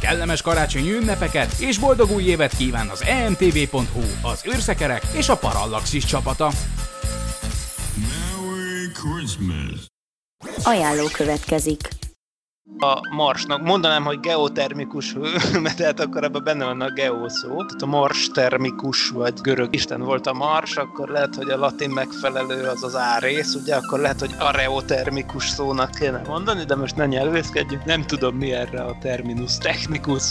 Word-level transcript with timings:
Kellemes 0.00 0.42
karácsonyi 0.42 0.92
ünnepeket 0.92 1.52
és 1.58 1.78
boldog 1.78 2.10
új 2.10 2.22
évet 2.22 2.56
kíván 2.56 2.88
az 2.88 3.02
emtv.hu, 3.02 4.02
az 4.22 4.44
űrszekerek 4.54 5.02
és 5.12 5.28
a 5.28 5.36
Parallaxis 5.36 6.04
csapata. 6.04 6.50
Merry 7.94 8.90
Christmas. 8.92 9.86
Ajánló 10.62 11.06
következik. 11.12 11.99
A 12.78 13.14
marsnak. 13.14 13.62
Mondanám, 13.62 14.04
hogy 14.04 14.20
geotermikus 14.20 15.16
mert 15.62 15.76
tehát 15.76 16.00
akkor 16.00 16.24
ebben 16.24 16.44
benne 16.44 16.64
van 16.64 16.80
a 16.80 16.92
geo 16.92 17.28
szó. 17.28 17.48
Tehát 17.48 17.82
a 17.82 17.86
mars 17.86 18.28
termikus, 18.28 19.08
vagy 19.08 19.40
görög 19.40 19.74
isten 19.74 20.02
volt 20.02 20.26
a 20.26 20.32
mars, 20.32 20.76
akkor 20.76 21.08
lehet, 21.08 21.34
hogy 21.34 21.48
a 21.48 21.58
latin 21.58 21.90
megfelelő 21.90 22.66
az 22.66 22.84
az 22.84 22.96
árész, 22.96 23.54
ugye, 23.54 23.74
akkor 23.74 23.98
lehet, 23.98 24.20
hogy 24.20 24.34
areotermikus 24.38 25.48
szónak 25.48 25.90
kéne 25.90 26.22
mondani, 26.26 26.64
de 26.64 26.76
most 26.76 26.96
ne 26.96 27.06
nyelvészkedjünk, 27.06 27.84
nem 27.84 28.02
tudom 28.02 28.36
mi 28.36 28.52
erre 28.52 28.80
a 28.80 28.96
terminus 29.00 29.58
technicus. 29.58 30.30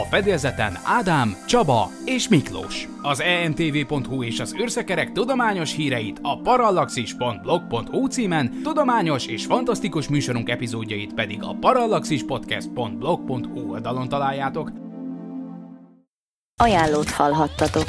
A 0.00 0.04
fedélzeten 0.04 0.78
Ádám, 0.84 1.36
Csaba 1.46 1.90
és 2.04 2.28
Miklós. 2.28 2.88
Az 3.02 3.20
emtv.hu 3.20 4.22
és 4.22 4.40
az 4.40 4.54
űrszekerek 4.54 5.12
tudományos 5.12 5.74
híreit 5.74 6.18
a 6.22 6.40
parallaxis.blog.hu 6.40 8.06
címen, 8.06 8.60
tudományos 8.62 9.26
és 9.26 9.44
fantasztikus 9.44 10.08
műsorunk 10.08 10.48
epizódjait 10.48 11.14
pedig 11.14 11.42
a 11.42 11.56
parallaxispodcast.blog.hu 11.60 13.72
oldalon 13.72 14.08
találjátok. 14.08 14.70
Ajánlót 16.62 17.10
hallhattatok. 17.10 17.88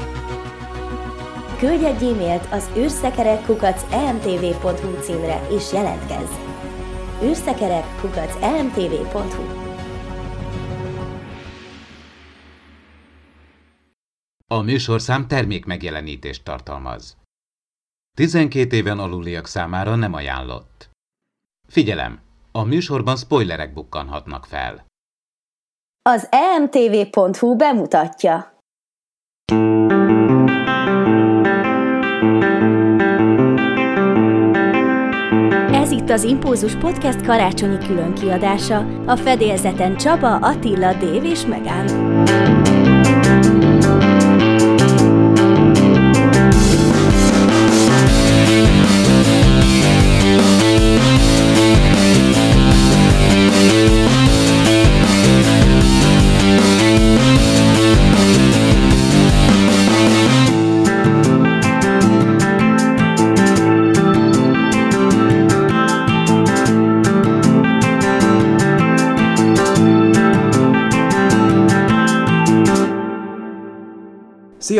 Küldj 1.61 1.85
egy 1.85 2.03
e-mailt 2.03 2.51
az 2.51 2.69
emtv.hu 3.91 5.01
címre 5.01 5.47
és 5.49 5.73
jelentkezz! 5.73 6.31
emtv.hu 8.41 9.43
A 14.47 14.61
műsorszám 14.61 15.27
termék 15.27 15.65
megjelenítést 15.65 16.43
tartalmaz. 16.43 17.17
12 18.17 18.75
éven 18.75 18.99
aluliak 18.99 19.47
számára 19.47 19.95
nem 19.95 20.13
ajánlott. 20.13 20.89
Figyelem! 21.67 22.19
A 22.51 22.63
műsorban 22.63 23.15
spoilerek 23.15 23.73
bukkanhatnak 23.73 24.45
fel. 24.45 24.85
Az 26.01 26.27
emtv.hu 26.31 27.55
bemutatja. 27.55 28.59
Itt 29.45 29.80
az 36.11 36.23
Impulzus 36.23 36.75
Podcast 36.75 37.21
karácsonyi 37.21 37.77
különkiadása. 37.77 38.85
A 39.05 39.15
fedélzeten 39.15 39.97
Csaba, 39.97 40.35
Attila, 40.35 40.93
Dév 40.93 41.23
és 41.23 41.45
Megán. 41.45 41.85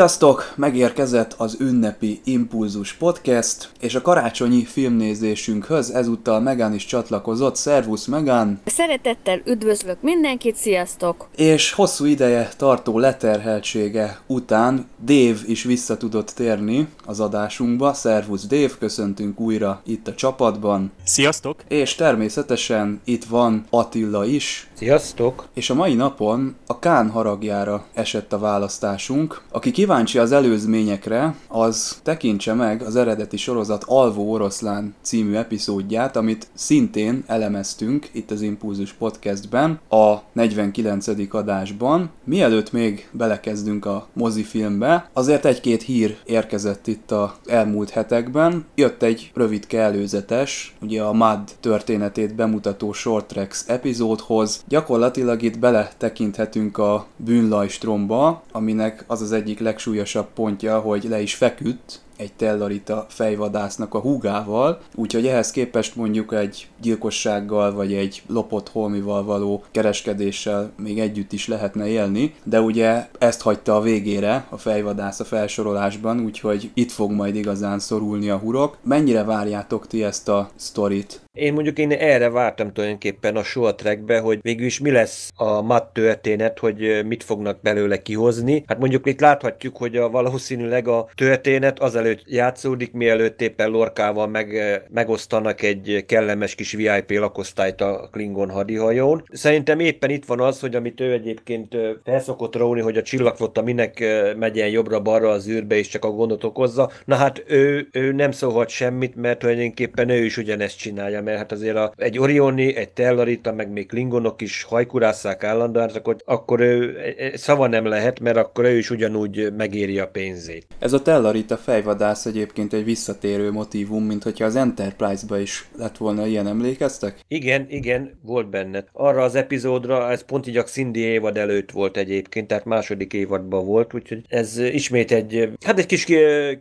Sziasztok! 0.02 0.54
Megérkezett 0.56 1.34
az 1.38 1.58
ünnepi 1.60 2.22
Impulzus 2.24 2.94
Podcast, 2.94 3.70
és 3.80 3.96
a 3.96 4.02
karácsonyi 4.02 4.66
filmnézésünkhöz 4.66 5.90
ezúttal 5.90 6.40
Megán 6.40 6.74
is 6.74 6.86
csatlakozott. 6.86 7.56
Szervusz 7.56 8.06
Megán! 8.06 8.62
Szeretettel 8.66 9.42
üdvözlök 9.46 10.02
mindenkit, 10.02 10.56
sziasztok! 10.56 11.28
És 11.36 11.72
hosszú 11.74 12.06
ideje 12.06 12.50
tartó 12.58 13.00
leterheltsége 13.00 14.20
után 14.28 14.88
Dév 14.98 15.42
is 15.46 15.64
vissza 15.64 15.98
tudott 15.98 16.30
térni 16.30 16.88
az 17.06 17.20
adásunkba. 17.20 17.94
Szervusz 17.94 18.48
Dév, 18.48 18.78
köszöntünk 18.78 19.40
újra 19.40 19.82
itt 19.86 20.08
a 20.08 20.16
csapatban. 20.16 20.92
Sziasztok! 21.04 21.64
És 21.68 21.96
természetesen 21.96 23.02
itt 23.04 23.24
van 23.24 23.66
Attila 23.70 24.26
is, 24.26 24.71
Sziasztok! 24.82 25.50
és 25.54 25.70
a 25.70 25.74
mai 25.74 25.94
napon 25.94 26.56
a 26.68 26.80
Kán 26.80 27.10
haragjára 27.10 27.86
esett 27.94 28.34
a 28.34 28.40
választásunk. 28.40 29.42
Aki 29.52 29.72
kíváncsi 29.72 30.18
az 30.18 30.32
előzményekre, 30.32 31.36
az 31.48 32.00
tekintse 32.04 32.54
meg 32.54 32.82
az 32.82 32.96
eredeti 32.96 33.38
sorozat 33.38 33.84
Alvó 33.88 34.32
Oroszlán 34.32 34.96
című 35.02 35.36
epizódját, 35.36 36.16
amit 36.16 36.48
szintén 36.54 37.24
elemeztünk 37.28 38.10
itt 38.12 38.32
az 38.32 38.42
Impulzus 38.42 38.94
Podcastben, 38.94 39.80
a 39.90 40.16
49. 40.34 41.08
adásban. 41.30 42.10
Mielőtt 42.24 42.72
még 42.72 43.10
belekezdünk 43.12 43.86
a 43.86 44.08
mozifilmbe, 44.14 45.10
azért 45.14 45.46
egy-két 45.46 45.84
hír 45.84 46.18
érkezett 46.26 46.88
itt 46.88 47.12
a 47.12 47.36
elmúlt 47.46 47.90
hetekben. 47.90 48.66
Jött 48.76 49.04
egy 49.04 49.32
rövid 49.34 49.66
előzetes, 49.74 50.76
ugye 50.82 51.02
a 51.02 51.14
MAD 51.14 51.52
történetét 51.60 52.36
bemutató 52.36 52.92
Short 52.92 53.64
epizódhoz. 53.68 54.64
Gyakorlatilag 54.72 55.42
itt 55.42 55.60
beletekinthetünk 55.60 56.78
a 56.78 57.06
bűnlajstromba, 57.16 58.44
aminek 58.52 59.04
az 59.08 59.22
az 59.22 59.32
egyik 59.32 59.60
legsúlyosabb 59.60 60.28
pontja, 60.34 60.80
hogy 60.80 61.04
le 61.10 61.22
is 61.22 61.36
feküdt 61.36 62.02
egy 62.18 62.34
tellarita 62.34 63.06
fejvadásznak 63.10 63.94
a 63.94 64.00
húgával, 64.00 64.80
úgyhogy 64.96 65.28
ehhez 65.28 65.52
képest 65.52 65.96
mondjuk 65.96 66.34
egy 66.34 66.68
gyilkossággal 66.82 67.74
vagy 67.74 67.94
egy 67.94 68.24
lopott 68.28 68.70
holmival 68.70 69.24
való 69.24 69.64
kereskedéssel 69.72 70.72
még 70.78 71.00
együtt 71.00 71.32
is 71.32 71.48
lehetne 71.48 71.88
élni, 71.88 72.36
de 72.44 72.62
ugye 72.62 73.08
ezt 73.20 73.42
hagyta 73.42 73.76
a 73.76 73.82
végére 73.82 74.46
a 74.50 74.58
fejvadász 74.58 75.20
a 75.20 75.24
felsorolásban, 75.24 76.20
úgyhogy 76.20 76.72
itt 76.74 76.92
fog 76.92 77.12
majd 77.12 77.36
igazán 77.36 77.80
szorulni 77.80 78.30
a 78.30 78.38
hurok. 78.38 78.78
Mennyire 78.84 79.24
várjátok 79.24 79.88
ti 79.88 80.04
ezt 80.04 80.30
a 80.30 80.50
sztorit? 80.56 81.22
Én 81.38 81.54
mondjuk 81.54 81.78
én 81.78 81.92
erre 81.92 82.30
vártam 82.30 82.74
tulajdonképpen 82.74 83.36
a 83.36 83.44
short 83.44 83.78
trackbe, 83.78 84.20
hogy 84.20 84.40
végül 84.42 84.66
is 84.66 84.80
mi 84.80 84.92
lesz 84.92 85.32
a 85.36 85.62
mat 85.62 85.94
történet, 85.94 86.60
hogy 86.60 87.06
mit 87.06 87.24
fognak 87.24 87.62
belőle 87.62 88.02
kihozni. 88.02 88.64
Hát 88.68 88.80
mondjuk 88.80 89.08
itt 89.08 89.20
láthatjuk, 89.20 89.78
hogy 89.78 89.96
a 89.96 90.10
valószínűleg 90.10 90.88
a 90.88 91.10
történet 91.16 91.80
azelőtt 91.80 92.22
játszódik, 92.26 92.92
mielőtt 92.92 93.42
éppen 93.42 93.70
Lorkával 93.70 94.28
meg, 94.28 94.56
megosztanak 94.90 95.62
egy 95.62 96.04
kellemes 96.08 96.56
kis 96.56 96.72
VIP 96.72 97.12
lakosztályt 97.12 97.82
a 97.82 98.10
Klingon 98.12 98.50
hadihajón. 98.50 99.24
Szerintem 99.32 99.80
éppen 99.80 100.10
itt 100.10 100.26
van 100.26 100.40
az, 100.40 100.60
hogy 100.60 100.76
amit 100.76 101.02
ő 101.02 101.12
egyébként 101.12 101.78
felszokott 102.04 102.56
róni, 102.56 102.82
hogy 102.82 102.98
a 102.98 103.02
csillagflotta 103.02 103.62
minek 103.62 104.04
megyen 104.38 104.70
jobbra-balra 104.70 105.30
az 105.30 105.48
űrbe 105.48 105.76
és 105.76 105.88
csak 105.88 106.06
a 106.06 106.12
gondot 106.12 106.44
okozza. 106.44 106.92
Na 107.06 107.16
hát 107.16 107.44
ő, 107.48 107.88
ő 107.92 108.12
nem 108.12 108.32
szólhat 108.32 108.70
semmit, 108.70 109.16
mert 109.16 109.40
tulajdonképpen 109.40 110.10
ő 110.10 110.24
is 110.26 110.38
ugyanezt 110.38 110.78
csinálja, 110.78 111.20
mert 111.22 111.38
hát 111.38 111.52
azért 111.52 111.76
a, 111.76 111.94
egy 111.98 112.20
Orioni, 112.20 112.76
egy 112.76 112.90
Tellarita, 112.90 113.54
meg 113.54 113.72
még 113.72 113.88
Klingonok 113.88 114.42
is 114.42 114.64
hajkurásszák 114.64 115.44
állandóan, 115.44 115.88
hát 115.88 115.98
akkor, 115.98 116.16
akkor 116.26 116.60
ő 116.60 116.98
e, 116.98 117.24
e, 117.24 117.38
szava 117.38 117.68
nem 117.68 117.86
lehet, 117.86 118.20
mert 118.20 118.38
akkor 118.38 118.66
ő 118.66 118.78
is 118.78 118.90
ugyanúgy 118.90 119.54
megéri 119.58 120.00
a 120.00 120.08
pénzét. 120.08 120.66
Ez 120.80 120.94
a 120.94 121.02
Tellarita 121.02 121.58
fejvadász 121.58 122.26
egyébként 122.26 122.74
egy 122.74 122.84
visszatérő 122.84 123.52
motivum, 123.52 124.04
mint 124.04 124.24
hogyha 124.24 124.46
az 124.46 124.56
Enterprise-ba 124.56 125.40
is 125.40 125.70
lett 125.78 125.98
volna 125.98 126.26
ilyen, 126.26 126.48
emlékeztek? 126.48 127.20
Igen, 127.28 127.66
igen, 127.70 128.20
volt 128.22 128.50
benne. 128.50 128.84
Arra 128.92 129.24
az 129.24 129.36
epizódra, 129.36 130.12
ez 130.12 130.24
pont 130.24 130.48
így 130.48 130.58
a 130.58 130.64
Cindy 130.64 131.00
évad 131.00 131.38
előtt 131.38 131.72
volt 131.72 131.98
egyébként, 131.98 132.48
tehát 132.48 132.66
második 132.66 133.14
évadban 133.14 133.66
volt, 133.66 133.94
úgyhogy 133.94 134.22
ez 134.28 134.58
ismét 134.58 135.12
egy, 135.12 135.50
hát 135.66 135.80
egy 135.80 135.86
kis 135.86 136.06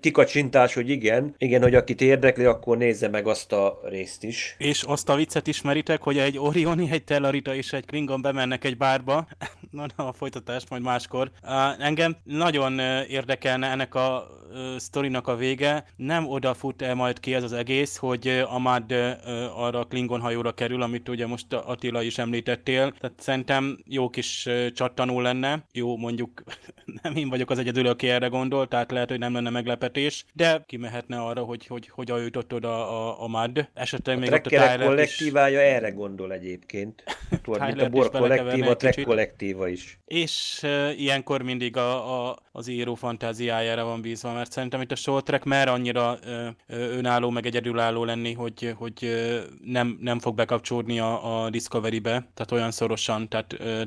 kikacsintás, 0.00 0.74
hogy 0.74 0.88
igen, 0.88 1.34
igen, 1.38 1.62
hogy 1.62 1.74
akit 1.74 2.00
érdekli, 2.00 2.44
akkor 2.44 2.76
nézze 2.76 3.08
meg 3.08 3.26
azt 3.26 3.52
a 3.52 3.80
részt 3.88 4.24
is. 4.24 4.49
És 4.58 4.82
azt 4.82 5.08
a 5.08 5.14
viccet 5.14 5.46
ismeritek, 5.46 6.02
hogy 6.02 6.18
egy 6.18 6.38
Orioni, 6.38 6.90
egy 6.90 7.04
Tellarita 7.04 7.54
és 7.54 7.72
egy 7.72 7.84
Klingon 7.84 8.22
bemennek 8.22 8.64
egy 8.64 8.76
bárba, 8.76 9.26
na, 9.70 9.86
na 9.96 10.08
a 10.08 10.12
folytatást 10.12 10.70
majd 10.70 10.82
máskor. 10.82 11.30
Uh, 11.42 11.84
engem 11.84 12.16
nagyon 12.24 12.78
érdekelne 13.08 13.70
ennek 13.70 13.94
a 13.94 14.26
uh, 14.50 14.76
sztorinak 14.76 15.28
a 15.28 15.36
vége. 15.36 15.84
Nem 15.96 16.28
odafut 16.28 16.82
-e 16.82 16.94
majd 16.94 17.20
ki 17.20 17.34
ez 17.34 17.42
az 17.42 17.52
egész, 17.52 17.96
hogy 17.96 18.26
uh, 18.26 18.54
Amad 18.54 18.92
uh, 18.92 19.62
arra 19.62 19.78
a 19.78 19.84
Klingon 19.84 20.20
hajóra 20.20 20.52
kerül, 20.52 20.82
amit 20.82 21.08
ugye 21.08 21.26
most 21.26 21.52
Attila 21.52 22.02
is 22.02 22.18
említettél. 22.18 22.92
Tehát 23.00 23.20
szerintem 23.20 23.78
jó 23.86 24.08
kis 24.08 24.46
uh, 24.46 24.66
csattanó 24.72 25.20
lenne. 25.20 25.64
Jó, 25.72 25.96
mondjuk 25.96 26.42
nem 27.02 27.16
én 27.16 27.28
vagyok 27.28 27.50
az 27.50 27.58
egyedül, 27.58 27.86
aki 27.86 28.08
erre 28.08 28.26
gondol, 28.26 28.68
tehát 28.68 28.90
lehet, 28.90 29.08
hogy 29.08 29.18
nem 29.18 29.32
lenne 29.32 29.50
meglepetés, 29.50 30.24
de 30.32 30.64
kimehetne 30.66 31.20
arra, 31.20 31.42
hogy 31.42 31.66
hogy, 31.66 31.88
hogy 31.88 32.08
jutott 32.08 32.54
oda 32.54 32.90
a, 32.90 33.22
a 33.22 33.26
MAD. 33.26 33.68
Esetleg 33.74 34.16
a 34.16 34.20
még 34.20 34.32
ott 34.32 34.39
a 34.46 34.78
kollektívája 34.78 35.60
is... 35.60 35.72
erre 35.74 35.90
gondol 35.90 36.32
egyébként. 36.32 37.02
Tudod, 37.42 37.66
mint 37.66 37.80
a 37.80 37.88
Bor 37.88 38.10
kollektív, 38.10 38.66
a 38.66 38.76
Trek 38.76 39.02
kollektíva 39.02 39.68
is. 39.68 39.98
És 40.04 40.60
uh, 40.62 41.00
ilyenkor 41.00 41.42
mindig 41.42 41.76
a, 41.76 42.28
a, 42.28 42.38
az 42.60 42.68
író 42.68 42.94
fantáziájára 42.94 43.84
van 43.84 44.00
bízva, 44.00 44.32
mert 44.32 44.52
szerintem 44.52 44.80
itt 44.80 44.92
a 44.92 44.94
short 44.94 45.24
track 45.24 45.44
mer 45.44 45.68
annyira 45.68 46.18
uh, 46.24 46.46
önálló, 46.66 47.30
meg 47.30 47.46
egyedülálló 47.46 48.04
lenni, 48.04 48.32
hogy, 48.32 48.74
hogy 48.76 48.98
uh, 49.02 49.38
nem, 49.64 49.98
nem 50.00 50.18
fog 50.18 50.34
bekapcsolódni 50.34 50.98
a, 50.98 51.44
a 51.44 51.50
Discovery-be, 51.50 52.10
tehát 52.10 52.52
olyan 52.52 52.70
szorosan, 52.70 53.28
tehát 53.28 53.56
uh, 53.60 53.82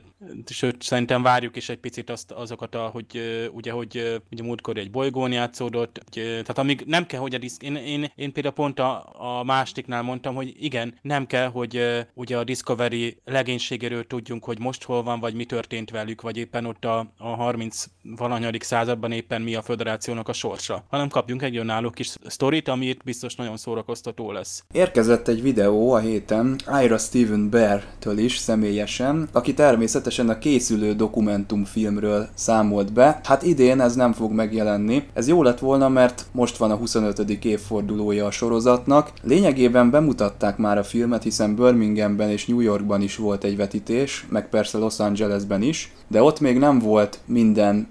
sőt, 0.46 0.81
szerintem 0.81 1.22
várjuk 1.22 1.56
is 1.56 1.70
egy 1.70 1.78
picit 1.78 2.10
azt, 2.10 2.31
azokat, 2.31 2.75
a, 2.75 2.88
hogy 2.88 3.06
uh, 3.14 3.56
ugye, 3.56 3.72
hogy 3.72 3.98
uh, 3.98 4.16
ugye 4.31 4.44
múltkor 4.44 4.78
egy 4.78 4.92
bolygón 4.92 5.31
játszódott, 5.31 6.02
hogy, 6.04 6.24
uh, 6.24 6.25
tehát 6.25 6.58
amíg 6.58 6.84
nem 6.86 7.06
kell, 7.06 7.20
hogy 7.20 7.36
a 7.36 7.38
disz... 7.38 7.58
én, 7.62 7.75
én, 7.75 8.12
én 8.16 8.34
például 8.34 8.56
pont 8.56 8.80
a, 8.80 9.14
a 9.40 9.44
mástiknál 9.44 10.02
mondtam, 10.02 10.36
hogy 10.36 10.54
igen, 10.60 11.00
nem 11.02 11.25
kell, 11.25 11.48
hogy 11.48 11.78
uh, 11.78 12.00
ugye 12.14 12.38
a 12.38 12.44
Discovery 12.44 13.18
legénységéről 13.25 14.08
tudjunk, 14.08 14.44
hogy 14.44 14.60
most 14.60 14.84
hol 14.84 15.04
van, 15.04 15.20
vagy 15.20 15.34
mi 15.34 15.46
történt 15.46 15.90
velük, 15.90 16.22
vagy 16.22 16.38
éppen 16.38 16.66
ott 16.66 16.86
a, 16.86 17.14
a 17.18 17.28
30 17.28 17.86
valanyadik 18.04 18.62
században 18.63 19.12
éppen 19.12 19.42
mi 19.42 19.56
a 19.56 19.62
föderációnak 19.62 20.27
a 20.27 20.33
sorsa, 20.33 20.83
hanem 20.89 21.10
kapjunk 21.10 21.42
egy 21.42 21.57
önálló 21.57 21.89
kis 21.89 22.15
sztorit, 22.27 22.68
amit 22.68 23.01
biztos 23.04 23.36
nagyon 23.36 23.57
szórakoztató 23.57 24.31
lesz. 24.31 24.63
Érkezett 24.71 25.27
egy 25.27 25.42
videó 25.42 25.92
a 25.92 26.00
héten 26.00 26.60
Ira 26.83 26.98
Steven 26.98 27.50
Bear-től 27.50 28.18
is 28.18 28.38
személyesen, 28.38 29.30
aki 29.31 29.54
természetesen 29.54 30.30
a 30.30 30.38
készülő 30.38 30.94
dokumentumfilmről 30.94 32.27
számolt 32.33 32.94
be. 32.94 33.19
Hát 33.24 33.44
idén 33.44 33.81
ez 33.81 33.95
nem 33.95 34.13
fog 34.13 34.31
megjelenni. 34.31 35.04
Ez 35.13 35.27
jó 35.27 35.44
lett 35.44 35.60
volna, 35.60 35.89
mert 35.89 36.25
most 36.31 36.57
van 36.57 36.71
a 36.71 36.75
25. 36.75 37.45
évfordulója 37.45 38.25
a 38.25 38.31
sorozatnak. 38.31 39.12
Lényegében 39.21 39.89
bemutatták 39.89 40.57
már 40.57 40.77
a 40.77 40.83
filmet, 40.83 41.24
hiszen 41.24 41.56
Birminghamben 41.56 42.30
és 42.30 42.45
New 42.45 42.60
Yorkban 42.60 43.01
is 43.01 43.15
volt 43.15 43.44
egy 43.44 43.57
vetítés, 43.57 44.25
meg 44.30 44.50
persze 44.50 44.77
Los 44.77 45.00
Angelesben 45.00 45.62
is, 45.62 45.92
de 46.07 46.24
ott 46.24 46.39
még 46.39 46.57
nem 46.57 46.80
volt 46.80 47.19
minden 47.25 47.88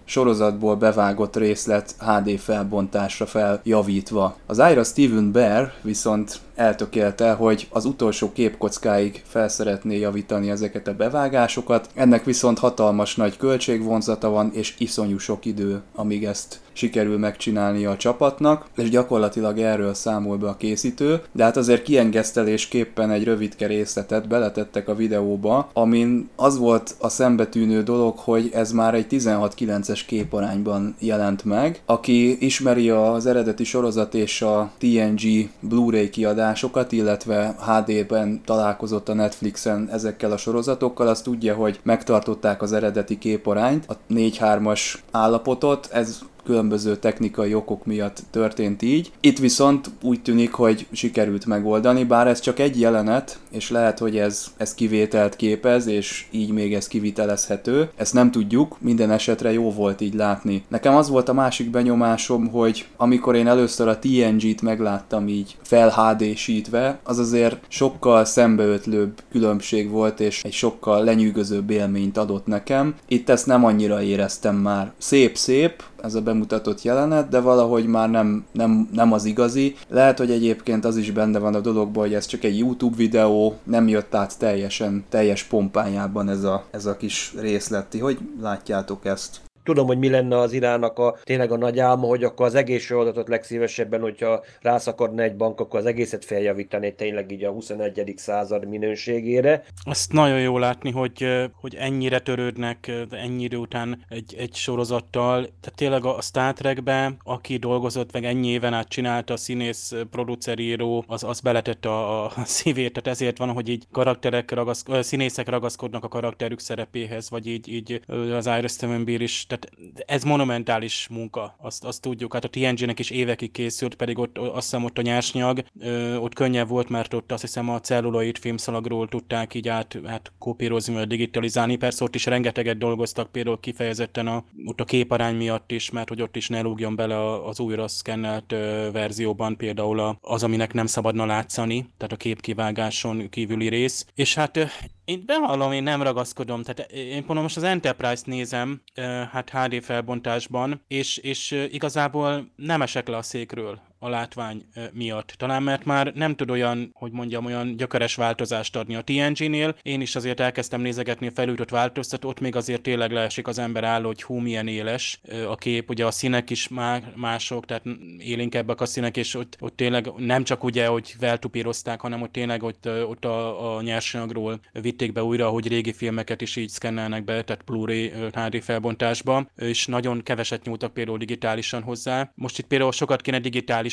sorozatból 0.52 0.76
bevágott 0.76 1.36
részlet 1.36 1.94
HD 1.98 2.38
felbontásra 2.38 3.26
feljavítva. 3.26 4.36
Az 4.46 4.58
Ira 4.70 4.84
Steven 4.84 5.32
Bear 5.32 5.72
viszont 5.82 6.40
eltökélte, 6.54 7.32
hogy 7.32 7.66
az 7.70 7.84
utolsó 7.84 8.32
képkockáig 8.32 9.22
felszeretné 9.26 9.98
javítani 9.98 10.50
ezeket 10.50 10.88
a 10.88 10.94
bevágásokat. 10.94 11.88
Ennek 11.94 12.24
viszont 12.24 12.58
hatalmas 12.58 13.16
nagy 13.16 13.36
költségvonzata 13.36 14.30
van, 14.30 14.50
és 14.52 14.74
iszonyú 14.78 15.18
sok 15.18 15.44
idő, 15.44 15.82
amíg 15.94 16.24
ezt 16.24 16.60
sikerül 16.72 17.18
megcsinálnia 17.18 17.90
a 17.90 17.96
csapatnak, 17.96 18.66
és 18.76 18.90
gyakorlatilag 18.90 19.58
erről 19.58 19.94
számol 19.94 20.36
be 20.36 20.48
a 20.48 20.56
készítő, 20.56 21.22
de 21.32 21.44
hát 21.44 21.56
azért 21.56 21.82
kiengesztelésképpen 21.82 23.10
egy 23.10 23.24
rövidke 23.24 23.66
részletet 23.66 24.28
beletettek 24.28 24.88
a 24.88 24.94
videóba, 24.94 25.70
amin 25.72 26.28
az 26.36 26.58
volt 26.58 26.94
a 26.98 27.08
szembetűnő 27.08 27.82
dolog, 27.82 28.18
hogy 28.18 28.50
ez 28.52 28.72
már 28.72 28.94
egy 28.94 29.06
16-9-es 29.10 30.00
képarányban 30.06 30.94
jelent 30.98 31.44
meg. 31.44 31.80
Aki 31.86 32.44
ismeri 32.44 32.90
az 32.90 33.26
eredeti 33.26 33.64
sorozat 33.64 34.14
és 34.14 34.42
a 34.42 34.70
TNG 34.78 35.50
Blu-ray 35.60 36.08
kiadásokat, 36.42 36.92
illetve 36.92 37.54
HD-ben 37.58 38.40
találkozott 38.44 39.08
a 39.08 39.14
Netflixen 39.14 39.88
ezekkel 39.92 40.32
a 40.32 40.36
sorozatokkal, 40.36 41.08
az 41.08 41.22
tudja, 41.22 41.54
hogy 41.54 41.80
megtartották 41.82 42.62
az 42.62 42.72
eredeti 42.72 43.18
képarányt, 43.18 43.86
a 43.88 43.96
4-3-as 44.10 44.94
állapotot, 45.10 45.88
ez 45.92 46.18
különböző 46.44 46.96
technikai 46.96 47.54
okok 47.54 47.86
miatt 47.86 48.22
történt 48.30 48.82
így. 48.82 49.12
Itt 49.20 49.38
viszont 49.38 49.90
úgy 50.02 50.22
tűnik, 50.22 50.52
hogy 50.52 50.86
sikerült 50.92 51.46
megoldani, 51.46 52.04
bár 52.04 52.26
ez 52.26 52.40
csak 52.40 52.58
egy 52.58 52.80
jelenet, 52.80 53.38
és 53.50 53.70
lehet, 53.70 53.98
hogy 53.98 54.18
ez, 54.18 54.46
ez 54.56 54.74
kivételt 54.74 55.36
képez, 55.36 55.86
és 55.86 56.26
így 56.30 56.50
még 56.50 56.74
ez 56.74 56.88
kivitelezhető. 56.88 57.90
Ezt 57.96 58.14
nem 58.14 58.30
tudjuk, 58.30 58.76
minden 58.80 59.10
esetre 59.10 59.52
jó 59.52 59.72
volt 59.72 60.00
így 60.00 60.14
látni. 60.14 60.64
Nekem 60.68 60.94
az 60.94 61.08
volt 61.08 61.28
a 61.28 61.32
másik 61.32 61.70
benyomásom, 61.70 62.48
hogy 62.48 62.86
amikor 62.96 63.34
én 63.34 63.46
először 63.46 63.88
a 63.88 63.98
TNG-t 63.98 64.62
megláttam 64.62 65.28
így 65.28 65.56
fel 65.62 65.88
HD-sítve, 65.88 66.98
az 67.02 67.18
azért 67.18 67.56
sokkal 67.68 68.24
szembeötlőbb 68.24 69.22
különbség 69.30 69.90
volt, 69.90 70.20
és 70.20 70.44
egy 70.44 70.52
sokkal 70.52 71.04
lenyűgözőbb 71.04 71.70
élményt 71.70 72.18
adott 72.18 72.46
nekem. 72.46 72.94
Itt 73.08 73.28
ezt 73.28 73.46
nem 73.46 73.64
annyira 73.64 74.02
éreztem 74.02 74.56
már. 74.56 74.92
Szép-szép, 74.98 75.82
ez 76.02 76.14
a 76.14 76.22
bemutatott 76.22 76.82
jelenet, 76.82 77.28
de 77.28 77.40
valahogy 77.40 77.86
már 77.86 78.10
nem, 78.10 78.44
nem, 78.52 78.88
nem 78.92 79.12
az 79.12 79.24
igazi. 79.24 79.74
Lehet, 79.88 80.18
hogy 80.18 80.30
egyébként 80.30 80.84
az 80.84 80.96
is 80.96 81.10
benne 81.10 81.38
van 81.38 81.54
a 81.54 81.60
dologban, 81.60 82.02
hogy 82.02 82.14
ez 82.14 82.26
csak 82.26 82.44
egy 82.44 82.58
YouTube 82.58 82.96
videó, 82.96 83.56
nem 83.62 83.88
jött 83.88 84.14
át 84.14 84.38
teljesen, 84.38 85.04
teljes 85.08 85.42
pompájában 85.42 86.28
ez 86.28 86.44
a, 86.44 86.64
ez 86.70 86.86
a 86.86 86.96
kis 86.96 87.34
részleti. 87.36 87.98
Hogy 87.98 88.18
látjátok 88.40 89.04
ezt? 89.04 89.40
Tudom, 89.64 89.86
hogy 89.86 89.98
mi 89.98 90.08
lenne 90.08 90.38
az 90.38 90.52
Irának 90.52 90.98
a 90.98 91.16
tényleg 91.22 91.52
a 91.52 91.56
nagy 91.56 91.78
álma, 91.78 92.06
hogy 92.06 92.24
akkor 92.24 92.46
az 92.46 92.54
egész 92.54 92.84
sorolatot 92.84 93.28
legszívesebben, 93.28 94.00
hogyha 94.00 94.44
rászakadna 94.60 95.22
egy 95.22 95.36
bank, 95.36 95.60
akkor 95.60 95.80
az 95.80 95.86
egészet 95.86 96.24
feljavítani 96.24 96.94
tényleg 96.94 97.30
így 97.30 97.44
a 97.44 97.50
21. 97.50 98.14
század 98.16 98.68
minőségére. 98.68 99.64
Azt 99.84 100.12
nagyon 100.12 100.40
jó 100.40 100.58
látni, 100.58 100.90
hogy, 100.90 101.26
hogy 101.60 101.74
ennyire 101.74 102.18
törődnek 102.18 102.90
ennyi 103.10 103.42
idő 103.42 103.56
után 103.56 104.04
egy, 104.08 104.34
egy 104.38 104.54
sorozattal. 104.54 105.40
Tehát 105.40 105.74
tényleg 105.74 106.04
a 106.04 106.20
Star 106.20 106.52
Trekbe, 106.52 107.14
aki 107.24 107.56
dolgozott, 107.56 108.12
meg 108.12 108.24
ennyi 108.24 108.48
éven 108.48 108.74
át 108.74 108.88
csinálta 108.88 109.32
a 109.32 109.36
színész, 109.36 109.92
produceríró, 110.10 111.04
az, 111.06 111.24
az 111.24 111.40
beletette 111.40 111.88
a, 111.88 112.24
a 112.24 112.32
szívét, 112.44 112.92
tehát 112.92 113.18
ezért 113.18 113.38
van, 113.38 113.50
hogy 113.50 113.68
így 113.68 113.86
karakterek, 113.92 114.50
ragaszk, 114.50 115.02
színészek 115.02 115.48
ragaszkodnak 115.48 116.04
a 116.04 116.08
karakterük 116.08 116.60
szerepéhez, 116.60 117.30
vagy 117.30 117.46
így, 117.46 117.68
így 117.68 118.00
az 118.32 118.50
Iris 118.58 118.76
is 119.22 119.46
tehát 119.52 119.92
ez 120.06 120.22
monumentális 120.24 121.08
munka, 121.10 121.56
azt, 121.58 121.84
azt 121.84 122.00
tudjuk. 122.00 122.32
Hát 122.32 122.44
a 122.44 122.48
TNG-nek 122.48 122.98
is 122.98 123.10
évekig 123.10 123.50
készült, 123.50 123.94
pedig 123.94 124.18
ott 124.18 124.38
azt 124.38 124.54
hiszem 124.54 124.84
ott 124.84 124.98
a 124.98 125.02
nyersnyag, 125.02 125.64
ö, 125.80 126.16
ott 126.16 126.34
könnyebb 126.34 126.68
volt, 126.68 126.88
mert 126.88 127.14
ott 127.14 127.32
azt 127.32 127.42
hiszem 127.42 127.68
a 127.68 127.80
celluloid 127.80 128.38
filmszalagról 128.38 129.08
tudták 129.08 129.54
így 129.54 129.68
át, 129.68 129.98
át 130.04 130.32
kopírozni, 130.38 130.94
vagy 130.94 131.06
digitalizálni. 131.06 131.76
Persze 131.76 132.04
ott 132.04 132.14
is 132.14 132.26
rengeteget 132.26 132.78
dolgoztak, 132.78 133.32
például 133.32 133.60
kifejezetten 133.60 134.26
a, 134.26 134.44
ott 134.66 134.80
a 134.80 134.84
képarány 134.84 135.36
miatt 135.36 135.70
is, 135.70 135.90
mert 135.90 136.08
hogy 136.08 136.22
ott 136.22 136.36
is 136.36 136.48
ne 136.48 136.60
lógjon 136.60 136.96
bele 136.96 137.44
az 137.44 137.60
újra 137.60 137.88
szkennelt 137.88 138.52
ö, 138.52 138.88
verzióban 138.92 139.56
például 139.56 140.18
az, 140.20 140.42
aminek 140.42 140.72
nem 140.72 140.86
szabadna 140.86 141.26
látszani, 141.26 141.90
tehát 141.96 142.12
a 142.12 142.16
képkivágáson 142.16 143.28
kívüli 143.28 143.68
rész. 143.68 144.06
És 144.14 144.34
hát 144.34 144.58
én 145.04 145.22
bevallom, 145.26 145.72
én 145.72 145.82
nem 145.82 146.02
ragaszkodom, 146.02 146.62
tehát 146.62 146.92
én 146.92 147.24
pont 147.24 147.42
most 147.42 147.56
az 147.56 147.62
Enterprise-t 147.62 148.26
nézem, 148.26 148.82
hát 149.30 149.50
HD 149.50 149.82
felbontásban, 149.82 150.84
és, 150.88 151.16
és 151.16 151.50
igazából 151.70 152.50
nem 152.56 152.82
esek 152.82 153.08
le 153.08 153.16
a 153.16 153.22
székről 153.22 153.80
a 154.02 154.08
látvány 154.08 154.62
miatt. 154.92 155.34
Talán 155.36 155.62
mert 155.62 155.84
már 155.84 156.12
nem 156.14 156.34
tud 156.34 156.50
olyan, 156.50 156.90
hogy 156.94 157.12
mondjam, 157.12 157.44
olyan 157.44 157.76
gyökeres 157.76 158.14
változást 158.14 158.76
adni 158.76 158.94
a 158.94 159.02
TNG-nél. 159.02 159.76
Én 159.82 160.00
is 160.00 160.16
azért 160.16 160.40
elkezdtem 160.40 160.80
nézegetni 160.80 161.26
a 161.26 161.30
felültött 161.34 161.70
változtat, 161.70 162.24
ott 162.24 162.40
még 162.40 162.56
azért 162.56 162.82
tényleg 162.82 163.12
leesik 163.12 163.46
az 163.46 163.58
ember 163.58 163.84
álló, 163.84 164.06
hogy 164.06 164.22
hú, 164.22 164.36
milyen 164.36 164.68
éles 164.68 165.20
a 165.48 165.54
kép. 165.54 165.90
Ugye 165.90 166.06
a 166.06 166.10
színek 166.10 166.50
is 166.50 166.68
mások, 167.14 167.66
tehát 167.66 167.84
élénkebbek 168.18 168.80
a 168.80 168.86
színek, 168.86 169.16
és 169.16 169.34
ott, 169.34 169.56
ott 169.60 169.76
tényleg 169.76 170.12
nem 170.16 170.44
csak 170.44 170.64
ugye, 170.64 170.86
hogy 170.86 171.14
feltupírozták, 171.18 172.00
hanem 172.00 172.22
ott 172.22 172.32
tényleg 172.32 172.62
ott, 172.62 172.88
ott 173.08 173.24
a, 173.24 173.76
a 173.76 173.82
nyersanyagról 173.82 174.60
vitték 174.72 175.12
be 175.12 175.22
újra, 175.22 175.48
hogy 175.48 175.68
régi 175.68 175.92
filmeket 175.92 176.40
is 176.40 176.56
így 176.56 176.68
szkennelnek 176.68 177.24
be, 177.24 177.42
tehát 177.42 177.64
Blu-ray 177.64 178.12
HD 178.32 178.62
felbontásba, 178.62 179.46
és 179.56 179.86
nagyon 179.86 180.22
keveset 180.22 180.64
nyúltak 180.64 180.92
például 180.92 181.18
digitálisan 181.18 181.82
hozzá. 181.82 182.32
Most 182.34 182.58
itt 182.58 182.66
például 182.66 182.92
sokat 182.92 183.20
kéne 183.20 183.38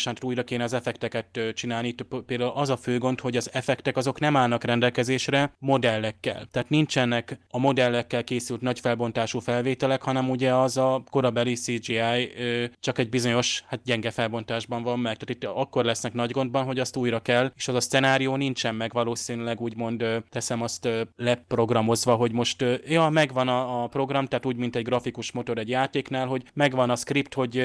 digitálisan, 0.03 0.29
újra 0.29 0.43
kéne 0.43 0.63
az 0.63 0.73
effekteket 0.73 1.53
csinálni. 1.53 1.87
Itt 1.87 2.05
például 2.25 2.51
az 2.55 2.69
a 2.69 2.77
fő 2.77 2.97
gond, 2.97 3.19
hogy 3.19 3.37
az 3.37 3.49
effektek 3.53 3.97
azok 3.97 4.19
nem 4.19 4.35
állnak 4.35 4.63
rendelkezésre 4.63 5.53
modellekkel. 5.59 6.45
Tehát 6.51 6.69
nincsenek 6.69 7.39
a 7.49 7.59
modellekkel 7.59 8.23
készült 8.23 8.61
nagy 8.61 8.79
felbontású 8.79 9.39
felvételek, 9.39 10.01
hanem 10.01 10.29
ugye 10.29 10.53
az 10.53 10.77
a 10.77 11.03
korabeli 11.09 11.53
CGI 11.53 12.31
csak 12.79 12.97
egy 12.97 13.09
bizonyos, 13.09 13.63
hát 13.67 13.79
gyenge 13.83 14.11
felbontásban 14.11 14.83
van 14.83 14.99
meg. 14.99 15.17
Tehát 15.17 15.29
itt 15.29 15.43
akkor 15.43 15.85
lesznek 15.85 16.13
nagy 16.13 16.31
gondban, 16.31 16.65
hogy 16.65 16.79
azt 16.79 16.95
újra 16.95 17.19
kell, 17.19 17.51
és 17.55 17.67
az 17.67 17.75
a 17.75 17.79
szenárió 17.79 18.35
nincsen 18.35 18.75
meg 18.75 18.91
valószínűleg 18.93 19.61
úgymond 19.61 20.05
teszem 20.29 20.61
azt 20.61 20.89
leprogramozva, 21.15 22.15
hogy 22.15 22.31
most 22.31 22.65
ja, 22.85 23.09
megvan 23.09 23.47
a, 23.47 23.83
a 23.83 23.87
program, 23.87 24.25
tehát 24.25 24.45
úgy, 24.45 24.55
mint 24.55 24.75
egy 24.75 24.83
grafikus 24.83 25.31
motor 25.31 25.57
egy 25.57 25.69
játéknál, 25.69 26.27
hogy 26.27 26.43
megvan 26.53 26.89
a 26.89 26.95
script, 26.95 27.33
hogy 27.33 27.57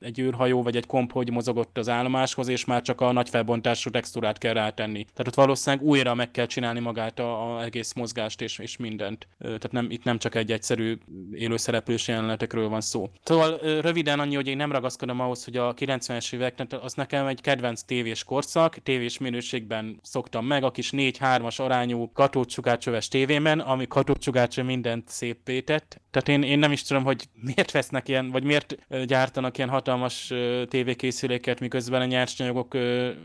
egy 0.00 0.18
űrhajó 0.18 0.62
vagy 0.62 0.76
egy 0.76 0.86
komp 0.86 1.12
hogy 1.12 1.30
mozogott 1.30 1.78
az 1.82 1.88
állomáshoz, 1.88 2.48
és 2.48 2.64
már 2.64 2.82
csak 2.82 3.00
a 3.00 3.12
nagy 3.12 3.28
felbontású 3.28 3.90
textúrát 3.90 4.38
kell 4.38 4.52
rátenni. 4.52 5.04
Tehát 5.04 5.26
ott 5.26 5.34
valószínűleg 5.34 5.86
újra 5.86 6.14
meg 6.14 6.30
kell 6.30 6.46
csinálni 6.46 6.80
magát 6.80 7.18
a, 7.18 7.56
a 7.56 7.62
egész 7.62 7.92
mozgást 7.92 8.40
és, 8.40 8.58
és 8.58 8.76
mindent. 8.76 9.26
Tehát 9.38 9.72
nem, 9.72 9.86
itt 9.90 10.04
nem 10.04 10.18
csak 10.18 10.34
egy 10.34 10.52
egyszerű 10.52 10.98
élőszereplős 11.32 12.08
jelenetekről 12.08 12.68
van 12.68 12.80
szó. 12.80 13.10
Szóval 13.22 13.58
röviden 13.80 14.20
annyi, 14.20 14.34
hogy 14.34 14.46
én 14.46 14.56
nem 14.56 14.72
ragaszkodom 14.72 15.20
ahhoz, 15.20 15.44
hogy 15.44 15.56
a 15.56 15.74
90-es 15.74 16.34
évek, 16.34 16.66
az 16.82 16.94
nekem 16.94 17.26
egy 17.26 17.40
kedvenc 17.40 17.82
tévés 17.82 18.24
korszak, 18.24 18.76
tévés 18.82 19.18
minőségben 19.18 19.98
szoktam 20.02 20.46
meg, 20.46 20.64
a 20.64 20.70
kis 20.70 20.90
4-3-as 20.96 21.60
arányú 21.60 22.12
katócsugárcsöves 22.12 23.08
tévében, 23.08 23.60
ami 23.60 23.86
katócsugárcső 23.86 24.62
mindent 24.62 25.08
szép 25.08 25.64
tett. 25.64 26.00
Tehát 26.10 26.28
én, 26.28 26.42
én 26.42 26.58
nem 26.58 26.72
is 26.72 26.82
tudom, 26.82 27.04
hogy 27.04 27.28
miért 27.40 27.70
vesznek 27.70 28.08
ilyen, 28.08 28.30
vagy 28.30 28.44
miért 28.44 28.76
gyártanak 29.06 29.56
ilyen 29.56 29.68
hatalmas 29.68 30.32
tévékészüléket, 30.68 31.60
miközben 31.72 32.00
a 32.00 32.04
nyersanyagok 32.04 32.72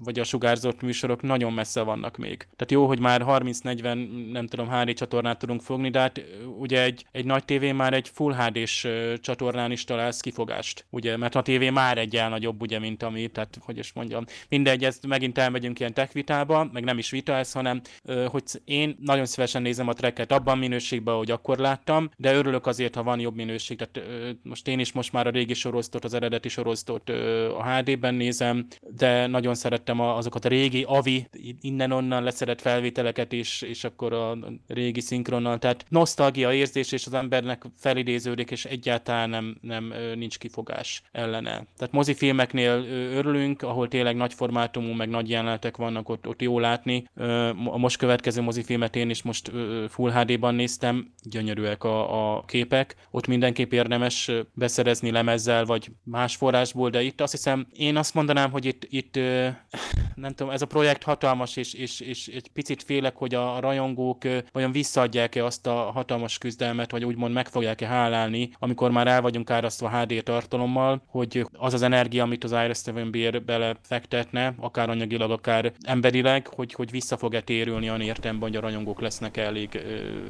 vagy 0.03 0.19
a 0.19 0.23
sugárzott 0.23 0.81
műsorok 0.81 1.21
nagyon 1.21 1.53
messze 1.53 1.81
vannak 1.81 2.17
még. 2.17 2.37
Tehát 2.37 2.71
jó, 2.71 2.87
hogy 2.87 2.99
már 2.99 3.23
30-40, 3.25 4.31
nem 4.31 4.47
tudom, 4.47 4.69
HD 4.69 4.93
csatornát 4.93 5.39
tudunk 5.39 5.61
fogni, 5.61 5.89
de 5.89 5.99
hát 5.99 6.21
ugye 6.57 6.83
egy, 6.83 7.05
egy 7.11 7.25
nagy 7.25 7.45
tévé 7.45 7.71
már 7.71 7.93
egy 7.93 8.09
Full 8.13 8.33
HD-s 8.33 8.87
csatornán 9.17 9.71
is 9.71 9.83
találsz 9.83 10.19
kifogást, 10.19 10.85
ugye, 10.89 11.17
mert 11.17 11.35
a 11.35 11.41
tévé 11.41 11.69
már 11.69 11.97
egy 11.97 12.21
nagyobb, 12.29 12.61
ugye, 12.61 12.79
mint 12.79 13.03
ami, 13.03 13.27
tehát 13.27 13.57
hogy 13.61 13.77
is 13.77 13.93
mondjam, 13.93 14.23
mindegy, 14.49 14.83
ezt 14.83 15.07
megint 15.07 15.37
elmegyünk 15.37 15.79
ilyen 15.79 15.93
tech 15.93 16.13
vitába, 16.13 16.69
meg 16.73 16.83
nem 16.83 16.97
is 16.97 17.09
vita 17.09 17.33
ez, 17.33 17.51
hanem 17.51 17.81
hogy 18.27 18.43
én 18.65 18.97
nagyon 18.99 19.25
szívesen 19.25 19.61
nézem 19.61 19.87
a 19.87 19.93
tracket 19.93 20.31
abban 20.31 20.57
minőségben, 20.57 21.15
hogy 21.15 21.31
akkor 21.31 21.57
láttam, 21.57 22.09
de 22.17 22.35
örülök 22.35 22.67
azért, 22.67 22.95
ha 22.95 23.03
van 23.03 23.19
jobb 23.19 23.35
minőség, 23.35 23.77
tehát 23.77 24.09
most 24.43 24.67
én 24.67 24.79
is 24.79 24.91
most 24.91 25.11
már 25.11 25.27
a 25.27 25.29
régi 25.29 25.53
sorosztot, 25.53 26.03
az 26.03 26.13
eredeti 26.13 26.49
sorosztot 26.49 27.09
a 27.57 27.63
HD-ben 27.63 28.15
nézem, 28.37 28.67
de 28.81 29.27
nagyon 29.27 29.55
szerettem 29.55 29.99
azokat 29.99 30.45
a 30.45 30.49
régi 30.49 30.83
AVI, 30.87 31.27
innen-onnan 31.61 32.23
leszedett 32.23 32.61
felvételeket 32.61 33.31
is, 33.31 33.61
és 33.61 33.83
akkor 33.83 34.13
a 34.13 34.37
régi 34.67 35.01
szinkronnal, 35.01 35.57
tehát 35.57 35.85
nosztalgia 35.89 36.53
érzés, 36.53 36.91
és 36.91 37.05
az 37.05 37.13
embernek 37.13 37.63
felidéződik, 37.77 38.51
és 38.51 38.65
egyáltalán 38.65 39.29
nem, 39.29 39.57
nem 39.61 39.93
nincs 40.15 40.37
kifogás 40.37 41.01
ellene. 41.11 41.51
Tehát 41.51 41.93
mozifilmeknél 41.93 42.85
örülünk, 43.13 43.61
ahol 43.61 43.87
tényleg 43.87 44.15
nagy 44.15 44.33
formátumú, 44.33 44.93
meg 44.93 45.09
nagy 45.09 45.29
jelenetek 45.29 45.77
vannak, 45.77 46.09
ott, 46.09 46.27
ott 46.27 46.41
jó 46.41 46.59
látni. 46.59 47.03
A 47.65 47.77
most 47.77 47.97
következő 47.97 48.41
mozifilmet 48.41 48.95
én 48.95 49.09
is 49.09 49.21
most 49.21 49.51
Full 49.89 50.11
HD-ban 50.11 50.55
néztem, 50.55 51.13
gyönyörűek 51.23 51.83
a, 51.83 52.35
a 52.35 52.43
képek, 52.45 52.95
ott 53.11 53.27
mindenképp 53.27 53.71
érdemes 53.71 54.31
beszerezni 54.53 55.11
lemezzel, 55.11 55.65
vagy 55.65 55.91
más 56.03 56.35
forrásból, 56.35 56.89
de 56.89 57.01
itt 57.01 57.21
azt 57.21 57.31
hiszem, 57.31 57.67
én 57.73 57.97
azt 57.97 58.13
mondanám, 58.27 58.51
hogy 58.51 58.65
itt, 58.65 58.87
itt 58.89 59.15
nem 60.15 60.33
tudom, 60.33 60.53
ez 60.53 60.61
a 60.61 60.65
projekt 60.65 61.03
hatalmas, 61.03 61.55
és, 61.55 61.73
és, 61.73 61.99
és 61.99 62.27
egy 62.27 62.47
picit 62.53 62.83
félek, 62.83 63.15
hogy 63.15 63.35
a 63.35 63.59
rajongók 63.59 64.23
vajon 64.51 64.71
visszaadják-e 64.71 65.45
azt 65.45 65.67
a 65.67 65.73
hatalmas 65.73 66.37
küzdelmet, 66.37 66.91
vagy 66.91 67.05
úgymond 67.05 67.33
meg 67.33 67.47
fogják-e 67.47 67.87
hálálni, 67.87 68.49
amikor 68.59 68.91
már 68.91 69.07
el 69.07 69.21
vagyunk 69.21 69.49
árasztva 69.49 69.99
HD 69.99 70.23
tartalommal, 70.23 71.01
hogy 71.05 71.45
az 71.51 71.73
az 71.73 71.81
energia, 71.81 72.23
amit 72.23 72.43
az 72.43 72.55
Iris 72.63 72.77
Steven 72.77 73.11
Beer 73.11 73.43
belefektetne, 73.43 74.53
akár 74.59 74.89
anyagilag, 74.89 75.31
akár 75.31 75.71
emberileg, 75.81 76.47
hogy, 76.47 76.73
hogy 76.73 76.91
vissza 76.91 77.17
fog-e 77.17 77.41
térülni 77.41 77.89
olyan 77.89 78.01
értelemben, 78.01 78.49
hogy 78.49 78.57
a 78.57 78.61
rajongók 78.61 79.01
lesznek 79.01 79.37
elég 79.37 79.69
ö, 79.73 79.79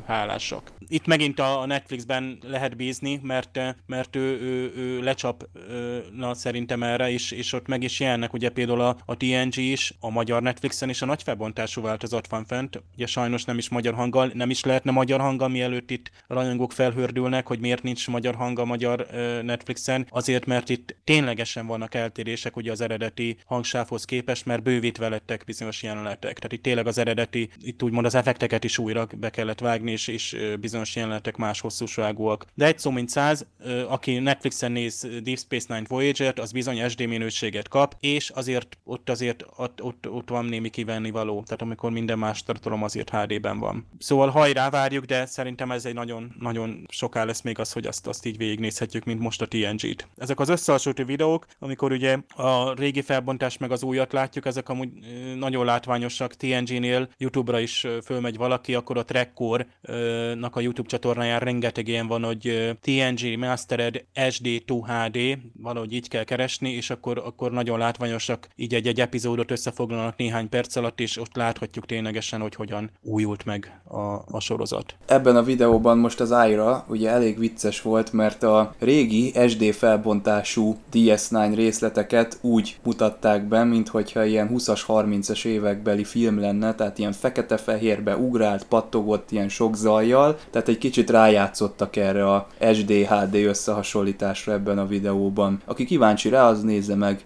hálásak. 0.05 0.71
Itt 0.87 1.05
megint 1.05 1.39
a 1.39 1.65
Netflixben 1.65 2.37
lehet 2.41 2.75
bízni, 2.75 3.19
mert, 3.23 3.59
mert 3.85 4.15
ő, 4.15 4.39
ő, 4.41 4.73
ő 4.75 5.01
lecsap 5.01 5.49
ö, 5.69 5.97
na, 6.15 6.33
szerintem 6.33 6.83
erre, 6.83 7.11
és, 7.11 7.31
és 7.31 7.53
ott 7.53 7.67
meg 7.67 7.76
is 7.84 8.00
jelennek, 8.00 8.34
ugye 8.34 8.50
például 8.50 8.81
a, 8.81 8.98
a 9.05 9.17
TNG 9.17 9.57
is, 9.57 9.93
a 10.00 10.10
magyar 10.10 10.41
Netflixen 10.41 10.89
is 10.89 11.01
a 11.01 11.05
nagy 11.05 11.24
felbontású 11.24 11.81
változat 11.81 12.27
van 12.27 12.46
fent, 12.46 12.84
ugye 12.96 13.05
sajnos 13.05 13.43
nem 13.43 13.57
is 13.57 13.69
magyar 13.69 13.93
hanggal, 13.93 14.31
nem 14.34 14.50
is 14.50 14.63
lehetne 14.63 14.91
magyar 14.91 15.19
hanggal, 15.19 15.48
mielőtt 15.48 15.91
itt 15.91 16.12
rajongók 16.27 16.72
felhördülnek, 16.72 17.48
hogy 17.48 17.60
miért 17.60 17.84
nincs 17.84 18.07
magyar 18.07 18.36
hang 18.36 18.60
a 18.60 18.65
magyar 18.65 19.07
ö, 19.12 19.41
Netflixen, 19.41 20.07
azért, 20.10 20.46
mert 20.46 20.69
itt 20.69 20.96
ténylegesen 21.03 21.67
vannak 21.67 21.93
eltérések 21.93 22.55
ugye 22.55 22.72
az 22.72 22.81
eredeti 22.81 23.38
hangsávhoz 23.46 24.05
képest, 24.05 24.46
mert 24.46 24.63
bővítve 24.63 25.10
lettek 25.10 25.43
bizonyos 25.46 25.84
jelenetek. 25.84 26.36
Tehát 26.36 26.53
itt 26.53 26.63
tényleg 26.63 26.88
az 26.88 26.98
eredeti, 26.98 27.50
itt 27.62 27.84
úgymond 27.84 28.05
az 28.05 28.15
effekteket 28.15 28.63
is 28.63 28.77
újra 28.77 29.07
be 29.17 29.29
kellett 29.29 29.60
vágni, 29.60 29.91
és, 29.91 30.07
és 30.07 30.38
bizonyos 30.60 30.96
jelenetek 30.96 31.38
más 31.38 31.60
hosszúságúak. 31.60 32.46
De 32.53 32.65
egy 32.65 32.79
szó 32.79 32.91
mint 32.91 33.10
száz, 33.10 33.46
aki 33.88 34.17
Netflixen 34.17 34.72
néz 34.72 35.07
Deep 35.24 35.38
Space 35.38 35.74
Nine 35.74 35.86
Voyager-t, 35.88 36.39
az 36.39 36.51
bizony 36.51 36.89
SD 36.89 37.07
minőséget 37.07 37.66
kap, 37.67 37.95
és 38.00 38.29
azért 38.29 38.77
ott 38.83 39.09
azért 39.09 39.45
ott, 39.55 39.83
ott, 39.83 40.09
ott 40.09 40.29
van 40.29 40.45
némi 40.45 40.69
kivenni 40.69 41.12
való. 41.12 41.43
Tehát 41.43 41.62
amikor 41.62 41.91
minden 41.91 42.19
más 42.19 42.43
tartalom 42.43 42.83
azért 42.83 43.09
HD-ben 43.09 43.59
van. 43.59 43.88
Szóval 44.00 44.29
hajrá 44.29 44.69
várjuk, 44.69 45.05
de 45.05 45.25
szerintem 45.25 45.71
ez 45.71 45.86
egy 45.86 45.93
nagyon, 45.93 46.36
nagyon 46.39 46.86
soká 46.89 47.24
lesz 47.24 47.41
még 47.41 47.59
az, 47.59 47.71
hogy 47.71 47.86
azt, 47.86 48.07
azt 48.07 48.25
így 48.25 48.38
végignézhetjük, 48.38 49.03
mint 49.03 49.19
most 49.19 49.41
a 49.41 49.45
TNG-t. 49.45 50.07
Ezek 50.17 50.39
az 50.39 50.50
összehasonlító 50.50 51.05
videók, 51.05 51.45
amikor 51.59 51.91
ugye 51.91 52.17
a 52.36 52.74
régi 52.74 53.01
felbontás 53.01 53.57
meg 53.57 53.71
az 53.71 53.83
újat 53.83 54.13
látjuk, 54.13 54.45
ezek 54.45 54.69
amúgy 54.69 54.89
nagyon 55.36 55.65
látványosak. 55.65 56.33
TNG-nél 56.36 57.09
YouTube-ra 57.17 57.59
is 57.59 57.88
fölmegy 58.03 58.38
valaki, 58.38 58.75
akkor 58.75 58.97
a 58.97 59.05
Trackcore-nak 59.05 60.55
a 60.55 60.59
YouTube 60.59 60.89
csatornáján 60.89 61.39
rengeteg 61.39 61.88
ilyen 61.88 62.07
van, 62.07 62.24
hogy 62.24 62.77
TNG 62.81 63.38
Mastered 63.38 64.05
HD2 64.13 64.81
HD, 64.86 65.39
valahogy 65.53 65.93
így 65.93 66.07
kell 66.07 66.24
keresni, 66.24 66.71
és 66.71 66.89
akkor, 66.89 67.17
akkor 67.17 67.51
nagyon 67.57 67.77
látványosak, 67.77 68.47
így 68.55 68.73
egy-egy 68.73 68.99
epizódot 68.99 69.51
összefoglalnak 69.51 70.17
néhány 70.17 70.49
perc 70.49 70.75
alatt, 70.75 70.99
és 70.99 71.17
ott 71.17 71.35
láthatjuk 71.35 71.85
ténylegesen, 71.85 72.41
hogy 72.41 72.55
hogyan 72.55 72.89
újult 73.01 73.45
meg 73.45 73.81
a, 73.83 73.97
a 74.31 74.39
sorozat. 74.39 74.95
Ebben 75.05 75.35
a 75.35 75.43
videóban 75.43 75.97
most 75.97 76.19
az 76.19 76.31
Aira 76.31 76.85
ugye 76.89 77.09
elég 77.09 77.39
vicces 77.39 77.81
volt, 77.81 78.13
mert 78.13 78.43
a 78.43 78.73
régi 78.79 79.33
SD 79.47 79.73
felbontású 79.73 80.77
DS9 80.93 81.51
részleteket 81.55 82.37
úgy 82.41 82.77
mutatták 82.83 83.47
be, 83.47 83.63
mintha 83.63 84.25
ilyen 84.25 84.49
20-as, 84.53 84.81
30-as 84.87 85.45
évekbeli 85.45 86.03
film 86.03 86.39
lenne, 86.39 86.75
tehát 86.75 86.97
ilyen 86.97 87.11
fekete-fehérbe 87.11 88.17
ugrált, 88.17 88.65
pattogott 88.65 89.31
ilyen 89.31 89.49
sok 89.49 89.75
zajjal, 89.75 90.37
tehát 90.51 90.67
egy 90.67 90.77
kicsit 90.77 91.09
rájátszottak 91.09 91.95
erre 91.95 92.29
a 92.31 92.47
SD-HD 92.73 93.35
összehasonlításra 93.35 94.53
ebben 94.53 94.77
a 94.77 94.87
videóban. 94.87 95.61
Aki 95.65 95.85
kíváncsi 95.85 96.29
rá, 96.29 96.47
az 96.47 96.63
nézze 96.63 96.95
meg 96.95 97.25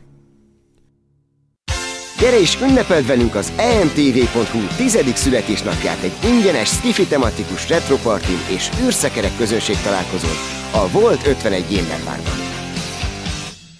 Gyere 2.21 2.39
és 2.39 2.57
ünnepeld 2.61 3.07
velünk 3.07 3.35
az 3.35 3.51
emtv.hu 3.57 4.59
tizedik 4.77 5.15
születésnapját 5.15 6.03
egy 6.03 6.13
ingyenes 6.23 6.69
skifi 6.69 7.05
tematikus 7.05 7.69
retropartin 7.69 8.37
és 8.47 8.69
űrszekerek 8.83 9.37
közönség 9.37 9.77
találkozón 9.83 10.35
a 10.71 10.89
Volt 10.89 11.27
51 11.27 11.65
Gamerbarban. 11.69 12.33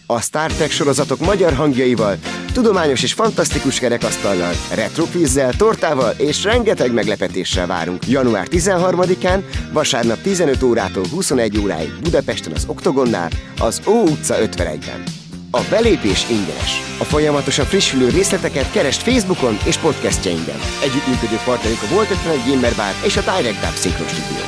A 0.06 0.22
Star 0.22 0.52
Trek 0.52 0.72
sorozatok 0.72 1.20
magyar 1.20 1.54
hangjaival, 1.54 2.18
tudományos 2.54 3.04
és 3.04 3.14
fantasztikus 3.14 3.80
kerekasztallal, 3.80 4.54
retrokvízzel, 4.74 5.54
tortával 5.54 6.14
és 6.18 6.44
rengeteg 6.44 6.94
meglepetéssel 6.94 7.68
várunk 7.68 8.08
január 8.08 8.48
13-án, 8.50 9.44
vasárnap 9.74 10.22
15 10.22 10.64
órától 10.64 11.06
21 11.12 11.58
óráig 11.58 11.90
Budapesten 12.02 12.54
az 12.54 12.66
Oktogonnál, 12.68 13.30
az 13.60 13.82
Ó 13.88 14.02
utca 14.02 14.36
51-ben. 14.40 15.21
A 15.54 15.62
belépés 15.70 16.30
ingyenes. 16.30 17.00
A 17.00 17.04
folyamatosan 17.04 17.66
frissülő 17.66 18.10
részleteket 18.10 18.72
keresd 18.72 19.02
Facebookon 19.02 19.56
és 19.66 19.78
podcastjainkben. 19.78 20.60
Együttműködő 20.84 21.36
partnerünk 21.46 21.80
a 21.82 21.94
Volt 21.94 22.10
51 22.10 22.40
Gamer 22.48 22.76
Bar 22.76 22.94
és 23.06 23.18
a 23.18 23.22
Direct 23.22 23.60
Dub 23.64 23.74
Synchron 23.74 24.08
Studio. 24.08 24.46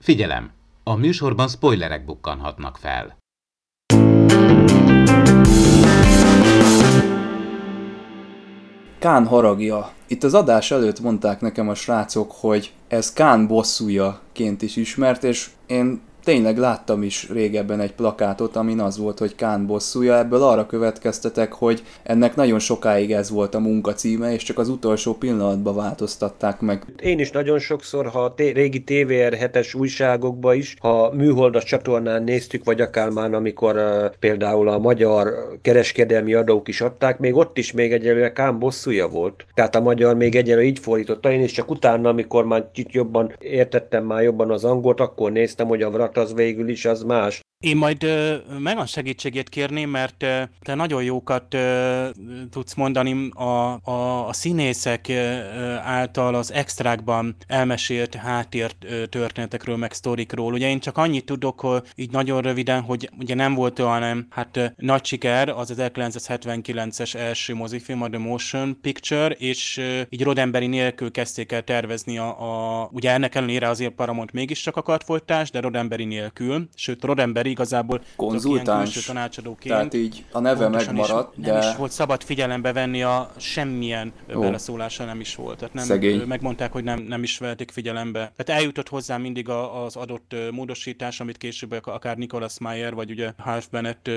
Figyelem! 0.00 0.50
A 0.82 0.94
műsorban 0.94 1.48
spoilerek 1.48 2.04
bukkanhatnak 2.04 2.76
fel. 2.76 3.16
Kán 8.98 9.26
haragja. 9.26 9.90
Itt 10.06 10.22
az 10.22 10.34
adás 10.34 10.70
előtt 10.70 11.00
mondták 11.00 11.40
nekem 11.40 11.68
a 11.68 11.74
srácok, 11.74 12.32
hogy 12.32 12.72
ez 12.88 13.12
Kán 13.12 13.46
bosszújaként 13.46 14.62
is 14.62 14.76
ismert, 14.76 15.24
és 15.24 15.50
én 15.66 16.00
tényleg 16.24 16.58
láttam 16.58 17.02
is 17.02 17.28
régebben 17.28 17.80
egy 17.80 17.92
plakátot, 17.92 18.56
amin 18.56 18.80
az 18.80 18.98
volt, 18.98 19.18
hogy 19.18 19.34
Kán 19.34 19.66
bosszúja, 19.66 20.18
ebből 20.18 20.42
arra 20.42 20.66
következtetek, 20.66 21.52
hogy 21.52 21.82
ennek 22.02 22.36
nagyon 22.36 22.58
sokáig 22.58 23.12
ez 23.12 23.30
volt 23.30 23.54
a 23.54 23.58
munka 23.58 23.94
címe, 23.94 24.32
és 24.32 24.42
csak 24.42 24.58
az 24.58 24.68
utolsó 24.68 25.14
pillanatban 25.14 25.74
változtatták 25.74 26.60
meg. 26.60 26.84
Én 27.02 27.18
is 27.18 27.30
nagyon 27.30 27.58
sokszor, 27.58 28.06
ha 28.06 28.34
té- 28.34 28.54
régi 28.54 28.82
TVR 28.82 29.36
7-es 29.40 29.76
újságokba 29.76 30.54
is, 30.54 30.76
ha 30.80 31.10
műholdas 31.14 31.64
csatornán 31.64 32.22
néztük, 32.22 32.64
vagy 32.64 32.80
akár 32.80 33.08
már 33.08 33.34
amikor 33.34 33.76
uh, 33.76 34.10
például 34.18 34.68
a 34.68 34.78
magyar 34.78 35.32
kereskedelmi 35.62 36.34
adók 36.34 36.68
is 36.68 36.80
adták, 36.80 37.18
még 37.18 37.36
ott 37.36 37.58
is 37.58 37.72
még 37.72 37.92
egyelőre 37.92 38.32
Kán 38.32 38.58
bosszúja 38.58 39.08
volt. 39.08 39.46
Tehát 39.54 39.74
a 39.74 39.80
magyar 39.80 40.14
még 40.14 40.34
egyelőre 40.34 40.66
így 40.66 40.78
fordította, 40.78 41.30
én 41.30 41.42
is 41.42 41.52
csak 41.52 41.70
utána, 41.70 42.08
amikor 42.08 42.44
már 42.44 42.68
kicsit 42.72 42.92
jobban 42.92 43.32
értettem 43.38 44.04
már 44.04 44.22
jobban 44.22 44.50
az 44.50 44.64
angolt, 44.64 45.00
akkor 45.00 45.32
néztem, 45.32 45.66
hogy 45.66 45.82
a 45.82 45.90
vrat 46.10 46.24
az 46.24 46.34
végül 46.34 46.68
is 46.68 46.84
az 46.84 47.02
más. 47.02 47.40
Én 47.64 47.76
majd 47.76 48.04
uh, 48.04 48.58
Megan 48.58 48.86
segítségét 48.86 49.48
kérném, 49.48 49.90
mert 49.90 50.16
te 50.60 50.74
nagyon 50.74 51.02
jókat 51.02 51.56
tudsz 52.50 52.74
mondani 52.74 53.28
a, 53.30 53.80
a, 53.90 54.28
a 54.28 54.32
színészek 54.32 55.10
által 55.82 56.34
az 56.34 56.52
extrákban 56.52 57.36
elmesélt 57.46 58.14
háttér 58.14 58.70
uh, 58.84 59.04
történetekről, 59.04 59.76
meg 59.76 59.92
sztorikról. 59.92 60.52
Ugye 60.52 60.68
én 60.68 60.80
csak 60.80 60.98
annyit 60.98 61.24
tudok, 61.24 61.60
hogy 61.60 61.82
így 61.94 62.10
nagyon 62.10 62.40
röviden, 62.40 62.80
hogy 62.80 63.10
ugye 63.18 63.34
nem 63.34 63.54
volt 63.54 63.78
olyan 63.78 64.26
hát 64.30 64.74
nagy 64.76 65.04
siker, 65.04 65.48
az 65.48 65.74
1979-es 65.76 67.14
első 67.14 67.54
mozifilm, 67.54 68.02
a 68.02 68.08
The 68.08 68.18
Motion 68.18 68.78
Picture, 68.80 69.34
és 69.34 69.80
így 70.08 70.22
Rodemberi 70.22 70.66
nélkül 70.66 71.10
kezdték 71.10 71.52
el 71.52 71.62
tervezni 71.62 72.18
a, 72.18 72.82
a 72.82 72.88
ugye 72.92 73.10
ennek 73.10 73.34
ellenére 73.34 73.68
azért 73.68 73.92
Paramount 73.92 74.32
mégiscsak 74.32 74.76
akart 74.76 75.04
folytást, 75.04 75.52
de 75.52 75.60
Rodemberi 76.00 76.04
nélkül, 76.04 76.68
sőt 76.74 77.04
Rodemberi 77.04 77.50
igazából 77.50 78.00
konzultáns, 78.16 79.04
tanácsadóként. 79.04 79.74
Tehát 79.74 79.94
így 79.94 80.24
a 80.32 80.40
neve 80.40 80.68
megmaradt, 80.68 81.36
is, 81.36 81.44
de... 81.44 81.52
Nem 81.52 81.60
is 81.60 81.76
volt 81.76 81.92
szabad 81.92 82.22
figyelembe 82.22 82.72
venni, 82.72 83.02
a 83.02 83.30
semmilyen 83.36 84.12
Ó. 84.34 84.40
beleszólása 84.40 85.04
nem 85.04 85.20
is 85.20 85.34
volt. 85.34 85.58
Tehát 85.58 85.74
nem, 85.74 85.84
Szegény. 85.84 86.20
megmondták, 86.20 86.72
hogy 86.72 86.84
nem, 86.84 87.00
nem 87.00 87.22
is 87.22 87.38
vették 87.38 87.70
figyelembe. 87.70 88.32
Tehát 88.36 88.60
eljutott 88.60 88.88
hozzá 88.88 89.16
mindig 89.16 89.48
a, 89.48 89.84
az 89.84 89.96
adott 89.96 90.34
módosítás, 90.50 91.20
amit 91.20 91.36
később 91.36 91.80
akár 91.84 92.16
Nicholas 92.16 92.58
Meyer, 92.58 92.94
vagy 92.94 93.10
ugye 93.10 93.32
Half 93.38 93.68
Bennett 93.70 94.10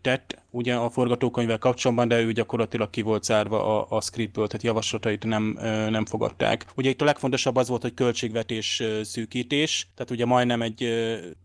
tett, 0.00 0.38
ugye 0.50 0.74
a 0.74 0.90
forgatókönyvvel 0.90 1.58
kapcsolatban, 1.58 2.08
de 2.08 2.20
ő 2.20 2.32
gyakorlatilag 2.32 2.90
ki 2.90 3.02
volt 3.02 3.24
zárva 3.24 3.80
a, 3.80 3.96
a 3.96 4.00
scriptből, 4.00 4.46
tehát 4.46 4.62
javaslatait 4.62 5.24
nem, 5.24 5.58
nem 5.90 6.04
fogadták. 6.04 6.66
Ugye 6.74 6.90
itt 6.90 7.00
a 7.00 7.04
legfontosabb 7.04 7.56
az 7.56 7.68
volt, 7.68 7.82
hogy 7.82 7.94
költségvetés 7.94 8.82
szűkítés, 9.02 9.88
tehát 9.94 10.10
ugye 10.10 10.24
majdnem 10.24 10.62
egy 10.62 10.82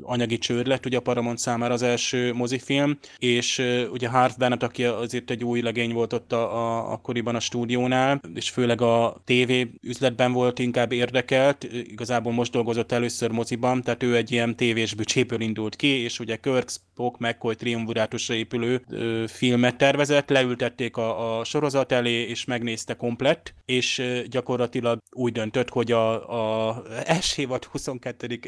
anyagi 0.01 0.37
csőr 0.37 0.65
lett 0.65 0.85
ugye 0.85 0.97
a 0.97 1.01
Paramount 1.01 1.37
számára 1.37 1.73
az 1.73 1.81
első 1.81 2.33
mozifilm, 2.33 2.97
és 3.17 3.61
ugye 3.91 4.07
Harv 4.07 4.33
Bennett, 4.37 4.63
aki 4.63 4.83
azért 4.83 5.31
egy 5.31 5.43
új 5.43 5.61
legény 5.61 5.93
volt 5.93 6.13
ott 6.13 6.31
a, 6.31 6.55
a, 6.55 6.91
akkoriban 6.91 7.35
a 7.35 7.39
stúdiónál, 7.39 8.21
és 8.33 8.49
főleg 8.49 8.81
a 8.81 9.21
TV 9.25 9.51
üzletben 9.81 10.31
volt 10.31 10.59
inkább 10.59 10.91
érdekelt, 10.91 11.63
igazából 11.63 12.33
most 12.33 12.51
dolgozott 12.51 12.91
először 12.91 13.31
moziban, 13.31 13.81
tehát 13.81 14.03
ő 14.03 14.15
egy 14.15 14.31
ilyen 14.31 14.55
tévés 14.55 14.93
bücséből 14.93 15.41
indult 15.41 15.75
ki, 15.75 15.87
és 15.87 16.19
ugye 16.19 16.35
Kirk, 16.35 16.69
Spock, 16.69 17.17
McCoy 17.19 17.55
triumvirátusra 17.55 18.33
épülő 18.33 18.81
ö, 18.89 19.23
filmet 19.27 19.75
tervezett, 19.75 20.29
leültették 20.29 20.97
a, 20.97 21.39
a 21.39 21.43
sorozat 21.43 21.91
elé, 21.91 22.11
és 22.11 22.45
megnézte 22.45 22.93
komplett, 22.93 23.53
és 23.65 24.03
gyakorlatilag 24.29 24.99
úgy 25.11 25.31
döntött, 25.31 25.69
hogy 25.69 25.91
a, 25.91 26.69
a 26.69 26.83
első 27.05 27.41
évad 27.41 27.63
22. 27.63 28.39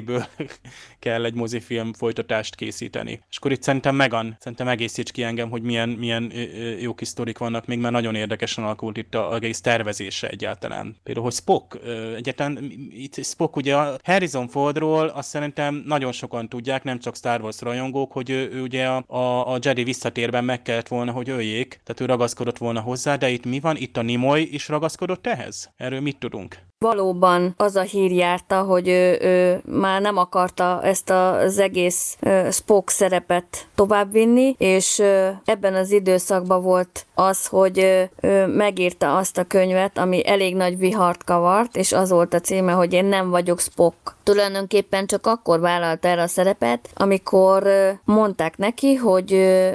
részéből 0.00 0.26
kell 0.98 1.24
egy 1.24 1.34
mozifilm 1.34 1.92
folytatást 1.92 2.54
készíteni. 2.54 3.20
És 3.30 3.36
akkor 3.36 3.52
itt 3.52 3.62
szerintem 3.62 3.94
Megan, 3.94 4.36
szerintem 4.38 4.68
egészíts 4.68 5.10
ki 5.10 5.22
engem, 5.22 5.50
hogy 5.50 5.62
milyen, 5.62 5.88
milyen 5.88 6.32
jó 6.80 6.94
kis 6.94 7.08
sztorik 7.08 7.38
vannak 7.38 7.66
még, 7.66 7.78
mert 7.78 7.94
nagyon 7.94 8.14
érdekesen 8.14 8.64
alakult 8.64 8.96
itt 8.96 9.14
a 9.14 9.34
egész 9.34 9.60
tervezése 9.60 10.28
egyáltalán. 10.28 10.96
Például, 11.02 11.26
hogy 11.26 11.34
Spock, 11.34 11.78
egyáltalán 12.16 12.72
itt 12.90 13.24
Spock 13.24 13.56
ugye 13.56 13.76
a 13.76 13.98
Harrison 14.02 14.48
Fordról 14.48 15.06
azt 15.06 15.28
szerintem 15.28 15.82
nagyon 15.86 16.12
sokan 16.12 16.48
tudják, 16.48 16.82
nem 16.82 16.98
csak 16.98 17.16
Star 17.16 17.40
Wars 17.40 17.60
rajongók, 17.60 18.12
hogy 18.12 18.30
ő, 18.30 18.50
ő 18.52 18.62
ugye 18.62 18.86
a, 18.86 19.04
a, 19.06 19.52
a 19.52 19.58
Jedi 19.60 19.84
visszatérben 19.84 20.44
meg 20.44 20.62
kellett 20.62 20.88
volna, 20.88 21.12
hogy 21.12 21.28
öljék, 21.28 21.80
tehát 21.84 22.00
ő 22.00 22.04
ragaszkodott 22.04 22.58
volna 22.58 22.80
hozzá, 22.80 23.16
de 23.16 23.30
itt 23.30 23.44
mi 23.44 23.60
van? 23.60 23.76
Itt 23.76 23.96
a 23.96 24.02
Nimoy 24.02 24.48
is 24.52 24.68
ragaszkodott 24.68 25.26
ehhez? 25.26 25.70
Erről 25.76 26.00
mit 26.00 26.18
tudunk? 26.18 26.69
Valóban 26.84 27.54
az 27.56 27.76
a 27.76 27.80
hír 27.80 28.12
járta, 28.12 28.62
hogy 28.62 28.88
ő, 28.88 29.18
ő 29.20 29.60
már 29.64 30.00
nem 30.00 30.16
akarta 30.16 30.80
ezt 30.82 31.10
az 31.10 31.58
egész 31.58 32.18
Spock 32.50 32.90
szerepet 32.90 33.66
továbbvinni, 33.74 34.54
és 34.58 34.98
ebben 35.44 35.74
az 35.74 35.90
időszakban 35.90 36.62
volt 36.62 37.06
az, 37.14 37.46
hogy 37.46 38.08
megírta 38.46 39.16
azt 39.16 39.38
a 39.38 39.44
könyvet, 39.44 39.98
ami 39.98 40.26
elég 40.26 40.56
nagy 40.56 40.78
vihart 40.78 41.24
kavart, 41.24 41.76
és 41.76 41.92
az 41.92 42.10
volt 42.10 42.34
a 42.34 42.40
címe, 42.40 42.72
hogy 42.72 42.92
én 42.92 43.04
nem 43.04 43.30
vagyok 43.30 43.60
Spock. 43.60 44.16
Tulajdonképpen 44.22 45.06
csak 45.06 45.26
akkor 45.26 45.60
vállalta 45.60 46.08
el 46.08 46.18
a 46.18 46.26
szerepet, 46.26 46.88
amikor 46.94 47.68
mondták 48.04 48.56
neki, 48.56 48.94
hogy 48.94 49.32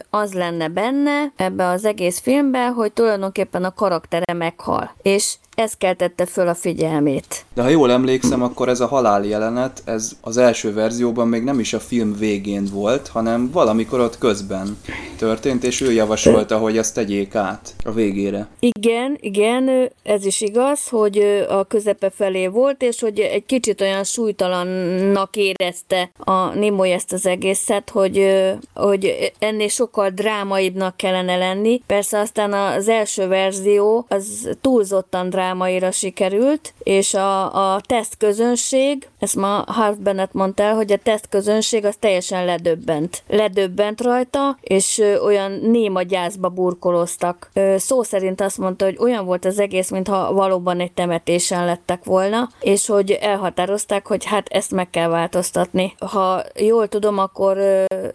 az 0.09 0.33
lenne 0.33 0.67
benne 0.67 1.31
ebbe 1.35 1.67
az 1.67 1.85
egész 1.85 2.19
filmbe, 2.19 2.67
hogy 2.67 2.93
tulajdonképpen 2.93 3.63
a 3.63 3.73
karaktere 3.73 4.33
meghal. 4.33 4.91
És 5.01 5.35
ez 5.55 5.73
keltette 5.73 6.25
föl 6.25 6.47
a 6.47 6.55
figyelmét. 6.55 7.45
De 7.53 7.61
ha 7.61 7.69
jól 7.69 7.91
emlékszem, 7.91 8.43
akkor 8.43 8.69
ez 8.69 8.79
a 8.79 8.87
halál 8.87 9.25
jelenet, 9.25 9.81
ez 9.85 10.11
az 10.21 10.37
első 10.37 10.73
verzióban 10.73 11.27
még 11.27 11.43
nem 11.43 11.59
is 11.59 11.73
a 11.73 11.79
film 11.79 12.15
végén 12.17 12.67
volt, 12.71 13.07
hanem 13.07 13.51
valamikor 13.51 13.99
ott 13.99 14.17
közben 14.17 14.77
történt, 15.17 15.63
és 15.63 15.81
ő 15.81 15.91
javasolta, 15.91 16.57
hogy 16.57 16.77
ezt 16.77 16.93
tegyék 16.93 17.35
át 17.35 17.73
a 17.83 17.91
végére. 17.91 18.47
Igen, 18.59 19.17
igen, 19.19 19.91
ez 20.03 20.25
is 20.25 20.41
igaz, 20.41 20.87
hogy 20.87 21.45
a 21.49 21.63
közepe 21.63 22.09
felé 22.09 22.47
volt, 22.47 22.81
és 22.81 23.01
hogy 23.01 23.19
egy 23.19 23.45
kicsit 23.45 23.81
olyan 23.81 24.03
súlytalannak 24.03 25.35
érezte 25.35 26.11
a 26.17 26.53
Nimoy 26.53 26.91
ezt 26.91 27.13
az 27.13 27.25
egészet, 27.25 27.89
hogy, 27.89 28.43
hogy 28.73 29.31
ennél 29.39 29.67
sokkal 29.67 30.09
drámaibbnak 30.09 30.97
kellene 30.97 31.37
lenni. 31.37 31.81
Persze 31.87 32.19
aztán 32.19 32.53
az 32.53 32.87
első 32.87 33.27
verzió 33.27 34.05
az 34.09 34.49
túlzottan 34.61 35.29
drámai, 35.29 35.44
drámaira 35.45 35.91
sikerült, 35.91 36.73
és 36.77 37.13
a, 37.13 37.73
a 37.73 37.81
teszt 37.81 38.17
közönség, 38.17 39.07
ezt 39.19 39.35
ma 39.35 39.63
Harv 39.67 39.97
Bennett 39.97 40.33
mondta 40.33 40.63
el, 40.63 40.75
hogy 40.75 40.91
a 40.91 40.97
teszt 40.97 41.29
közönség 41.29 41.85
az 41.85 41.95
teljesen 41.99 42.45
ledöbbent. 42.45 43.23
Ledöbbent 43.27 44.01
rajta, 44.01 44.57
és 44.61 45.01
olyan 45.23 45.51
néma 45.51 46.01
gyászba 46.01 46.49
burkoloztak. 46.49 47.51
Szó 47.77 48.03
szerint 48.03 48.41
azt 48.41 48.57
mondta, 48.57 48.85
hogy 48.85 48.97
olyan 48.99 49.25
volt 49.25 49.45
az 49.45 49.59
egész, 49.59 49.89
mintha 49.89 50.33
valóban 50.33 50.79
egy 50.79 50.91
temetésen 50.91 51.65
lettek 51.65 52.03
volna, 52.03 52.49
és 52.59 52.87
hogy 52.87 53.11
elhatározták, 53.11 54.07
hogy 54.07 54.25
hát 54.25 54.47
ezt 54.47 54.71
meg 54.71 54.89
kell 54.89 55.07
változtatni. 55.07 55.95
Ha 56.11 56.43
jól 56.59 56.87
tudom, 56.87 57.17
akkor 57.17 57.57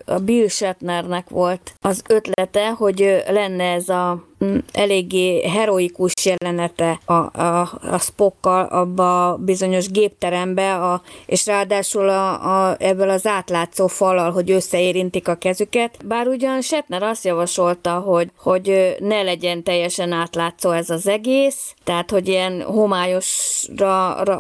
a 0.05 0.19
Bill 0.19 0.49
Shatnernek 0.49 1.29
volt 1.29 1.75
az 1.81 2.03
ötlete, 2.09 2.71
hogy 2.71 3.23
lenne 3.29 3.65
ez 3.65 3.89
a 3.89 4.29
eléggé 4.73 5.49
heroikus 5.49 6.13
jelenete 6.25 7.01
a, 7.05 7.13
a, 7.13 7.79
a 7.91 7.99
Spockkal 7.99 8.65
abba 8.65 9.29
a 9.29 9.37
bizonyos 9.37 9.91
gépterembe, 9.91 10.75
a, 10.75 11.03
és 11.27 11.47
ráadásul 11.47 12.09
a, 12.09 12.69
a, 12.69 12.77
ebből 12.79 13.11
az 13.11 13.27
átlátszó 13.27 13.87
falal, 13.87 14.31
hogy 14.31 14.51
összeérintik 14.51 15.29
a 15.29 15.35
kezüket. 15.35 15.97
Bár 16.05 16.27
ugyan 16.27 16.61
Shatner 16.61 17.03
azt 17.03 17.25
javasolta, 17.25 17.99
hogy, 17.99 18.31
hogy 18.37 18.97
ne 18.99 19.23
legyen 19.23 19.63
teljesen 19.63 20.13
átlátszó 20.13 20.71
ez 20.71 20.91
az 20.91 21.07
egész, 21.07 21.75
tehát 21.85 22.11
hogy 22.11 22.29
ilyen 22.29 22.63
homályosra 22.63 23.97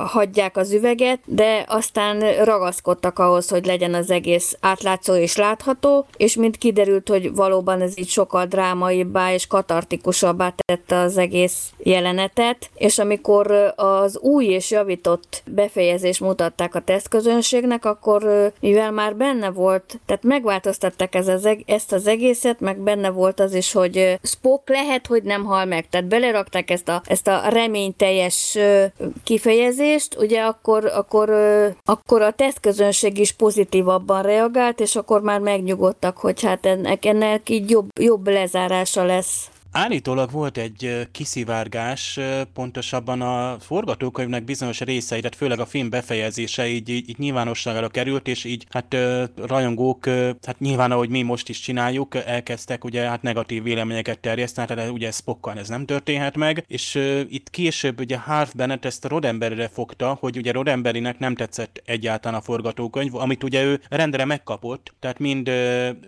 hagyják 0.07 0.57
az 0.57 0.73
üveget, 0.73 1.21
de 1.25 1.65
aztán 1.69 2.45
ragaszkodtak 2.45 3.19
ahhoz, 3.19 3.49
hogy 3.49 3.67
legyen 3.67 3.95
az 3.95 4.11
egész 4.11 4.57
átlátszó 4.61 5.15
és 5.15 5.37
látható, 5.37 6.07
és 6.17 6.35
mint 6.35 6.57
kiderült, 6.57 7.09
hogy 7.09 7.35
valóban 7.35 7.81
ez 7.81 7.99
így 7.99 8.09
sokkal 8.09 8.47
drámaibbá 8.47 9.33
és 9.33 9.47
katart 9.47 9.90
dramatikusabbá 9.91 10.55
tette 10.67 10.99
az 10.99 11.17
egész 11.17 11.73
jelenetet, 11.79 12.71
és 12.75 12.99
amikor 12.99 13.73
az 13.77 14.19
új 14.19 14.45
és 14.45 14.71
javított 14.71 15.43
befejezés 15.47 16.19
mutatták 16.19 16.75
a 16.75 16.81
tesztközönségnek, 16.81 17.85
akkor 17.85 18.53
mivel 18.61 18.91
már 18.91 19.17
benne 19.17 19.51
volt, 19.51 20.01
tehát 20.07 20.23
megváltoztatták 20.23 21.15
ez 21.15 21.29
az, 21.29 21.49
ezt 21.67 21.93
az 21.93 22.07
egészet, 22.07 22.61
meg 22.61 22.79
benne 22.79 23.11
volt 23.11 23.41
az 23.41 23.55
is, 23.55 23.73
hogy 23.73 24.19
Spock 24.23 24.69
lehet, 24.69 25.07
hogy 25.07 25.23
nem 25.23 25.45
hal 25.45 25.65
meg, 25.65 25.89
tehát 25.89 26.07
belerakták 26.07 26.71
ezt 26.71 26.89
a, 26.89 27.03
ezt 27.05 27.29
a 27.29 27.49
reményteljes 27.49 28.59
kifejezést, 29.25 30.17
ugye 30.19 30.41
akkor, 30.41 30.85
akkor, 30.85 31.31
akkor 31.85 32.23
a 32.23 32.33
tesztközönség 32.33 33.19
is 33.19 33.33
pozitívabban 33.33 34.23
reagált, 34.23 34.81
és 34.81 34.97
akkor 34.97 35.21
már 35.21 35.41
megnyugodtak, 35.41 36.17
hogy 36.17 36.43
hát 36.43 36.67
ennek, 36.67 37.05
ennek 37.05 37.49
így 37.49 37.71
jobb, 37.71 37.89
jobb 38.01 38.29
lezárása 38.29 39.05
lesz. 39.05 39.51
Állítólag 39.73 40.31
volt 40.31 40.57
egy 40.57 41.09
kiszivárgás, 41.13 42.19
pontosabban 42.55 43.21
a 43.21 43.57
forgatókönyvnek 43.61 44.45
bizonyos 44.45 44.81
részei, 44.81 45.21
tehát 45.21 45.37
főleg 45.37 45.61
a 45.61 45.67
film 45.67 45.91
befejezése 45.91 46.69
így, 46.69 46.89
így, 46.89 47.09
így 47.09 47.19
nyilvánosságra 47.19 47.89
került, 47.89 48.29
és 48.29 48.45
így 48.45 48.67
hát 48.71 48.97
rajongók, 49.37 50.07
hát 50.43 50.59
nyilván 50.59 50.91
ahogy 50.91 51.09
mi 51.09 51.23
most 51.23 51.49
is 51.49 51.61
csináljuk, 51.61 52.15
elkezdtek 52.15 52.85
ugye 52.85 53.09
hát 53.09 53.23
negatív 53.23 53.63
véleményeket 53.63 54.19
terjeszteni, 54.19 54.67
tehát 54.67 54.91
ugye 54.91 55.11
Spockkal 55.11 55.59
ez 55.59 55.69
nem 55.69 55.87
történhet 55.87 56.37
meg, 56.37 56.65
és 56.67 56.95
itt 57.29 57.51
később 57.51 58.01
ugye 58.01 58.19
Harv 58.19 58.51
Bennett 58.55 58.85
ezt 58.85 59.05
a 59.05 59.09
Roddenberryre 59.09 59.69
fogta, 59.69 60.17
hogy 60.21 60.37
ugye 60.37 60.53
Roddenberrynek 60.53 61.19
nem 61.19 61.35
tetszett 61.35 61.83
egyáltalán 61.85 62.39
a 62.39 62.43
forgatókönyv, 62.43 63.15
amit 63.15 63.45
ugye 63.45 63.65
ő 63.65 63.81
rendre 63.89 64.25
megkapott, 64.25 64.95
tehát 65.01 65.19
mind 65.19 65.51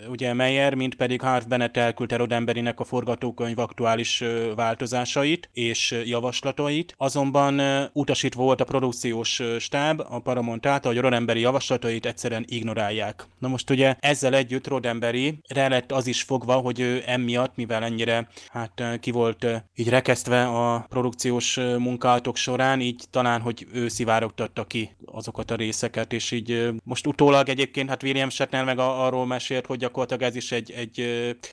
ugye 0.08 0.32
Meyer, 0.32 0.74
mind 0.74 0.94
pedig 0.94 1.20
Harv 1.20 1.46
Bennett 1.46 1.76
elküldte 1.76 2.16
Roddenberrynek 2.16 2.80
a 2.80 2.84
forgatókönyv 2.84 3.50
könyv 3.54 3.68
aktuális 3.70 4.24
változásait 4.54 5.48
és 5.52 5.94
javaslatait, 6.04 6.94
azonban 6.96 7.60
utasítva 7.92 8.42
volt 8.42 8.60
a 8.60 8.64
produkciós 8.64 9.42
stáb 9.58 10.00
a 10.00 10.18
Paramount 10.18 10.66
által, 10.66 10.92
hogy 10.92 11.00
Rodemberi 11.00 11.40
javaslatait 11.40 12.06
egyszerűen 12.06 12.44
ignorálják. 12.48 13.26
Na 13.38 13.48
most 13.48 13.70
ugye 13.70 13.96
ezzel 14.00 14.34
együtt 14.34 14.66
Rodemberi 14.66 15.38
re 15.48 15.68
lett 15.68 15.92
az 15.92 16.06
is 16.06 16.22
fogva, 16.22 16.54
hogy 16.54 16.80
ő 16.80 17.02
emiatt, 17.06 17.56
mivel 17.56 17.84
ennyire 17.84 18.28
hát 18.48 18.82
ki 19.00 19.10
volt 19.10 19.46
így 19.74 19.88
rekesztve 19.88 20.44
a 20.44 20.86
produkciós 20.88 21.56
munkálatok 21.56 22.36
során, 22.36 22.80
így 22.80 23.04
talán, 23.10 23.40
hogy 23.40 23.66
ő 23.72 23.88
szivárogtatta 23.88 24.64
ki 24.64 24.90
azokat 25.04 25.50
a 25.50 25.54
részeket, 25.54 26.12
és 26.12 26.30
így 26.30 26.68
most 26.84 27.06
utólag 27.06 27.48
egyébként, 27.48 27.88
hát 27.88 28.02
William 28.02 28.30
Shatner 28.30 28.64
meg 28.64 28.78
arról 28.78 29.26
mesélt, 29.26 29.66
hogy 29.66 29.78
gyakorlatilag 29.78 30.22
ez 30.22 30.36
is 30.36 30.52
egy, 30.52 30.70
egy 30.70 31.02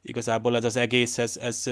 igazából 0.02 0.56
ez 0.56 0.64
az 0.64 0.76
egész, 0.76 1.18
ez, 1.18 1.38
ez 1.42 1.64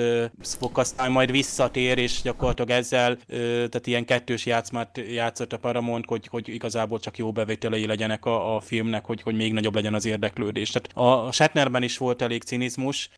Spock 0.43 1.09
majd 1.09 1.31
visszatér, 1.31 1.97
és 1.97 2.21
gyakorlatilag 2.21 2.69
ezzel, 2.69 3.17
tehát 3.27 3.87
ilyen 3.87 4.05
kettős 4.05 4.45
játszmát 4.45 5.01
játszott 5.11 5.53
a 5.53 5.57
Paramount, 5.57 6.05
hogy, 6.05 6.27
hogy 6.27 6.49
igazából 6.49 6.99
csak 6.99 7.17
jó 7.17 7.31
bevételei 7.31 7.85
legyenek 7.85 8.25
a, 8.25 8.55
a 8.55 8.59
filmnek, 8.59 9.05
hogy, 9.05 9.21
hogy 9.21 9.35
még 9.35 9.53
nagyobb 9.53 9.75
legyen 9.75 9.93
az 9.93 10.05
érdeklődés. 10.05 10.69
Tehát 10.69 10.89
a 10.93 11.31
Shatnerben 11.31 11.83
is 11.83 11.97
volt 11.97 12.21
elég 12.21 12.43
cinizmus, 12.43 13.09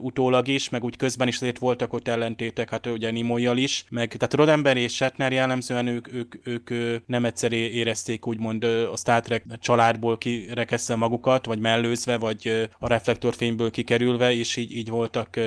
utólag 0.00 0.48
is, 0.48 0.68
meg 0.68 0.84
úgy 0.84 0.96
közben 0.96 1.28
is 1.28 1.34
azért 1.34 1.58
voltak 1.58 1.92
ott 1.92 2.08
ellentétek, 2.08 2.70
hát 2.70 2.86
ugye 2.86 3.10
Nimoyjal 3.10 3.56
is, 3.56 3.84
meg 3.90 4.16
tehát 4.16 4.34
Roddenberry 4.34 4.80
és 4.80 4.94
Shatner 4.94 5.32
jellemzően 5.32 5.86
ők, 5.86 6.12
ők, 6.12 6.34
ők 6.44 6.70
nem 7.06 7.24
egyszer 7.24 7.52
érezték 7.52 8.26
úgymond 8.26 8.64
a 8.64 8.96
Star 8.96 9.20
Trek 9.20 9.44
családból 9.58 10.18
kirekesztve 10.18 10.94
magukat, 10.94 11.46
vagy 11.46 11.58
mellőzve, 11.58 12.16
vagy 12.16 12.68
a 12.78 12.88
reflektorfényből 12.88 13.70
kikerülve, 13.70 14.32
és 14.32 14.56
így, 14.56 14.76
így 14.76 14.88
voltak 14.88 15.40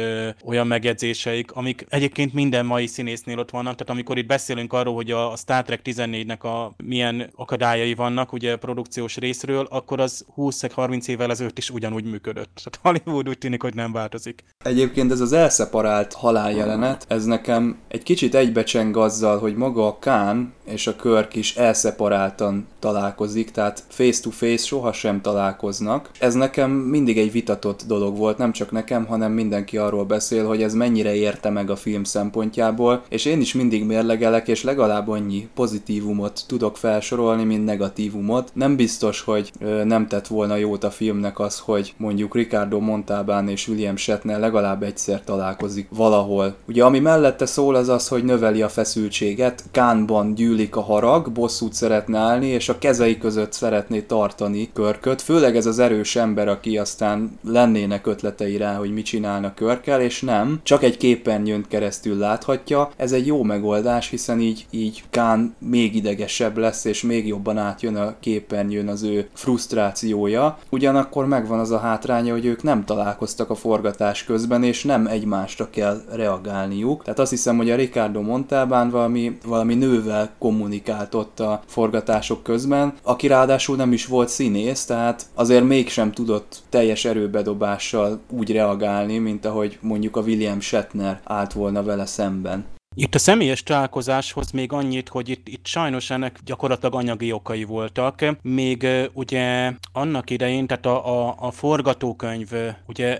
olyan 0.45 0.67
megjegyzések, 0.67 1.00
megjegyzéseik, 1.01 1.51
amik 1.51 1.85
egyébként 1.89 2.33
minden 2.33 2.65
mai 2.65 2.87
színésznél 2.87 3.39
ott 3.39 3.49
vannak, 3.49 3.75
tehát 3.75 3.89
amikor 3.89 4.17
itt 4.17 4.25
beszélünk 4.25 4.73
arról, 4.73 4.93
hogy 4.93 5.11
a 5.11 5.35
Star 5.35 5.63
Trek 5.63 5.81
14-nek 5.83 6.39
a 6.39 6.73
milyen 6.83 7.29
akadályai 7.35 7.93
vannak, 7.93 8.33
ugye 8.33 8.55
produkciós 8.55 9.17
részről, 9.17 9.67
akkor 9.69 9.99
az 9.99 10.25
20-30 10.37 11.07
évvel 11.07 11.31
ezelőtt 11.31 11.57
is 11.57 11.69
ugyanúgy 11.69 12.03
működött. 12.03 12.61
Tehát 12.63 13.01
Hollywood 13.03 13.29
úgy 13.29 13.37
tűnik, 13.37 13.61
hogy 13.61 13.75
nem 13.75 13.91
változik. 13.91 14.43
Egyébként 14.63 15.11
ez 15.11 15.19
az 15.19 15.33
elszeparált 15.33 16.13
haláljelenet, 16.13 17.05
ez 17.07 17.25
nekem 17.25 17.77
egy 17.87 18.03
kicsit 18.03 18.35
egybecseng 18.35 18.97
azzal, 18.97 19.39
hogy 19.39 19.55
maga 19.55 19.87
a 19.87 19.99
Kán 19.99 20.53
és 20.65 20.87
a 20.87 20.95
Körk 20.95 21.35
is 21.35 21.55
elszeparáltan 21.55 22.67
találkozik, 22.79 23.51
tehát 23.51 23.83
face-to-face 23.89 24.65
sohasem 24.65 25.21
találkoznak. 25.21 26.09
Ez 26.19 26.33
nekem 26.33 26.71
mindig 26.71 27.17
egy 27.17 27.31
vitatott 27.31 27.83
dolog 27.87 28.17
volt, 28.17 28.37
nem 28.37 28.51
csak 28.51 28.71
nekem, 28.71 29.05
hanem 29.05 29.31
mindenki 29.31 29.77
arról 29.77 30.05
beszél, 30.05 30.47
hogy 30.47 30.63
ez 30.63 30.73
mennyire 30.91 31.15
érte 31.15 31.49
meg 31.49 31.69
a 31.69 31.75
film 31.75 32.03
szempontjából, 32.03 33.03
és 33.09 33.25
én 33.25 33.41
is 33.41 33.53
mindig 33.53 33.85
mérlegelek, 33.85 34.47
és 34.47 34.63
legalább 34.63 35.07
annyi 35.07 35.47
pozitívumot 35.55 36.41
tudok 36.47 36.77
felsorolni, 36.77 37.43
mint 37.43 37.65
negatívumot. 37.65 38.49
Nem 38.53 38.75
biztos, 38.75 39.21
hogy 39.21 39.51
ö, 39.59 39.83
nem 39.83 40.07
tett 40.07 40.27
volna 40.27 40.55
jót 40.55 40.83
a 40.83 40.91
filmnek 40.91 41.39
az, 41.39 41.59
hogy 41.59 41.93
mondjuk 41.97 42.35
Ricardo 42.35 42.79
Montalbán 42.79 43.49
és 43.49 43.67
William 43.67 43.95
Shatner 43.95 44.39
legalább 44.39 44.83
egyszer 44.83 45.23
találkozik 45.23 45.87
valahol. 45.89 46.55
Ugye 46.67 46.83
ami 46.83 46.99
mellette 46.99 47.45
szól 47.45 47.75
az 47.75 47.89
az, 47.89 48.07
hogy 48.07 48.23
növeli 48.23 48.61
a 48.61 48.69
feszültséget, 48.69 49.63
Kánban 49.71 50.33
gyűlik 50.33 50.75
a 50.75 50.81
harag, 50.81 51.31
bosszút 51.31 51.73
szeretne 51.73 52.17
állni, 52.17 52.47
és 52.47 52.69
a 52.69 52.77
kezei 52.77 53.17
között 53.17 53.51
szeretné 53.53 53.99
tartani 53.99 54.69
körköt, 54.73 55.21
főleg 55.21 55.55
ez 55.55 55.65
az 55.65 55.79
erős 55.79 56.15
ember, 56.15 56.47
aki 56.47 56.77
aztán 56.77 57.39
lennének 57.43 58.07
ötletei 58.07 58.57
rá, 58.57 58.75
hogy 58.75 58.93
mit 58.93 59.05
csinálna 59.05 59.53
körkel, 59.53 60.01
és 60.01 60.21
nem, 60.21 60.59
csak 60.63 60.80
egy 60.83 60.97
képernyőn 60.97 61.65
keresztül 61.67 62.17
láthatja. 62.17 62.89
Ez 62.95 63.11
egy 63.11 63.25
jó 63.25 63.43
megoldás, 63.43 64.09
hiszen 64.09 64.39
így, 64.39 64.65
így 64.69 65.03
Kán 65.09 65.55
még 65.59 65.95
idegesebb 65.95 66.57
lesz, 66.57 66.85
és 66.85 67.01
még 67.01 67.27
jobban 67.27 67.57
átjön 67.57 67.95
a 67.95 68.15
képernyőn 68.19 68.87
az 68.87 69.03
ő 69.03 69.29
frusztrációja. 69.33 70.57
Ugyanakkor 70.69 71.25
megvan 71.25 71.59
az 71.59 71.71
a 71.71 71.77
hátránya, 71.77 72.33
hogy 72.33 72.45
ők 72.45 72.63
nem 72.63 72.85
találkoztak 72.85 73.49
a 73.49 73.55
forgatás 73.55 74.23
közben, 74.23 74.63
és 74.63 74.83
nem 74.83 75.07
egymásra 75.07 75.69
kell 75.69 76.01
reagálniuk. 76.11 77.03
Tehát 77.03 77.19
azt 77.19 77.29
hiszem, 77.29 77.57
hogy 77.57 77.71
a 77.71 77.75
Ricardo 77.75 78.21
Montalbán 78.21 78.89
valami, 78.89 79.37
valami 79.45 79.75
nővel 79.75 80.29
kommunikált 80.39 81.15
ott 81.15 81.39
a 81.39 81.61
forgatások 81.67 82.43
közben, 82.43 82.93
aki 83.03 83.27
ráadásul 83.27 83.75
nem 83.75 83.93
is 83.93 84.05
volt 84.05 84.29
színész, 84.29 84.85
tehát 84.85 85.25
azért 85.33 85.63
mégsem 85.63 86.11
tudott 86.11 86.61
teljes 86.69 87.05
erőbedobással 87.05 88.19
úgy 88.29 88.51
reagálni, 88.51 89.17
mint 89.17 89.45
ahogy 89.45 89.77
mondjuk 89.81 90.17
a 90.17 90.21
William 90.21 90.59
Shatner 90.71 91.19
állt 91.23 91.53
volna 91.53 91.83
vele 91.83 92.05
szemben. 92.05 92.65
Itt 92.95 93.15
a 93.15 93.19
személyes 93.19 93.63
találkozáshoz 93.63 94.51
még 94.51 94.71
annyit, 94.71 95.09
hogy 95.09 95.29
itt, 95.29 95.47
itt 95.47 95.65
sajnos 95.65 96.09
ennek 96.09 96.39
gyakorlatilag 96.45 96.95
anyagi 96.95 97.31
okai 97.31 97.63
voltak. 97.63 98.25
Még 98.41 98.87
ugye 99.13 99.71
annak 99.93 100.29
idején, 100.29 100.67
tehát 100.67 100.85
a, 100.85 101.27
a, 101.27 101.35
a 101.39 101.51
forgatókönyv, 101.51 102.49
ugye, 102.87 103.19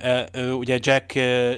ugye 0.58 0.80
Jack, 0.82 1.14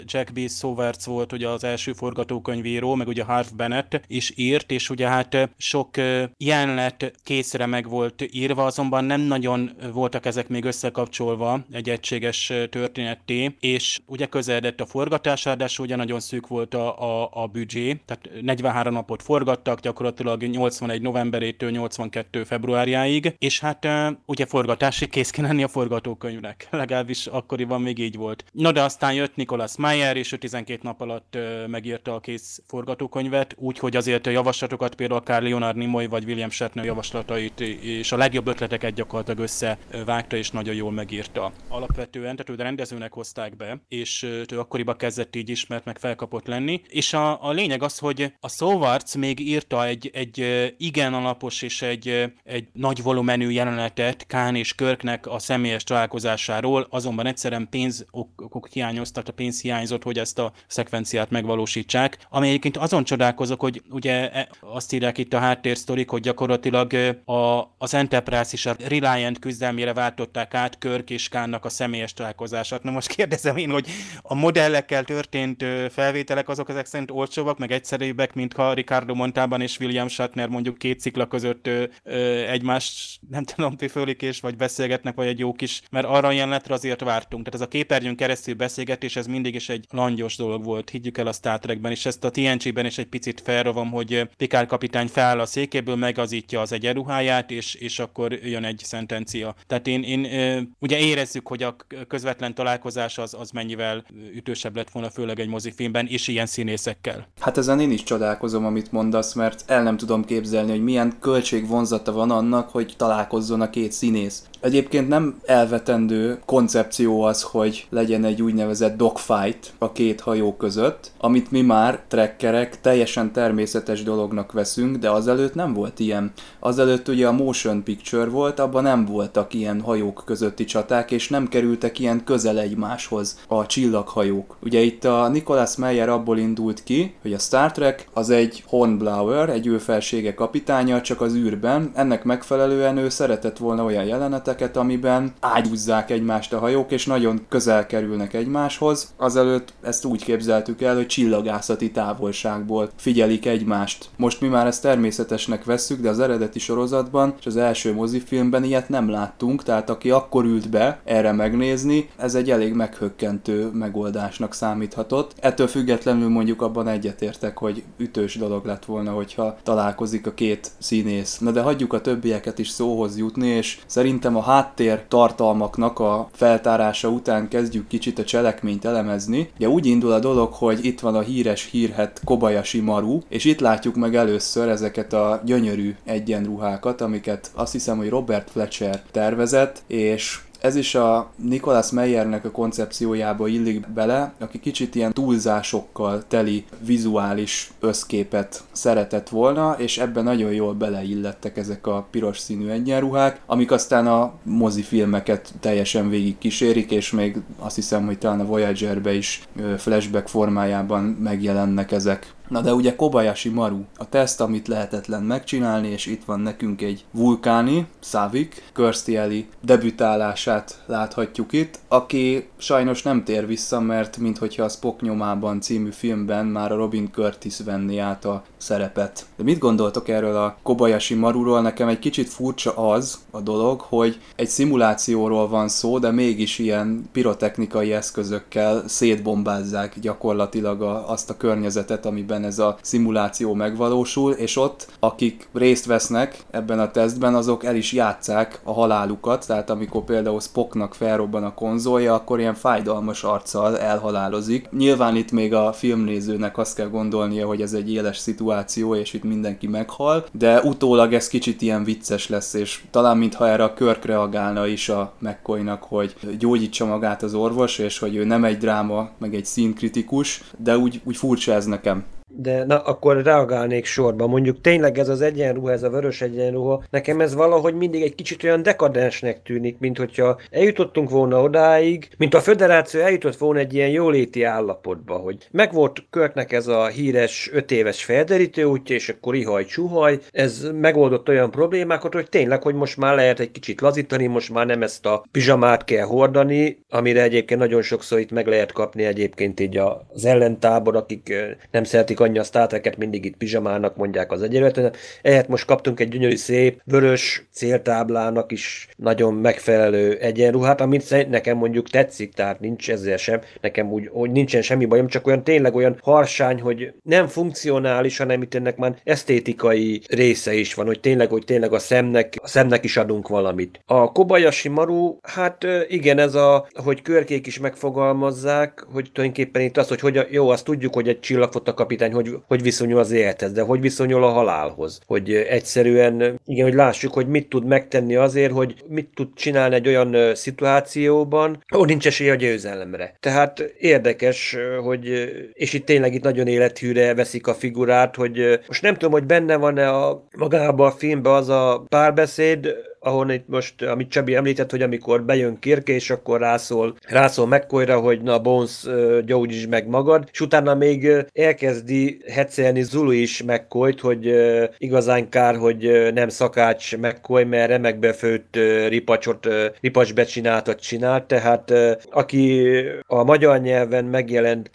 Jack 0.06 0.34
B. 0.34 0.50
Sowerts 0.50 1.04
volt 1.04 1.32
ugye 1.32 1.48
az 1.50 1.64
első 1.64 1.94
forgatókönyvíró, 1.94 2.96
meg 2.96 3.08
ugye 3.08 3.24
Harv 3.24 3.48
Bennett 3.56 4.02
is 4.08 4.32
írt, 4.36 4.72
és 4.72 4.90
ugye 4.90 5.08
hát 5.08 5.50
sok 5.58 5.90
jelenet 6.38 7.14
készre 7.24 7.66
meg 7.66 7.90
volt 7.90 8.28
írva, 8.32 8.66
azonban 8.66 9.06
nem 9.06 9.22
nagyon 9.22 9.72
voltak 9.94 10.26
ezek 10.26 10.48
még 10.48 10.64
összekapcsolva 10.64 11.66
egy 11.72 11.90
egységes 11.90 12.54
történetté, 12.70 13.56
és 13.60 14.00
ugye 14.06 14.26
közeledett 14.26 14.82
a 14.82 14.86
forgatás, 14.86 15.46
ráadásul 15.46 15.86
ugye 15.86 15.96
nagyon 15.96 16.20
szűk 16.20 16.48
volt 16.48 16.74
a, 16.74 17.02
a, 17.02 17.30
a 17.34 17.48
büdzsé, 17.48 18.02
tehát 18.06 18.30
43 18.42 18.94
napot 18.94 19.22
forgattak, 19.22 19.80
gyakorlatilag 19.80 20.44
81 20.44 21.02
novemberétől 21.02 21.70
82 21.70 22.44
februárjáig, 22.44 23.36
és 23.38 23.60
hát 23.60 23.88
ugye 24.26 24.46
forgatási 24.46 25.08
kész 25.08 25.30
kell 25.30 25.46
lenni 25.46 25.64
a 25.64 25.68
forgatókönyvnek, 25.68 26.68
legalábbis 26.72 27.28
akkoriban 27.28 27.82
még 27.82 28.00
így 28.00 28.16
volt. 28.16 28.46
Na 28.52 28.72
de 28.72 28.82
aztán 28.82 29.14
jött 29.14 29.36
Nicholas 29.36 29.76
Meyer, 29.78 30.18
és 30.18 30.32
ő 30.32 30.38
12 30.38 30.80
nap 30.84 31.02
alatt 31.02 31.38
megírta 31.68 32.14
a 32.14 32.20
kész 32.20 32.62
forgatókönyvet, 32.68 33.56
úgyhogy 33.58 33.96
azért 33.96 34.28
a 34.28 34.30
javaslatokat 34.30 34.96
például 34.96 35.20
akár 35.20 35.42
Leonard 35.42 35.76
Nimoy 35.76 36.08
vagy 36.08 36.24
William 36.24 36.50
Shatner 36.50 36.86
javaslatait 36.86 37.60
és 37.60 38.12
a 38.12 38.18
legjobb 38.18 38.48
ötleteket 38.48 38.94
gyakorlatilag 38.94 39.40
összevágta 39.40 40.36
és 40.36 40.52
nagyon 40.52 40.76
jól 40.76 40.92
megírta. 40.92 41.52
Alapvetően, 41.68 42.36
tehát 42.36 42.50
ő 42.60 42.64
rendezőnek 42.64 43.14
hozták 43.14 43.56
be, 43.56 43.82
és 43.88 44.24
ő 44.24 44.60
akkoriban 44.60 44.98
kezdett 44.98 45.36
így 45.36 45.50
ismert, 45.50 45.86
meg 45.86 45.98
felkapott 45.98 46.48
lenni. 46.48 46.82
És 46.90 47.14
a, 47.14 47.44
a 47.44 47.52
lényeg 47.52 47.84
az, 47.84 47.93
hogy 48.00 48.34
a 48.40 48.50
Sowarts 48.50 49.16
még 49.16 49.40
írta 49.40 49.86
egy, 49.86 50.12
egy 50.14 50.74
igen 50.78 51.14
alapos 51.14 51.62
és 51.62 51.82
egy, 51.82 52.34
egy 52.44 52.68
nagy 52.74 53.04
volumenű 53.04 53.50
jelenetet 53.50 54.26
Kán 54.28 54.56
és 54.56 54.76
Körknek 54.76 55.28
a 55.28 55.40
személyes 55.40 55.84
találkozásáról, 55.84 56.88
azonban 56.90 57.26
egyszerűen 57.26 57.68
pénzokok 57.70 58.68
hiányoztak, 58.72 59.28
a 59.28 59.32
pénz 59.32 59.62
hiányzott, 59.62 60.04
hogy 60.04 60.20
ezt 60.20 60.40
a 60.40 60.52
szekvenciát 60.68 61.30
megvalósítsák. 61.30 62.18
Ami 62.30 62.48
egyébként 62.48 62.78
azon 62.78 63.04
csodálkozok, 63.04 63.60
hogy 63.60 63.82
ugye 63.90 64.32
e, 64.32 64.50
azt 64.60 64.94
írják 64.94 65.18
itt 65.18 65.34
a 65.34 65.40
háttérsztorik, 65.40 66.10
hogy 66.10 66.22
gyakorlatilag 66.22 66.94
a, 67.26 67.74
az 67.78 67.94
Enterprise 67.94 68.50
és 68.52 68.66
a 68.66 68.76
Reliant 68.88 69.40
küzdelmére 69.40 69.94
váltották 69.94 70.54
át 70.54 70.78
Körk 70.78 71.10
és 71.10 71.30
Kánnak 71.30 71.66
a 71.66 71.70
személyes 71.70 72.14
találkozását. 72.14 72.84
Na 72.84 72.92
most 72.92 73.08
kérdezem 73.08 73.58
én, 73.58 73.70
hogy 73.70 73.88
a 74.22 74.34
modellekkel 74.34 75.04
történt 75.04 75.66
felvételek 75.92 76.50
azok 76.50 76.70
ezek 76.70 76.86
szerint 76.86 77.12
olcsóbbak, 77.12 77.58
meg 77.58 77.72
egyszerűbbek, 77.84 78.34
mint 78.34 78.54
ha 78.54 78.74
Ricardo 78.74 79.14
Montában 79.14 79.62
és 79.62 79.80
William 79.80 80.08
Shatner 80.08 80.48
mondjuk 80.48 80.78
két 80.78 81.00
cikla 81.00 81.28
között 81.28 81.68
ö, 81.68 81.84
ö, 82.04 82.48
egymást, 82.48 83.20
nem 83.30 83.44
tudom, 83.44 83.76
és 84.20 84.40
vagy 84.40 84.56
beszélgetnek, 84.56 85.16
vagy 85.16 85.28
egy 85.28 85.40
jó 85.40 85.54
kis, 85.54 85.82
mert 85.92 86.06
arra 86.06 86.32
jelenetre 86.32 86.74
azért 86.74 87.02
vártunk. 87.02 87.44
Tehát 87.44 87.60
ez 87.60 87.66
a 87.66 87.70
képernyőn 87.70 88.16
keresztül 88.16 88.54
beszélgetés, 88.54 89.16
ez 89.16 89.28
mindig 89.28 89.56
is 89.56 89.70
egy 89.70 89.86
langyos 89.90 90.36
dolog 90.36 90.64
volt, 90.64 90.90
higgyük 90.90 91.18
el 91.18 91.28
a 91.28 91.32
Star 91.32 91.60
Trekben, 91.60 91.92
és 91.92 92.06
ezt 92.06 92.24
a 92.24 92.30
TNG-ben 92.30 92.86
is 92.86 92.98
egy 92.98 93.06
picit 93.06 93.42
felrovom, 93.42 93.92
hogy 93.92 94.30
Picard 94.38 94.68
kapitány 94.68 95.08
feláll 95.08 95.40
a 95.40 95.46
székéből, 95.46 95.96
megazítja 95.96 96.62
az 96.62 96.72
egyenruháját, 96.72 97.52
és, 97.52 97.74
és 97.74 98.00
akkor 98.00 98.32
jön 98.32 98.64
egy 98.64 98.82
szentencia. 98.84 99.56
Tehát 99.68 99.88
én, 99.88 100.04
én 100.04 100.76
ugye 100.80 101.00
érezzük, 101.00 101.48
hogy 101.48 101.64
a 101.64 101.76
közvetlen 102.08 102.56
találkozás 102.56 103.18
az, 103.18 103.34
az 103.34 103.52
mennyivel 103.52 104.06
ütősebb 104.36 104.76
lett 104.76 104.90
volna, 104.90 105.10
főleg 105.10 105.40
egy 105.40 105.48
mozifilmben, 105.48 106.08
és 106.08 106.28
ilyen 106.28 106.46
színészekkel. 106.46 107.28
Hát 107.40 107.58
ezen 107.74 107.86
én 107.86 107.92
is 107.92 108.04
csodálkozom, 108.04 108.66
amit 108.66 108.92
mondasz, 108.92 109.34
mert 109.34 109.64
el 109.68 109.84
nem 109.84 109.98
tudom 109.98 110.26
képzelni, 110.26 110.72
hogy 110.72 110.84
milyen 110.84 111.14
költségvonzata 111.20 112.12
van 112.12 112.32
annak, 112.32 112.70
hogy 112.70 112.94
találkozzon 112.98 113.62
a 113.62 113.70
két 113.70 113.92
színész. 113.92 114.44
Egyébként 114.64 115.08
nem 115.08 115.40
elvetendő 115.46 116.40
koncepció 116.46 117.22
az, 117.22 117.42
hogy 117.42 117.88
legyen 117.90 118.24
egy 118.24 118.42
úgynevezett 118.42 118.98
dogfight 118.98 119.74
a 119.78 119.92
két 119.92 120.22
hajó 120.22 120.56
között, 120.56 121.12
amit 121.18 121.52
mi 121.52 121.62
már 121.62 122.04
trekkerek 122.08 122.82
teljesen 122.82 123.32
természetes 123.32 124.04
dolognak 124.04 124.52
veszünk, 124.52 124.98
de 124.98 125.10
azelőtt 125.10 125.56
nem 125.56 125.74
volt 125.74 126.00
ilyen. 126.00 126.32
Azelőtt 126.60 127.08
ugye 127.08 127.28
a 127.28 127.32
motion 127.32 127.84
picture 127.84 128.26
volt, 128.26 128.60
abban 128.60 128.84
nem 128.84 129.06
voltak 129.06 129.54
ilyen 129.54 129.82
hajók 129.82 130.24
közötti 130.26 130.66
csaták, 130.66 131.12
és 131.12 131.30
nem 131.30 131.48
kerültek 131.48 132.00
ilyen 132.00 132.24
közel 132.24 132.60
egymáshoz 132.60 133.40
a 133.48 133.66
csillaghajók. 133.66 134.58
Ugye 134.62 134.80
itt 134.80 135.04
a 135.04 135.28
Nicholas 135.28 135.76
Meyer 135.76 136.10
abból 136.10 136.38
indult 136.38 136.84
ki, 136.84 137.14
hogy 137.22 137.34
a 137.34 137.40
Star 137.40 137.72
Trek 137.72 138.08
az 138.14 138.30
egy 138.30 138.64
Hornblower, 138.68 139.50
egy 139.50 139.68
ő 139.68 139.78
felsége 139.78 140.34
kapitánya, 140.34 141.02
csak 141.02 141.22
az 141.22 141.36
űrben. 141.36 141.92
Ennek 141.94 142.24
megfelelően 142.24 142.98
ő 142.98 143.10
szeretett 143.10 143.58
volna 143.58 143.84
olyan 143.84 144.06
jeleneteket, 144.54 144.78
amiben 144.78 145.34
ágyúzzák 145.40 146.12
egymást 146.12 146.54
a 146.54 146.60
hajók, 146.60 146.92
és 146.92 147.06
nagyon 147.06 147.46
közel 147.50 147.86
kerülnek 147.86 148.34
egymáshoz. 148.34 149.14
Azelőtt 149.18 149.74
ezt 149.82 150.06
úgy 150.06 150.24
képzeltük 150.24 150.82
el, 150.82 150.96
hogy 150.96 151.08
csillagászati 151.08 151.92
távolságból 151.92 152.90
figyelik 152.96 153.46
egymást. 153.46 154.10
Most 154.18 154.42
mi 154.42 154.48
már 154.48 154.68
ezt 154.68 154.82
természetesnek 154.82 155.64
vesszük, 155.64 156.02
de 156.02 156.10
az 156.10 156.20
eredeti 156.20 156.60
sorozatban 156.60 157.34
és 157.40 157.46
az 157.46 157.58
első 157.58 157.94
mozifilmben 157.94 158.64
ilyet 158.64 158.90
nem 158.90 159.10
láttunk, 159.10 159.64
tehát 159.64 159.90
aki 159.90 160.10
akkor 160.10 160.46
ült 160.46 160.70
be 160.70 161.00
erre 161.04 161.32
megnézni, 161.32 162.10
ez 162.18 162.36
egy 162.36 162.52
elég 162.52 162.74
meghökkentő 162.74 163.70
megoldásnak 163.74 164.54
számíthatott. 164.54 165.32
Ettől 165.40 165.68
függetlenül 165.68 166.30
mondjuk 166.30 166.62
abban 166.62 166.88
egyetértek, 166.88 167.58
hogy 167.58 167.84
ütős 167.98 168.36
dolog 168.36 168.66
lett 168.66 168.86
volna, 168.86 169.12
hogyha 169.12 169.58
találkozik 169.64 170.28
a 170.28 170.34
két 170.34 170.72
színész. 170.78 171.38
Na 171.38 171.52
de 171.52 171.62
hagyjuk 171.62 171.94
a 171.94 172.02
többieket 172.02 172.60
is 172.60 172.70
szóhoz 172.70 173.18
jutni, 173.18 173.48
és 173.48 173.80
szerintem 173.86 174.36
a 174.36 174.42
háttér 174.44 175.04
tartalmaknak 175.08 176.00
a 176.00 176.30
feltárása 176.32 177.08
után 177.08 177.48
kezdjük 177.48 177.88
kicsit 177.88 178.20
a 178.20 178.24
cselekményt 178.24 178.86
elemezni. 178.86 179.50
Ugye 179.58 179.70
úgy 179.70 179.86
indul 179.86 180.12
a 180.12 180.20
dolog, 180.20 180.54
hogy 180.54 180.86
itt 180.86 181.00
van 181.00 181.16
a 181.16 181.22
híres 181.22 181.70
hírhet 181.72 182.22
Kobayashi 182.26 182.80
Maru, 182.80 183.20
és 183.30 183.46
itt 183.46 183.60
látjuk 183.60 183.96
meg 183.96 184.16
először 184.16 184.68
ezeket 184.68 185.14
a 185.14 185.42
gyönyörű 185.46 185.96
egyenruhákat, 186.06 187.02
amiket 187.02 187.52
azt 187.54 187.72
hiszem, 187.72 187.98
hogy 187.98 188.10
Robert 188.10 188.50
Fletcher 188.50 189.02
tervezett, 189.12 189.84
és 189.88 190.40
ez 190.64 190.76
is 190.76 190.96
a 190.96 191.32
Nicholas 191.36 191.92
Meyernek 191.92 192.46
a 192.46 192.52
koncepciójába 192.52 193.48
illik 193.48 193.88
bele, 193.88 194.34
aki 194.40 194.60
kicsit 194.60 194.96
ilyen 194.96 195.14
túlzásokkal 195.14 196.24
teli 196.28 196.66
vizuális 196.86 197.72
összképet 197.80 198.64
szeretett 198.72 199.30
volna, 199.30 199.76
és 199.78 199.98
ebben 199.98 200.24
nagyon 200.24 200.52
jól 200.54 200.74
beleillettek 200.74 201.58
ezek 201.58 201.88
a 201.88 202.08
piros 202.12 202.40
színű 202.40 202.70
egyenruhák, 202.70 203.42
amik 203.46 203.72
aztán 203.72 204.08
a 204.08 204.34
mozifilmeket 204.44 205.54
teljesen 205.60 206.10
végig 206.10 206.38
kísérik, 206.38 206.92
és 206.92 207.12
még 207.12 207.38
azt 207.60 207.76
hiszem, 207.76 208.06
hogy 208.06 208.18
talán 208.18 208.40
a 208.40 208.46
Voyager-be 208.46 209.14
is 209.14 209.42
flashback 209.78 210.28
formájában 210.28 211.04
megjelennek 211.04 211.92
ezek. 211.92 212.34
Na 212.48 212.62
de 212.62 212.74
ugye 212.74 212.96
Kobayashi 212.96 213.50
Maru, 213.50 213.80
a 213.98 214.10
teszt, 214.10 214.42
amit 214.42 214.68
lehetetlen 214.68 215.24
megcsinálni, 215.24 215.88
és 215.88 216.06
itt 216.06 216.26
van 216.26 216.40
nekünk 216.40 216.82
egy 216.82 217.06
vulkáni, 217.12 217.88
Savik, 218.00 218.64
Kirstie 218.76 219.22
Alley 219.22 219.46
debütálását 219.62 220.84
láthatjuk 220.86 221.54
itt, 221.54 221.80
aki 221.88 222.48
sajnos 222.58 223.02
nem 223.02 223.24
tér 223.24 223.48
vissza, 223.48 223.80
mert 223.80 224.18
minthogyha 224.18 224.64
a 224.64 224.70
Spock 224.70 225.02
nyomában 225.02 225.62
című 225.62 225.92
filmben 225.92 226.46
már 226.46 226.72
a 226.72 226.76
Robin 226.76 227.10
Curtis 227.12 227.60
venni 227.66 227.98
át 227.98 228.26
a 228.26 228.44
szerepet. 228.58 229.26
De 229.38 229.44
mit 229.44 229.60
gondoltok 229.60 230.08
erről 230.08 230.36
a 230.36 230.58
Kobayashi 230.64 231.14
Maruról? 231.14 231.62
Nekem 231.62 231.88
egy 231.88 232.00
kicsit 232.00 232.30
furcsa 232.30 232.76
az 232.76 233.20
a 233.32 233.40
dolog, 233.40 233.82
hogy 233.82 234.20
egy 234.36 234.48
szimulációról 234.48 235.48
van 235.48 235.68
szó, 235.68 236.00
de 236.00 236.12
mégis 236.12 236.60
ilyen 236.60 237.10
pirotechnikai 237.12 237.94
eszközökkel 237.94 238.84
szétbombázzák 238.88 240.00
gyakorlatilag 240.00 240.82
a, 240.82 241.10
azt 241.10 241.30
a 241.30 241.38
környezetet, 241.38 242.06
amiben 242.06 242.33
ez 242.42 242.60
a 242.60 242.78
szimuláció 242.82 243.54
megvalósul, 243.54 244.32
és 244.32 244.58
ott, 244.58 244.88
akik 245.00 245.48
részt 245.54 245.86
vesznek 245.86 246.38
ebben 246.52 246.80
a 246.80 246.92
tesztben, 246.92 247.36
azok 247.36 247.64
el 247.64 247.76
is 247.76 247.92
játszák 247.92 248.60
a 248.64 248.74
halálukat, 248.74 249.48
tehát 249.48 249.70
amikor 249.70 250.04
például 250.04 250.40
Spocknak 250.40 250.96
felrobban 250.96 251.44
a 251.44 251.54
konzolja, 251.54 252.14
akkor 252.14 252.40
ilyen 252.40 252.54
fájdalmas 252.54 253.24
arccal 253.24 253.80
elhalálozik. 253.80 254.70
Nyilván 254.72 255.16
itt 255.16 255.32
még 255.32 255.54
a 255.54 255.74
filmnézőnek 255.74 256.58
azt 256.58 256.76
kell 256.76 256.90
gondolnia, 256.90 257.48
hogy 257.48 257.62
ez 257.62 257.74
egy 257.74 257.92
éles 257.92 258.18
szituáció, 258.18 258.96
és 258.96 259.14
itt 259.14 259.24
mindenki 259.24 259.68
meghal, 259.68 260.26
de 260.32 260.62
utólag 260.62 261.14
ez 261.14 261.28
kicsit 261.28 261.62
ilyen 261.62 261.84
vicces 261.84 262.30
lesz, 262.30 262.54
és 262.54 262.84
talán 262.92 263.18
mintha 263.18 263.48
erre 263.48 263.64
a 263.64 263.74
körk 263.74 264.06
reagálna 264.06 264.68
is 264.68 264.90
a 264.90 265.14
mccoy 265.20 265.64
hogy 265.80 266.38
gyógyítsa 266.38 266.86
magát 266.86 267.24
az 267.24 267.34
orvos, 267.34 267.78
és 267.78 268.00
hogy 268.00 268.16
ő 268.16 268.24
nem 268.24 268.44
egy 268.44 268.58
dráma, 268.58 269.10
meg 269.18 269.36
egy 269.36 269.46
színkritikus, 269.46 270.44
de 270.58 270.78
úgy, 270.78 271.02
úgy 271.04 271.18
furcsa 271.18 271.54
ez 271.54 271.66
nekem. 271.66 272.04
De 272.36 272.64
na, 272.66 272.80
akkor 272.80 273.22
reagálnék 273.22 273.86
sorba. 273.86 274.28
Mondjuk 274.28 274.62
tényleg 274.62 274.98
ez 274.98 275.10
az 275.10 275.22
egyenruha, 275.22 275.72
ez 275.72 275.84
a 275.84 275.90
vörös 275.90 276.22
egyenruha, 276.22 276.84
nekem 276.90 277.22
ez 277.22 277.34
valahogy 277.36 277.74
mindig 277.74 278.02
egy 278.02 278.16
kicsit 278.16 278.44
olyan 278.44 278.64
dekadensnek 278.64 279.44
tűnik, 279.44 279.80
mint 279.80 279.98
hogyha 279.98 280.40
eljutottunk 280.52 281.10
volna 281.10 281.42
odáig, 281.42 282.10
mint 282.18 282.34
a 282.34 282.40
föderáció 282.40 283.02
eljutott 283.02 283.38
volna 283.38 283.60
egy 283.60 283.74
ilyen 283.74 283.90
jóléti 283.90 284.44
állapotba, 284.44 285.16
hogy 285.16 285.48
megvolt 285.52 286.04
Körknek 286.10 286.52
ez 286.52 286.68
a 286.68 286.88
híres 286.88 287.50
öt 287.54 287.72
éves 287.72 288.04
felderítő 288.04 288.64
útja, 288.64 288.96
és 288.96 289.10
akkor 289.10 289.36
ihaj 289.36 289.66
csuhaj, 289.66 290.20
ez 290.32 290.70
megoldott 290.74 291.30
olyan 291.30 291.52
problémákat, 291.52 292.14
hogy 292.14 292.30
tényleg, 292.30 292.62
hogy 292.62 292.76
most 292.76 292.98
már 292.98 293.16
lehet 293.16 293.40
egy 293.40 293.52
kicsit 293.52 293.82
lazítani, 293.82 294.28
most 294.28 294.54
már 294.54 294.66
nem 294.66 294.82
ezt 294.82 295.06
a 295.06 295.24
pizsamát 295.32 295.84
kell 295.84 296.06
hordani, 296.06 296.78
amire 296.90 297.22
egyébként 297.22 297.60
nagyon 297.60 297.82
sokszor 297.82 298.20
itt 298.20 298.32
meg 298.32 298.48
lehet 298.48 298.72
kapni 298.72 299.04
egyébként 299.04 299.60
így 299.60 299.78
az 300.14 300.26
ellentábor, 300.26 300.96
akik 300.96 301.34
nem 301.72 301.84
szeretik 301.84 302.20
anyja 302.24 302.42
a 302.42 302.44
Star 302.44 302.68
Trek-et 302.68 302.98
mindig 302.98 303.26
itt 303.26 303.38
pizsamának 303.38 303.96
mondják 303.96 304.32
az 304.32 304.42
egyenlőt, 304.42 304.98
ehhez 305.22 305.48
most 305.48 305.66
kaptunk 305.66 306.00
egy 306.00 306.10
gyönyörű 306.10 306.36
szép, 306.36 306.82
vörös 306.86 307.48
céltáblának 307.52 308.52
is 308.52 308.88
nagyon 308.96 309.34
megfelelő 309.34 310.18
egyenruhát, 310.18 310.82
amit 310.82 311.30
nekem 311.30 311.58
mondjuk 311.58 311.90
tetszik, 311.90 312.34
tehát 312.34 312.60
nincs 312.60 312.90
ezzel 312.92 313.18
sem, 313.18 313.42
nekem 313.62 313.92
úgy, 313.92 314.10
hogy 314.12 314.32
nincsen 314.32 314.62
semmi 314.62 314.86
bajom, 314.86 315.08
csak 315.08 315.28
olyan 315.28 315.44
tényleg 315.44 315.76
olyan 315.76 315.98
harsány, 316.02 316.62
hogy 316.62 316.94
nem 317.04 317.28
funkcionális, 317.28 318.18
hanem 318.18 318.42
itt 318.42 318.54
ennek 318.54 318.78
már 318.78 318.96
esztétikai 319.04 320.02
része 320.10 320.54
is 320.54 320.74
van, 320.74 320.86
hogy 320.86 321.00
tényleg, 321.00 321.30
hogy 321.30 321.44
tényleg 321.46 321.74
a 321.74 321.80
szemnek, 321.80 322.34
a 322.42 322.48
szemnek 322.48 322.84
is 322.84 322.98
adunk 322.98 323.28
valamit. 323.28 323.80
A 323.86 324.12
Kobayashi 324.12 324.70
Maru, 324.70 325.18
hát 325.22 325.68
igen, 325.88 326.20
ez 326.20 326.36
a, 326.36 326.68
hogy 326.74 327.02
körkék 327.02 327.48
is 327.48 327.60
megfogalmazzák, 327.60 328.86
hogy 328.94 329.10
tulajdonképpen 329.14 329.62
itt 329.62 329.78
az, 329.78 329.88
hogy, 329.88 330.00
hogy 330.00 330.28
jó, 330.30 330.50
azt 330.50 330.66
tudjuk, 330.66 330.94
hogy 330.94 331.08
egy 331.08 331.20
csillagfota 331.20 331.74
kapitány 331.74 332.13
hogy, 332.14 332.30
hogy 332.48 332.62
viszonyul 332.62 333.00
az 333.00 333.12
élethez, 333.12 333.52
de 333.52 333.62
hogy 333.62 333.82
viszonyul 333.82 334.24
a 334.24 334.30
halálhoz. 334.30 335.00
Hogy 335.06 335.34
egyszerűen, 335.34 336.40
igen, 336.46 336.66
hogy 336.66 336.74
lássuk, 336.74 337.14
hogy 337.14 337.28
mit 337.28 337.50
tud 337.50 337.66
megtenni 337.66 338.16
azért, 338.16 338.52
hogy 338.52 338.76
mit 338.88 339.10
tud 339.14 339.28
csinálni 339.36 339.76
egy 339.76 339.88
olyan 339.88 340.36
szituációban, 340.36 341.64
ahol 341.68 341.86
nincs 341.86 342.08
esély 342.08 342.30
a 342.30 342.36
győzelemre. 342.36 343.16
Tehát 343.20 343.60
érdekes, 343.78 344.58
hogy, 344.84 345.32
és 345.54 345.74
itt 345.74 345.86
tényleg 345.86 346.14
itt 346.14 346.24
nagyon 346.24 346.48
élethűre 346.48 347.14
veszik 347.14 347.48
a 347.48 347.54
figurát, 347.54 348.16
hogy 348.16 348.60
most 348.68 348.82
nem 348.82 348.94
tudom, 348.94 349.12
hogy 349.12 349.26
benne 349.26 349.56
van-e 349.56 349.90
a, 349.90 350.28
magában 350.38 350.88
a 350.88 350.92
filmben 350.92 351.34
az 351.34 351.50
a 351.50 351.86
párbeszéd, 351.90 352.76
ahol 353.04 353.32
itt 353.32 353.48
most, 353.48 353.82
amit 353.82 354.10
Csabi 354.10 354.36
említett, 354.36 354.72
hogy 354.72 354.82
amikor 354.82 355.24
bejön 355.24 355.60
Kirk, 355.60 355.88
és 355.88 356.10
akkor 356.10 356.40
rászól, 356.40 356.96
rászól 357.08 357.48
McCoyra, 357.48 358.00
hogy 358.00 358.22
na 358.22 358.40
Bones, 358.40 358.86
gyógyíts 359.26 359.68
meg 359.68 359.88
magad, 359.88 360.28
és 360.32 360.42
utána 360.42 360.76
még 360.76 361.12
elkezdi 361.34 362.22
hetszelni 362.28 362.82
Zulu 362.82 363.12
is 363.12 363.44
McCoyt, 363.44 364.00
hogy 364.00 364.34
igazán 364.78 365.30
kár, 365.30 365.56
hogy 365.56 366.12
nem 366.14 366.30
szakács 366.30 366.98
McCoy, 366.98 367.44
mert 367.44 367.70
remekbe 367.70 368.14
főtt 368.14 368.60
ripacsot, 368.88 369.48
ripacs 369.82 370.14
becsináltat 370.14 370.80
csinált, 370.80 371.24
tehát 371.24 371.74
aki 372.12 372.72
a 373.08 373.24
magyar 373.24 373.62
nyelven 373.62 374.06
megjelent 374.06 374.70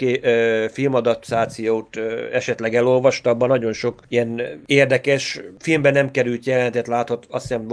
filmadaptációt 0.71 1.97
esetleg 2.33 2.75
elolvasta, 2.75 3.31
abban 3.31 3.49
nagyon 3.49 3.73
sok 3.73 4.03
ilyen 4.09 4.43
érdekes, 4.67 5.41
filmben 5.59 5.93
nem 5.93 6.11
került 6.11 6.47
jelentet 6.47 6.87
láthat, 6.87 7.27
azt 7.31 7.49
hiszem, 7.49 7.67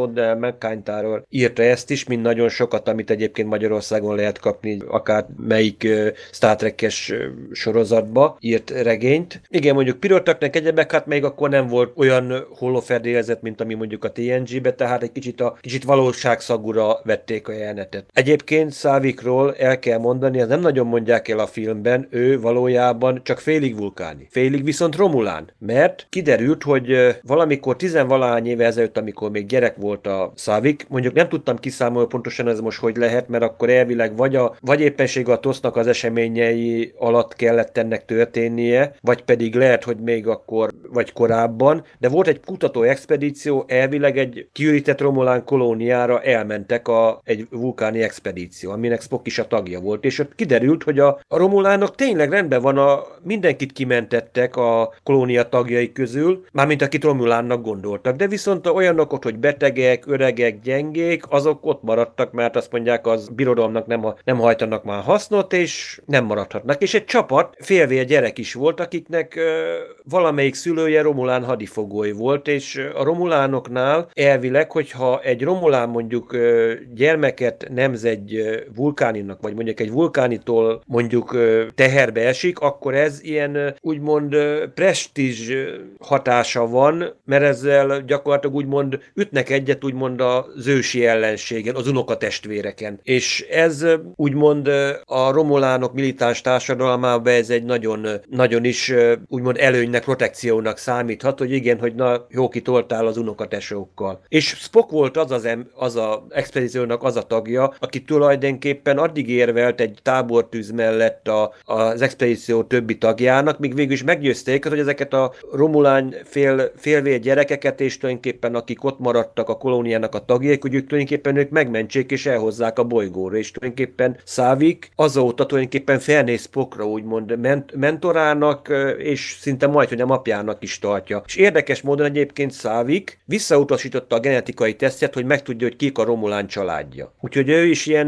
mondd 0.46 0.54
McCaintáról 0.54 1.26
írta 1.30 1.64
ezt 1.64 1.90
is, 1.92 2.04
mint 2.06 2.22
nagyon 2.22 2.50
sokat, 2.50 2.88
amit 2.88 3.10
egyébként 3.10 3.48
Magyarországon 3.48 4.16
lehet 4.16 4.40
kapni, 4.40 4.78
akár 4.88 5.26
melyik 5.38 5.88
Star 6.32 6.56
Trek-es 6.56 7.14
sorozatba 7.52 8.38
írt 8.40 8.70
regényt. 8.70 9.42
Igen, 9.50 9.76
mondjuk 9.76 10.00
Pirotaknak 10.00 10.56
egyebek, 10.56 10.92
hát 10.92 11.06
még 11.06 11.24
akkor 11.24 11.50
nem 11.50 11.68
volt 11.68 11.92
olyan 11.96 12.46
holofedélzet, 12.50 13.42
mint 13.42 13.62
ami 13.62 13.74
mondjuk 13.74 14.04
a 14.04 14.12
TNG-be, 14.12 14.74
tehát 14.74 15.04
egy 15.04 15.12
kicsit 15.12 15.42
a 15.42 15.58
kicsit 15.62 15.84
valóságszagúra 15.84 17.00
vették 17.04 17.48
a 17.48 17.52
jelenetet. 17.52 18.06
Egyébként 18.14 18.72
Szávikról 18.72 19.56
el 19.56 19.80
kell 19.80 20.00
mondani, 20.00 20.40
ez 20.40 20.48
nem 20.48 20.60
nagyon 20.60 20.88
mondják 20.88 21.28
el 21.28 21.40
a 21.40 21.48
filmben, 21.48 22.08
ő 22.10 22.40
valójában 22.40 23.22
csak 23.24 23.40
félig 23.40 23.78
vulkáni. 23.78 24.28
Félig 24.30 24.64
viszont 24.64 24.96
Romulán, 24.96 25.50
mert 25.60 26.08
kiderült, 26.10 26.64
hogy 26.64 27.18
valamikor 27.22 27.76
tizenvalahány 27.76 28.48
éve 28.48 28.66
ezelőtt, 28.66 28.98
amikor 28.98 29.32
még 29.32 29.46
gyerek 29.46 29.76
volt 29.76 30.08
a 30.08 30.32
Szávik. 30.36 30.86
Mondjuk 30.90 31.14
nem 31.14 31.30
tudtam 31.30 31.58
kiszámolni 31.58 32.08
pontosan 32.08 32.48
ez 32.48 32.60
most 32.60 32.80
hogy 32.80 32.98
lehet, 32.98 33.28
mert 33.28 33.44
akkor 33.44 33.70
elvileg 33.70 34.18
vagy, 34.18 34.36
a, 34.36 34.56
vagy 34.62 34.82
éppenség 34.82 35.30
a 35.30 35.40
tosznak 35.40 35.76
az 35.76 35.88
eseményei 35.88 36.94
alatt 36.98 37.34
kellett 37.34 37.78
ennek 37.78 38.06
történnie, 38.06 38.96
vagy 39.02 39.22
pedig 39.22 39.56
lehet, 39.56 39.84
hogy 39.84 39.98
még 39.98 40.28
akkor, 40.28 40.70
vagy 40.92 41.14
korábban, 41.14 41.84
de 42.00 42.10
volt 42.10 42.28
egy 42.28 42.40
kutató 42.46 42.82
expedíció, 42.82 43.66
elvileg 43.68 44.18
egy 44.18 44.48
kiürített 44.52 45.02
Romulán 45.02 45.44
kolóniára 45.44 46.22
elmentek 46.22 46.88
a, 46.88 47.22
egy 47.24 47.48
vulkáni 47.50 48.02
expedíció, 48.02 48.72
aminek 48.72 49.02
Spock 49.02 49.28
is 49.28 49.40
a 49.40 49.48
tagja 49.48 49.80
volt, 49.80 50.04
és 50.04 50.20
ott 50.20 50.36
kiderült, 50.36 50.84
hogy 50.84 51.00
a, 51.00 51.20
a 51.28 51.38
Romulánok 51.38 51.96
tényleg 51.96 52.30
rendben 52.30 52.62
van, 52.62 52.78
a, 52.78 53.04
mindenkit 53.24 53.72
kimentettek 53.72 54.56
a 54.56 54.94
kolónia 55.04 55.50
tagjai 55.50 55.92
közül, 55.92 56.46
mármint 56.52 56.82
akit 56.82 57.04
Romulánnak 57.04 57.62
gondoltak, 57.62 58.16
de 58.16 58.28
viszont 58.28 58.68
olyanok 58.68 59.14
ott, 59.14 59.24
hogy 59.24 59.38
betegek, 59.38 60.08
öreg 60.08 60.25
öregek, 60.26 60.62
gyengék, 60.62 61.24
azok 61.30 61.66
ott 61.66 61.84
maradtak, 61.84 62.32
mert 62.32 62.56
azt 62.56 62.72
mondják, 62.72 63.08
az 63.08 63.30
birodalomnak 63.30 63.86
nem, 63.86 64.06
a, 64.06 64.16
nem 64.24 64.38
hajtanak 64.38 64.84
már 64.84 65.04
hasznot, 65.04 65.54
és 65.54 66.02
nem 66.06 66.26
maradhatnak. 66.26 66.82
És 66.82 66.94
egy 66.94 67.06
csapat, 67.06 67.56
félvér 67.60 68.06
gyerek 68.06 68.38
is 68.38 68.54
volt, 68.54 68.80
akiknek 68.80 69.36
ö, 69.36 69.76
valamelyik 70.04 70.54
szülője 70.54 71.02
Romulán 71.02 71.44
hadifogói 71.44 72.12
volt, 72.12 72.48
és 72.48 72.90
a 72.96 73.04
Romulánoknál 73.04 74.10
elvileg, 74.14 74.72
hogyha 74.72 75.22
egy 75.22 75.44
Romulán 75.44 75.90
mondjuk 75.90 76.34
ö, 76.34 76.74
gyermeket 76.94 77.68
nemz 77.74 78.04
egy 78.04 78.42
vulkáninak, 78.76 79.42
vagy 79.42 79.54
mondjuk 79.54 79.80
egy 79.80 79.92
vulkánitól 79.92 80.82
mondjuk 80.88 81.34
ö, 81.34 81.66
teherbe 81.76 82.28
esik, 82.28 82.60
akkor 82.60 82.94
ez 82.94 83.24
ilyen 83.24 83.76
úgymond 83.82 84.36
prestizs 84.74 85.52
hatása 86.00 86.68
van, 86.68 87.16
mert 87.26 87.44
ezzel 87.44 88.02
gyakorlatilag 88.06 88.56
úgymond 88.56 89.00
ütnek 89.14 89.50
egyet 89.50 89.84
úgymond 89.84 90.15
úgymond 90.22 90.54
az 90.56 90.68
ősi 90.68 91.06
ellenségen, 91.06 91.76
az 91.76 91.88
unokatestvéreken. 91.88 93.00
És 93.04 93.46
ez 93.50 93.86
úgymond 94.16 94.68
a 95.06 95.32
romulánok 95.32 95.94
militáns 95.94 96.42
társadalmában 96.42 97.34
ez 97.34 97.50
egy 97.50 97.64
nagyon, 97.64 98.08
nagyon 98.30 98.64
is 98.64 98.94
úgymond 99.28 99.58
előnynek, 99.58 100.04
protekciónak 100.04 100.78
számíthat, 100.78 101.40
hogy 101.40 101.52
igen, 101.52 101.80
hogy 101.80 101.96
na, 101.96 102.26
jó 102.30 102.48
kitoltál 102.48 103.08
az 103.08 103.18
unokatesókkal. 103.18 104.22
És 104.28 104.46
Spock 104.46 104.92
volt 104.92 105.18
az 105.18 105.32
az, 105.32 105.46
em, 105.46 105.68
az 105.76 105.96
a 105.96 106.26
expedíciónak 106.30 107.04
az 107.04 107.16
a 107.16 107.22
tagja, 107.22 107.74
aki 107.80 108.04
tulajdonképpen 108.04 108.98
addig 108.98 109.30
érvelt 109.30 109.82
egy 109.82 110.00
tábortűz 110.02 110.72
mellett 110.72 111.28
a, 111.28 111.54
az 111.64 112.02
expedíció 112.02 112.64
többi 112.64 112.98
tagjának, 112.98 113.60
míg 113.60 113.76
végül 113.76 113.94
is 113.94 114.04
meggyőzték, 114.04 114.68
hogy 114.68 114.80
ezeket 114.80 115.14
a 115.14 115.34
romulán 115.52 116.16
fél, 116.24 116.72
félvér 116.76 117.20
gyerekeket, 117.20 117.82
és 117.82 117.98
tulajdonképpen 117.98 118.56
akik 118.56 118.84
ott 118.84 119.00
maradtak 119.00 119.50
a 119.50 119.58
kolóniának 119.58 119.95
ennek 119.96 120.16
a 120.16 120.26
tagjai, 120.26 120.58
hogy 120.62 120.74
ők 120.74 120.88
tulajdonképpen 120.88 121.38
ők 121.38 121.50
megmentsék 121.50 122.12
és 122.12 122.26
elhozzák 122.26 122.80
a 122.80 122.84
bolygóra, 122.84 123.38
és 123.38 123.52
tulajdonképpen 123.52 124.18
Szávik 124.24 124.92
azóta 124.96 125.46
tulajdonképpen 125.46 126.00
felnéz 126.00 126.46
Pokra, 126.46 126.88
úgymond 126.88 127.40
ment- 127.40 127.76
mentorának, 127.76 128.74
és 128.98 129.38
szinte 129.40 129.68
majd, 129.68 129.90
hogy 129.90 130.02
a 130.02 130.06
apjának 130.16 130.64
is 130.64 130.80
tartja. 130.80 131.24
És 131.26 131.36
érdekes 131.36 131.82
módon 131.82 132.06
egyébként 132.06 132.52
Szávik 132.52 133.20
visszautasította 133.26 134.16
a 134.16 134.20
genetikai 134.20 134.76
tesztjet, 134.76 135.14
hogy 135.14 135.26
megtudja, 135.26 135.68
hogy 135.68 135.76
kik 135.76 135.98
a 135.98 136.04
Romulán 136.04 136.48
családja. 136.48 137.14
Úgyhogy 137.22 137.50
ő 137.50 137.66
is 137.66 137.86
ilyen, 137.86 138.08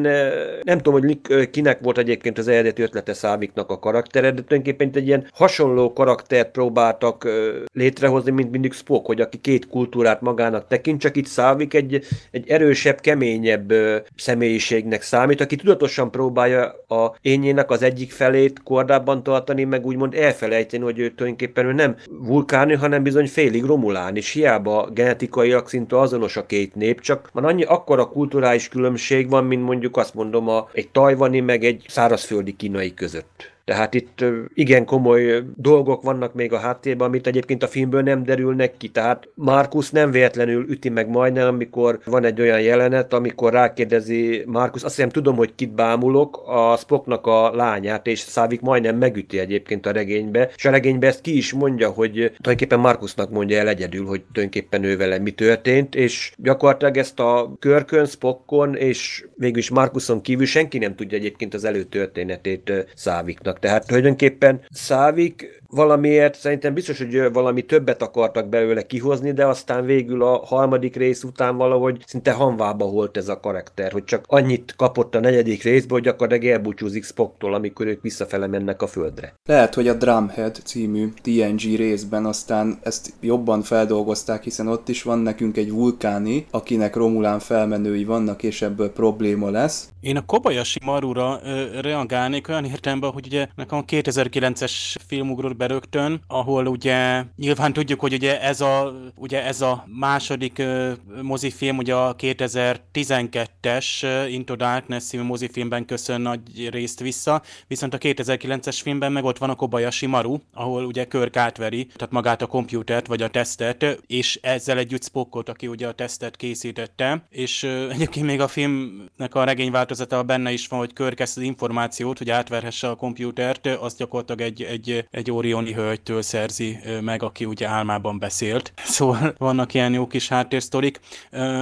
nem 0.61 0.77
tudom, 0.77 0.93
hogy 0.93 1.49
kinek 1.49 1.79
volt 1.81 1.97
egyébként 1.97 2.37
az 2.37 2.47
eredeti 2.47 2.81
ötlete 2.81 3.13
Száviknak 3.13 3.69
a 3.69 3.79
karaktere, 3.79 4.31
de 4.31 4.41
tulajdonképpen 4.43 4.91
egy 4.93 5.07
ilyen 5.07 5.27
hasonló 5.33 5.93
karaktert 5.93 6.51
próbáltak 6.51 7.27
létrehozni, 7.73 8.31
mint 8.31 8.51
mindig 8.51 8.73
Spock, 8.73 9.05
hogy 9.05 9.21
aki 9.21 9.37
két 9.37 9.67
kultúrát 9.67 10.21
magának 10.21 10.67
tekint, 10.67 10.99
csak 10.99 11.15
itt 11.15 11.25
Szávik 11.25 11.73
egy 11.77 12.05
egy, 12.31 12.49
erősebb, 12.49 12.99
keményebb 12.99 13.73
személyiségnek 14.15 15.01
számít, 15.01 15.41
aki 15.41 15.55
tudatosan 15.55 16.11
próbálja 16.11 16.65
a 16.87 17.15
ényének 17.21 17.71
az 17.71 17.81
egyik 17.81 18.11
felét 18.11 18.63
kordában 18.63 19.23
tartani, 19.23 19.63
meg 19.63 19.85
úgymond 19.85 20.13
elfelejteni, 20.13 20.83
hogy 20.83 20.99
ő 20.99 21.09
tulajdonképpen 21.09 21.65
ő 21.65 21.73
nem 21.73 21.95
vulkáni, 22.07 22.73
hanem 22.73 23.03
bizony 23.03 23.27
félig 23.27 23.63
romulán, 23.63 24.15
és 24.15 24.31
hiába 24.31 24.89
genetikaiak 24.93 25.69
szinte 25.69 25.99
azonos 25.99 26.37
a 26.37 26.45
két 26.45 26.75
nép, 26.75 27.01
csak 27.01 27.29
van 27.33 27.43
annyi 27.45 27.63
akkora 27.63 28.05
kulturális 28.05 28.69
különbség 28.69 29.29
van, 29.29 29.45
mint 29.45 29.63
mondjuk 29.63 29.97
azt 29.97 30.13
mondom 30.13 30.49
a, 30.49 30.69
egy 30.73 30.89
tajvani, 30.89 31.39
meg 31.39 31.63
egy 31.63 31.85
szárazföldi 31.87 32.55
kínai 32.55 32.93
között. 32.93 33.56
Tehát 33.67 33.93
itt 33.93 34.25
igen 34.53 34.85
komoly 34.85 35.43
dolgok 35.55 36.03
vannak 36.03 36.33
még 36.33 36.53
a 36.53 36.57
háttérben, 36.57 37.07
amit 37.07 37.27
egyébként 37.27 37.63
a 37.63 37.67
filmből 37.67 38.01
nem 38.01 38.23
derülnek 38.23 38.77
ki. 38.77 38.89
Tehát 38.89 39.29
Markus 39.33 39.91
nem 39.91 40.11
véletlenül 40.11 40.69
üti 40.69 40.89
meg 40.89 41.09
majdnem, 41.09 41.47
amikor 41.47 41.99
van 42.05 42.23
egy 42.23 42.41
olyan 42.41 42.61
jelenet, 42.61 43.13
amikor 43.13 43.53
rákérdezi 43.53 44.43
Markus, 44.45 44.83
azt 44.83 44.95
hiszem 44.95 45.09
tudom, 45.09 45.35
hogy 45.35 45.55
kit 45.55 45.73
bámulok, 45.73 46.43
a 46.45 46.77
Spocknak 46.77 47.25
a 47.25 47.55
lányát, 47.55 48.07
és 48.07 48.19
Szávik 48.19 48.61
majdnem 48.61 48.97
megüti 48.97 49.39
egyébként 49.39 49.85
a 49.85 49.91
regénybe, 49.91 50.49
és 50.55 50.65
a 50.65 50.71
regénybe 50.71 51.07
ezt 51.07 51.21
ki 51.21 51.37
is 51.37 51.53
mondja, 51.53 51.89
hogy 51.89 52.11
tulajdonképpen 52.13 52.79
Markusnak 52.79 53.29
mondja 53.29 53.57
el 53.57 53.67
egyedül, 53.67 54.05
hogy 54.05 54.23
tulajdonképpen 54.31 54.83
ő 54.83 54.97
vele 54.97 55.17
mi 55.19 55.31
történt, 55.31 55.95
és 55.95 56.33
gyakorlatilag 56.37 56.97
ezt 56.97 57.19
a 57.19 57.55
körkön, 57.59 58.05
Spockon, 58.05 58.75
és 58.75 59.25
végülis 59.35 59.69
Markuson 59.69 60.21
kívül 60.21 60.45
senki 60.45 60.77
nem 60.77 60.95
tudja 60.95 61.17
egyébként 61.17 61.53
az 61.53 61.63
előtörténetét 61.63 62.85
Száviknak. 62.95 63.55
Tehát 63.59 63.87
tulajdonképpen 63.87 64.61
Szávik 64.69 65.61
valamiért 65.69 66.35
szerintem 66.35 66.73
biztos, 66.73 66.97
hogy 66.97 67.31
valami 67.33 67.61
többet 67.61 68.01
akartak 68.01 68.49
belőle 68.49 68.81
kihozni, 68.81 69.31
de 69.31 69.45
aztán 69.45 69.85
végül 69.85 70.23
a 70.23 70.45
harmadik 70.45 70.95
rész 70.95 71.23
után 71.23 71.57
valahogy 71.57 72.03
szinte 72.05 72.31
hanvába 72.31 72.85
volt 72.85 73.17
ez 73.17 73.27
a 73.27 73.39
karakter, 73.39 73.91
hogy 73.91 74.03
csak 74.03 74.25
annyit 74.27 74.73
kapott 74.77 75.15
a 75.15 75.19
negyedik 75.19 75.63
részbe, 75.63 75.93
hogy 75.93 76.03
gyakorlatilag 76.03 76.53
elbúcsúzik 76.53 77.03
Spocktól, 77.03 77.53
amikor 77.53 77.87
ők 77.87 78.01
visszafele 78.01 78.47
mennek 78.47 78.81
a 78.81 78.87
földre. 78.87 79.33
Lehet, 79.45 79.73
hogy 79.73 79.87
a 79.87 79.93
Drumhead 79.93 80.55
című 80.63 81.09
TNG 81.21 81.75
részben 81.75 82.25
aztán 82.25 82.79
ezt 82.83 83.13
jobban 83.21 83.61
feldolgozták, 83.61 84.43
hiszen 84.43 84.67
ott 84.67 84.89
is 84.89 85.03
van 85.03 85.19
nekünk 85.19 85.57
egy 85.57 85.71
vulkáni, 85.71 86.45
akinek 86.51 86.95
Romulán 86.95 87.39
felmenői 87.39 88.03
vannak, 88.03 88.43
és 88.43 88.61
ebből 88.61 88.91
probléma 88.91 89.49
lesz. 89.49 89.89
Én 90.01 90.17
a 90.17 90.25
Kobayashi 90.25 90.79
Marura 90.85 91.39
ö, 91.43 91.81
reagálnék 91.81 92.49
olyan 92.49 92.65
értelemben, 92.65 93.11
hogy 93.11 93.25
ugye 93.25 93.47
nekem 93.55 93.77
a 93.77 93.83
2009-es 93.83 94.95
film 95.07 95.29
ugrott 95.29 95.56
be 95.57 95.67
rögtön, 95.67 96.21
ahol 96.27 96.67
ugye 96.67 97.23
nyilván 97.35 97.73
tudjuk, 97.73 97.99
hogy 97.99 98.13
ugye 98.13 98.41
ez 98.41 98.61
a, 98.61 98.93
ugye 99.15 99.45
ez 99.45 99.61
a 99.61 99.85
második 99.99 100.59
ö, 100.59 100.91
mozifilm, 101.21 101.77
ugye 101.77 101.95
a 101.95 102.15
2012-es 102.15 103.85
Into 104.29 104.55
Darkness 104.55 105.03
című 105.03 105.23
mozifilmben 105.23 105.85
köszön 105.85 106.21
nagy 106.21 106.69
részt 106.69 106.99
vissza, 106.99 107.41
viszont 107.67 107.93
a 107.93 107.97
2009-es 107.97 108.79
filmben 108.81 109.11
meg 109.11 109.23
ott 109.23 109.37
van 109.37 109.49
a 109.49 109.55
Kobayashi 109.55 110.05
Maru, 110.05 110.37
ahol 110.53 110.85
ugye 110.85 111.05
Körk 111.05 111.35
átveri, 111.35 111.85
tehát 111.85 112.13
magát 112.13 112.41
a 112.41 112.45
komputert 112.45 113.07
vagy 113.07 113.21
a 113.21 113.29
tesztet, 113.29 113.99
és 114.07 114.39
ezzel 114.41 114.77
együtt 114.77 115.03
Spockot, 115.03 115.49
aki 115.49 115.67
ugye 115.67 115.87
a 115.87 115.91
tesztet 115.91 116.35
készítette, 116.35 117.25
és 117.29 117.63
ö, 117.63 117.89
egyébként 117.89 118.25
még 118.25 118.41
a 118.41 118.47
filmnek 118.47 119.35
a 119.35 119.43
regény 119.43 119.71
változata 119.71 120.23
benne 120.23 120.51
is 120.51 120.67
van, 120.67 120.79
hogy 120.79 120.93
Körk 120.93 121.19
ezt 121.19 121.37
az 121.37 121.43
információt, 121.43 122.17
hogy 122.17 122.29
átverhesse 122.29 122.89
a 122.89 122.95
komputert, 122.95 123.67
azt 123.67 123.97
gyakorlatilag 123.97 124.41
egy, 124.41 124.63
egy, 124.63 125.07
egy 125.11 125.31
Orioni 125.47 125.73
hölgytől 125.73 126.21
szerzi 126.21 126.79
meg, 127.01 127.23
aki 127.23 127.45
ugye 127.45 127.67
álmában 127.67 128.19
beszélt. 128.19 128.73
Szóval 128.97 129.33
vannak 129.37 129.73
ilyen 129.73 129.93
jó 129.93 130.07
kis 130.07 130.27
háttérsztorik. 130.27 130.99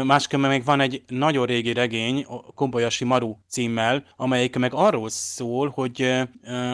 Másképpen 0.04 0.50
még 0.50 0.64
van 0.64 0.80
egy 0.80 1.04
nagyon 1.08 1.46
régi 1.46 1.74
regény, 1.74 2.26
a 2.28 2.54
Kombayashi 2.54 3.04
Maru 3.04 3.36
címmel, 3.50 4.04
amelyik 4.16 4.56
meg 4.56 4.74
arról 4.74 5.10
szól, 5.10 5.72
hogy 5.76 6.24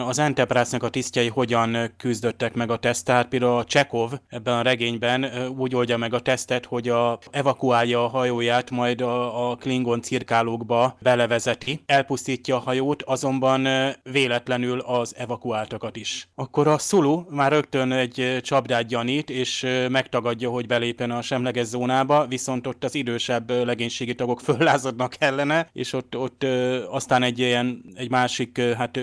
az 0.06 0.18
Enterprise-nek 0.18 0.82
a 0.82 0.88
tisztjei 0.88 1.28
hogyan 1.28 1.94
küzdöttek 1.96 2.54
meg 2.54 2.70
a 2.70 2.76
teszt. 2.76 3.04
Tehát 3.04 3.28
például 3.28 3.58
a 3.58 3.64
Csekov 3.64 4.12
ebben 4.28 4.58
a 4.58 4.62
regényben 4.62 5.26
úgy 5.58 5.74
oldja 5.74 5.96
meg 5.96 6.14
a 6.14 6.20
tesztet, 6.20 6.66
hogy 6.66 6.88
a, 6.88 7.18
evakuálja 7.30 8.04
a 8.04 8.08
hajóját, 8.08 8.70
majd 8.70 9.00
a, 9.00 9.50
a 9.50 9.56
Klingon 9.56 10.02
cirkálókba 10.02 10.96
belevezeti, 11.00 11.82
elpusztítja 11.86 12.56
a 12.56 12.58
hajót, 12.60 13.02
azonban 13.02 13.68
véletlenül 14.02 14.78
az 14.78 15.14
evakuáltakat 15.16 15.96
is. 15.96 16.28
Akkor 16.34 16.66
a 16.66 16.78
Sulu 17.02 17.22
már 17.28 17.52
rögtön 17.52 17.92
egy 17.92 18.38
csapdát 18.42 18.86
gyanít, 18.86 19.30
és 19.30 19.66
megtagadja, 19.88 20.50
hogy 20.50 20.66
belépjen 20.66 21.10
a 21.10 21.22
semleges 21.22 21.66
zónába, 21.66 22.26
viszont 22.26 22.66
ott 22.66 22.84
az 22.84 22.94
idősebb 22.94 23.50
legénységi 23.50 24.14
tagok 24.14 24.40
föllázadnak 24.46 25.14
ellene, 25.18 25.68
és 25.72 25.92
ott, 25.92 26.16
ott 26.16 26.46
aztán 26.90 27.22
egy 27.22 27.38
ilyen, 27.38 27.82
egy 27.94 28.10
másik 28.10 28.60
hát 28.76 28.98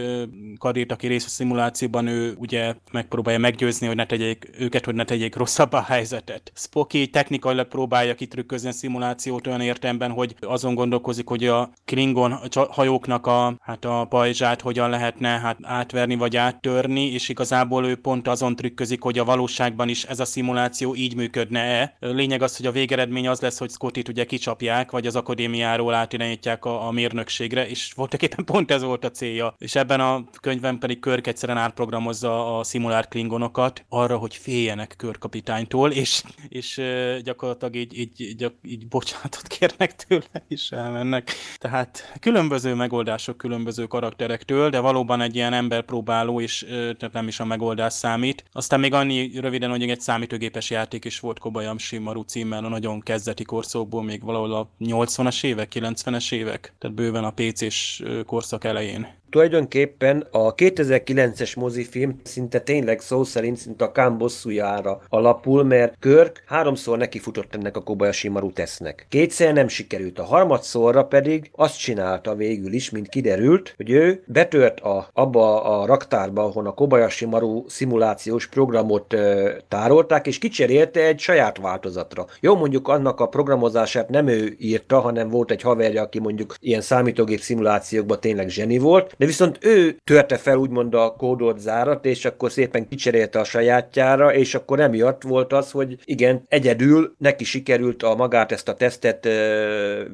kadét, 0.58 0.92
aki 0.92 1.08
rész 1.08 1.26
a 1.26 1.30
szimulációban, 1.30 2.08
ő 2.08 2.36
ugye 2.38 2.74
megpróbálja 2.92 3.40
meggyőzni, 3.40 3.88
hogy 3.88 3.96
ne 3.96 4.06
tegyék 4.06 4.50
őket, 4.60 4.86
hogy 4.86 4.96
ne 4.96 5.04
tegyék 5.04 5.36
rosszabb 5.36 5.74
a 5.74 5.82
helyzetet. 5.82 6.52
Spocky 6.56 7.10
technikailag 7.10 7.68
próbálja 7.68 8.16
kitrükközni 8.16 8.70
a 8.70 8.72
szimulációt 8.72 9.48
olyan 9.48 9.62
értelemben, 9.62 10.12
hogy 10.12 10.36
azon 10.42 10.76
gondolkozik, 10.76 11.28
hogy 11.28 11.46
a 11.46 11.70
Klingon 11.86 12.40
hajóknak 12.70 13.28
a, 13.28 13.56
hát 13.62 13.86
a 13.86 14.06
pajzsát 14.10 14.62
hogyan 14.62 14.90
lehetne 14.90 15.30
hát 15.30 15.58
átverni 15.62 16.16
vagy 16.16 16.38
áttörni, 16.38 17.12
és 17.12 17.30
igazából 17.30 17.89
ő 17.90 17.96
pont 17.96 18.28
azon 18.28 18.56
trükközik, 18.56 19.02
hogy 19.02 19.20
a 19.20 19.24
valóságban 19.24 19.90
is 19.90 20.04
ez 20.04 20.20
a 20.20 20.26
szimuláció 20.26 20.96
így 20.96 21.16
működne-e. 21.16 21.96
Lényeg 22.00 22.42
az, 22.42 22.58
hogy 22.58 22.66
a 22.66 22.72
végeredmény 22.72 23.28
az 23.28 23.40
lesz, 23.40 23.58
hogy 23.58 23.70
Scottit 23.70 24.08
ugye 24.08 24.26
kicsapják, 24.26 24.92
vagy 24.92 25.08
az 25.08 25.16
akadémiáról 25.16 25.94
átirányítják 25.94 26.66
a, 26.66 26.88
a 26.88 26.92
mérnökségre, 26.92 27.68
és 27.68 27.92
voltak 27.96 28.22
éppen 28.22 28.46
pont 28.46 28.72
ez 28.72 28.84
volt 28.84 29.06
a 29.06 29.12
célja. 29.12 29.56
És 29.58 29.76
ebben 29.76 30.00
a 30.00 30.24
könyvben 30.42 30.80
pedig 30.80 31.00
Körk 31.00 31.28
egyszerűen 31.28 31.58
átprogramozza 31.58 32.58
a 32.58 32.64
szimulár 32.64 33.08
klingonokat 33.08 33.86
arra, 33.90 34.18
hogy 34.18 34.36
féljenek 34.36 34.94
körkapitánytól, 34.98 35.92
és, 35.92 36.24
és 36.50 36.82
gyakorlatilag 37.24 37.76
így, 37.76 37.98
így, 37.98 38.22
így, 38.22 38.52
így 38.64 38.88
bocsánatot 38.88 39.48
kérnek 39.48 39.96
tőle, 39.96 40.46
és 40.48 40.72
elmennek. 40.72 41.32
Tehát 41.58 42.14
különböző 42.20 42.74
megoldások 42.74 43.38
különböző 43.38 43.86
karakterektől, 43.86 44.70
de 44.70 44.80
valóban 44.80 45.22
egy 45.22 45.36
ilyen 45.36 45.54
ember 45.54 45.84
próbáló, 45.84 46.42
és 46.42 46.66
tehát 46.70 47.12
nem 47.12 47.28
is 47.28 47.40
a 47.40 47.46
megoldás 47.46 47.78
számít. 47.88 48.44
Aztán 48.52 48.80
még 48.80 48.94
annyi 48.94 49.40
röviden, 49.40 49.70
hogy 49.70 49.90
egy 49.90 50.00
számítógépes 50.00 50.70
játék 50.70 51.06
is 51.06 51.20
volt 51.20 51.40
Kobayashi 51.40 51.98
Maru 51.98 52.22
címmel 52.22 52.66
a 52.66 52.70
nagyon 52.70 53.00
kezdeti 53.00 53.44
korszakból, 53.44 54.04
még 54.04 54.24
valahol 54.24 54.54
a 54.54 54.70
80-as 54.80 55.44
évek, 55.44 55.72
90-es 55.76 56.32
évek, 56.32 56.74
tehát 56.78 56.96
bőven 56.96 57.24
a 57.24 57.32
PC-s 57.32 58.04
korszak 58.26 58.64
elején. 58.64 59.19
Tulajdonképpen 59.30 60.28
a 60.32 60.56
2009-es 60.56 61.58
mozifilm 61.58 62.20
szinte 62.24 62.60
tényleg 62.60 63.00
szó 63.00 63.24
szerint 63.24 63.58
szinte 63.58 63.86
a 63.86 63.92
Kán 63.92 64.18
bosszújára 64.18 65.02
alapul, 65.10 65.64
mert 65.64 65.96
Körk 66.00 66.44
háromszor 66.46 66.98
nekifutott 66.98 67.56
ennek 67.56 67.78
a 67.78 67.84
Kobayashi 67.84 68.28
Maru 68.28 68.52
tesznek. 68.52 69.06
Kétszer 69.10 69.54
nem 69.54 69.68
sikerült, 69.68 70.20
a 70.20 70.24
harmadszorra 70.24 71.04
pedig 71.06 71.50
azt 71.56 71.80
csinálta 71.80 72.36
végül 72.36 72.74
is, 72.74 72.90
mint 72.90 73.10
kiderült, 73.10 73.74
hogy 73.78 73.90
ő 73.90 74.24
betört 74.26 74.80
a, 74.80 75.10
abba 75.14 75.64
a 75.64 75.86
raktárba, 75.86 76.44
ahol 76.44 76.68
a 76.68 76.74
Kobayashi 76.74 77.26
Maru 77.26 77.64
szimulációs 77.68 78.48
programot 78.48 79.14
ö, 79.14 79.52
tárolták, 79.68 80.28
és 80.28 80.40
kicserélte 80.40 81.06
egy 81.06 81.20
saját 81.20 81.58
változatra. 81.58 82.26
Jó, 82.40 82.56
mondjuk 82.56 82.88
annak 82.88 83.20
a 83.20 83.28
programozását 83.28 84.10
nem 84.10 84.28
ő 84.28 84.56
írta, 84.60 85.00
hanem 85.00 85.30
volt 85.30 85.52
egy 85.52 85.62
haverja, 85.62 86.02
aki 86.02 86.20
mondjuk 86.20 86.56
ilyen 86.60 86.82
számítógép 86.82 87.40
szimulációkban 87.40 88.20
tényleg 88.20 88.50
zseni 88.50 88.78
volt, 88.78 89.16
de 89.20 89.26
viszont 89.26 89.58
ő 89.62 89.98
törte 90.04 90.38
fel 90.38 90.58
úgymond 90.58 90.94
a 90.94 91.16
kódolt 91.18 91.60
zárat, 91.60 92.06
és 92.06 92.26
akkor 92.26 92.52
szépen 92.52 92.88
kicserélte 92.88 93.40
a 93.40 93.44
sajátjára, 93.44 94.34
és 94.34 94.56
akkor 94.56 94.80
emiatt 94.80 95.22
volt 95.22 95.54
az, 95.54 95.72
hogy 95.72 95.98
igen, 96.06 96.44
egyedül 96.48 97.16
neki 97.18 97.44
sikerült 97.44 98.04
a 98.04 98.16
magát 98.16 98.52
ezt 98.52 98.70
a 98.70 98.74
tesztet 98.74 99.28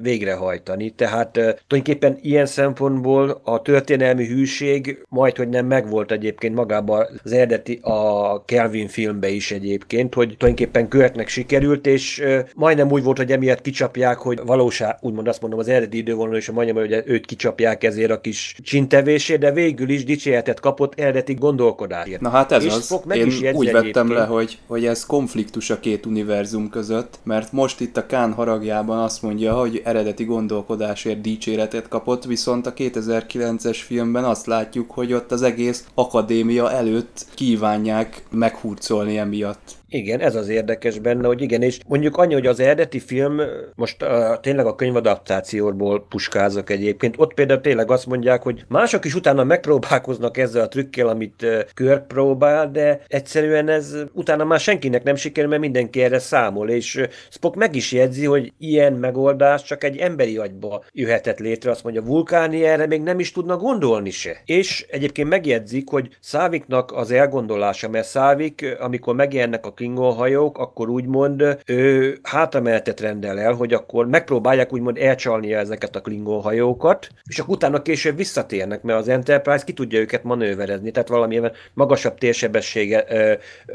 végrehajtani. 0.01 0.89
Tehát 0.89 1.31
tulajdonképpen 1.31 2.17
ilyen 2.21 2.45
szempontból 2.45 3.41
a 3.43 3.61
történelmi 3.61 4.27
hűség 4.27 5.05
majd, 5.09 5.37
hogy 5.37 5.49
nem 5.49 5.65
megvolt 5.65 6.11
egyébként 6.11 6.55
magában 6.55 7.05
az 7.23 7.31
eredeti 7.31 7.79
a 7.81 8.45
Kelvin 8.45 8.87
filmbe 8.87 9.29
is 9.29 9.51
egyébként, 9.51 10.13
hogy 10.13 10.35
tulajdonképpen 10.37 10.87
Körtnek 10.87 11.27
sikerült, 11.27 11.87
és 11.87 12.23
majdnem 12.55 12.91
úgy 12.91 13.03
volt, 13.03 13.17
hogy 13.17 13.31
emiatt 13.31 13.61
kicsapják, 13.61 14.17
hogy 14.17 14.39
valóság, 14.45 14.97
úgymond 15.01 15.27
azt 15.27 15.41
mondom, 15.41 15.59
az 15.59 15.67
eredeti 15.67 15.97
idővonalon 15.97 16.35
és 16.39 16.49
majdnem, 16.49 16.75
hogy 16.75 17.03
őt 17.05 17.25
kicsapják 17.25 17.83
ezért 17.83 18.11
a 18.11 18.21
kis 18.21 18.55
csinte 18.63 18.93
tevésé, 18.95 19.35
de 19.35 19.51
végül 19.51 19.89
is 19.89 20.03
dicséretet 20.03 20.59
kapott 20.59 20.99
eredeti 20.99 21.33
gondolkodásért. 21.33 22.21
Na 22.21 22.29
hát 22.29 22.51
ez 22.51 22.63
és 22.63 22.73
az. 22.73 22.99
Meg 23.05 23.17
Én 23.17 23.27
is 23.27 23.41
úgy 23.53 23.71
vettem 23.71 23.81
egyébként. 23.81 24.09
le, 24.09 24.25
hogy, 24.25 24.57
hogy 24.67 24.85
ez 24.85 25.05
konfliktus 25.05 25.69
a 25.69 25.79
két 25.79 26.05
univerzum 26.05 26.69
között, 26.69 27.19
mert 27.23 27.51
most 27.51 27.79
itt 27.79 27.97
a 27.97 28.05
Kán 28.05 28.33
haragjában 28.33 28.99
azt 28.99 29.21
mondja, 29.21 29.53
hogy 29.53 29.81
eredeti 29.83 30.23
gondolkodásért 30.23 31.21
dicséretet 31.21 31.87
kapott, 31.87 32.25
viszont 32.25 32.65
a 32.65 32.73
2009-es 32.73 33.77
filmben 33.85 34.23
azt 34.23 34.45
látjuk, 34.45 34.91
hogy 34.91 35.13
ott 35.13 35.31
az 35.31 35.41
egész 35.41 35.85
akadémia 35.93 36.71
előtt 36.71 37.25
kívánják 37.33 38.23
meghurcolni 38.31 39.17
emiatt. 39.17 39.71
Igen, 39.95 40.19
ez 40.19 40.35
az 40.35 40.49
érdekes 40.49 40.99
benne, 40.99 41.27
hogy 41.27 41.41
igen, 41.41 41.61
és 41.61 41.79
mondjuk 41.87 42.17
annyi, 42.17 42.33
hogy 42.33 42.47
az 42.47 42.59
eredeti 42.59 42.99
film, 42.99 43.41
most 43.75 44.03
uh, 44.03 44.39
tényleg 44.39 44.65
a 44.65 44.75
könyvadaptációból 44.75 46.05
puskázok 46.09 46.69
egyébként, 46.69 47.15
ott 47.17 47.33
például 47.33 47.61
tényleg 47.61 47.91
azt 47.91 48.05
mondják, 48.05 48.43
hogy 48.43 48.65
mások 48.67 49.05
is 49.05 49.15
utána 49.15 49.43
megpróbálkoznak 49.43 50.37
ezzel 50.37 50.63
a 50.63 50.67
trükkel, 50.67 51.07
amit 51.07 51.41
uh, 51.41 51.59
Kirk 51.73 52.07
próbál, 52.07 52.71
de 52.71 53.01
egyszerűen 53.07 53.69
ez 53.69 53.95
utána 54.13 54.43
már 54.43 54.59
senkinek 54.59 55.03
nem 55.03 55.15
sikerül, 55.15 55.49
mert 55.49 55.61
mindenki 55.61 56.01
erre 56.01 56.19
számol, 56.19 56.69
és 56.69 57.07
Spock 57.29 57.55
meg 57.55 57.75
is 57.75 57.91
jegyzi, 57.91 58.25
hogy 58.25 58.53
ilyen 58.59 58.93
megoldás 58.93 59.63
csak 59.63 59.83
egy 59.83 59.97
emberi 59.97 60.37
agyba 60.37 60.83
jöhetett 60.91 61.39
létre, 61.39 61.71
azt 61.71 61.83
mondja, 61.83 62.01
vulkáni 62.01 62.63
erre 62.63 62.87
még 62.87 63.01
nem 63.01 63.19
is 63.19 63.31
tudna 63.31 63.57
gondolni 63.57 64.09
se. 64.09 64.41
És 64.45 64.85
egyébként 64.89 65.29
megjegyzik, 65.29 65.89
hogy 65.89 66.09
Száviknak 66.19 66.91
az 66.91 67.11
elgondolása, 67.11 67.89
mert 67.89 68.07
Szávik, 68.07 68.75
amikor 68.79 69.15
megjelennek 69.15 69.65
a 69.65 69.73
Klingon 69.85 70.13
hajók, 70.13 70.57
akkor 70.57 70.89
úgymond 70.89 71.57
ő 71.65 72.17
hátameltet 72.23 72.99
rendel 72.99 73.39
el, 73.39 73.53
hogy 73.53 73.73
akkor 73.73 74.07
megpróbálják 74.07 74.73
úgymond 74.73 74.97
elcsalni 74.97 75.53
ezeket 75.53 75.95
a 75.95 76.01
Klingon 76.01 76.41
hajókat, 76.41 77.07
és 77.29 77.39
akkor 77.39 77.55
utána 77.55 77.81
később 77.81 78.17
visszatérnek, 78.17 78.81
mert 78.81 78.99
az 78.99 79.07
Enterprise 79.07 79.63
ki 79.63 79.73
tudja 79.73 79.99
őket 79.99 80.23
manőverezni, 80.23 80.91
tehát 80.91 81.07
valamilyen 81.09 81.51
magasabb 81.73 82.17
térsebessége 82.17 83.05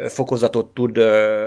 fokozatot 0.08 0.74
tud 0.74 0.98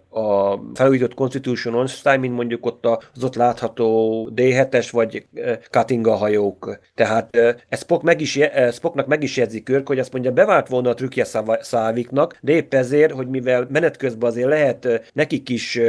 a 0.09 0.59
felújított 0.73 1.13
Constitution 1.13 1.75
on 1.75 2.19
mint 2.19 2.35
mondjuk 2.35 2.65
ott 2.65 2.85
az 2.85 3.23
ott 3.23 3.35
látható 3.35 4.29
D7-es 4.35 4.87
vagy 4.91 5.25
Katinga 5.69 6.15
hajók. 6.15 6.79
Tehát 6.95 7.37
ez 7.69 7.79
Spock 7.79 8.03
meg 8.03 8.21
is, 8.21 8.39
Spocknak 8.71 9.07
meg 9.07 9.23
is 9.23 9.37
jegyzi 9.37 9.63
Körk, 9.63 9.87
hogy 9.87 9.99
azt 9.99 10.11
mondja, 10.13 10.31
bevált 10.31 10.67
volna 10.67 10.89
a 10.89 10.93
trükkje 10.93 11.25
Száviknak, 11.59 12.37
de 12.41 12.51
épp 12.51 12.73
ezért, 12.73 13.11
hogy 13.11 13.27
mivel 13.27 13.67
menet 13.69 13.97
közben 13.97 14.29
azért 14.29 14.49
lehet 14.53 15.11
nekik 15.13 15.49
is 15.49 15.79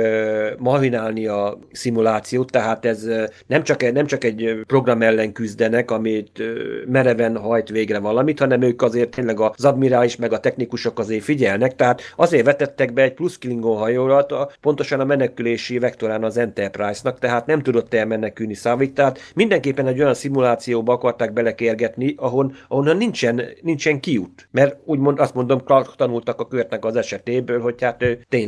mahinálni 0.58 1.26
a 1.26 1.58
szimulációt, 1.72 2.50
tehát 2.50 2.84
ez 2.84 3.08
nem 3.46 3.62
csak, 3.62 3.92
nem 3.92 4.06
csak 4.06 4.24
egy 4.24 4.58
program 4.66 5.02
ellen 5.02 5.32
küzdenek, 5.32 5.90
amit 5.90 6.42
mereven 6.86 7.36
hajt 7.36 7.68
végre 7.68 7.98
valamit, 7.98 8.38
hanem 8.38 8.62
ők 8.62 8.82
azért 8.82 9.10
tényleg 9.10 9.40
az 9.40 9.64
admirális 9.64 10.16
meg 10.16 10.32
a 10.32 10.40
technikusok 10.40 10.98
azért 10.98 11.24
figyelnek, 11.24 11.76
tehát 11.76 12.00
azért 12.16 12.44
vetettek 12.44 12.92
be 12.92 13.02
egy 13.02 13.14
plusz 13.14 13.38
Klingon 13.38 13.76
hajórat, 13.76 14.34
pontosan 14.60 15.00
a 15.00 15.04
menekülési 15.04 15.78
vektorán 15.78 16.24
az 16.24 16.36
Enterprise-nak, 16.36 17.18
tehát 17.18 17.46
nem 17.46 17.62
tudott 17.62 17.94
elmenekülni 17.94 18.54
Szávik, 18.54 18.92
tehát 18.92 19.18
mindenképpen 19.34 19.86
egy 19.86 20.00
olyan 20.00 20.14
szimulációba 20.14 20.92
akarták 20.92 21.32
belekérgetni, 21.32 22.14
ahon, 22.16 22.54
ahonnan 22.68 22.96
nincsen, 22.96 23.42
nincsen 23.62 24.00
kiút. 24.00 24.48
Mert 24.50 24.76
úgymond 24.84 25.18
azt 25.18 25.34
mondom, 25.34 25.64
Clark 25.64 25.96
tanultak 25.96 26.40
a 26.40 26.48
körtnek 26.48 26.84
az 26.84 26.96
esetéből, 26.96 27.60
hogy 27.60 27.82
hát 27.82 28.02
ő 28.02 28.18
tényleg 28.28 28.43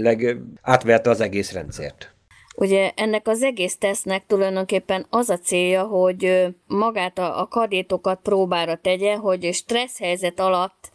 átverte 0.62 1.10
az 1.10 1.20
egész 1.20 1.52
rendszert. 1.52 2.14
Ugye 2.56 2.92
ennek 2.94 3.28
az 3.28 3.42
egész 3.42 3.76
tesznek 3.76 4.26
tulajdonképpen 4.26 5.06
az 5.10 5.28
a 5.28 5.38
célja, 5.38 5.82
hogy 5.82 6.46
magát 6.66 7.18
a, 7.18 7.40
a 7.40 7.46
kadétokat 7.46 8.18
próbára 8.22 8.76
tegye, 8.76 9.14
hogy 9.16 9.54
stressz 9.54 9.98
helyzet 9.98 10.40
alatt 10.40 10.92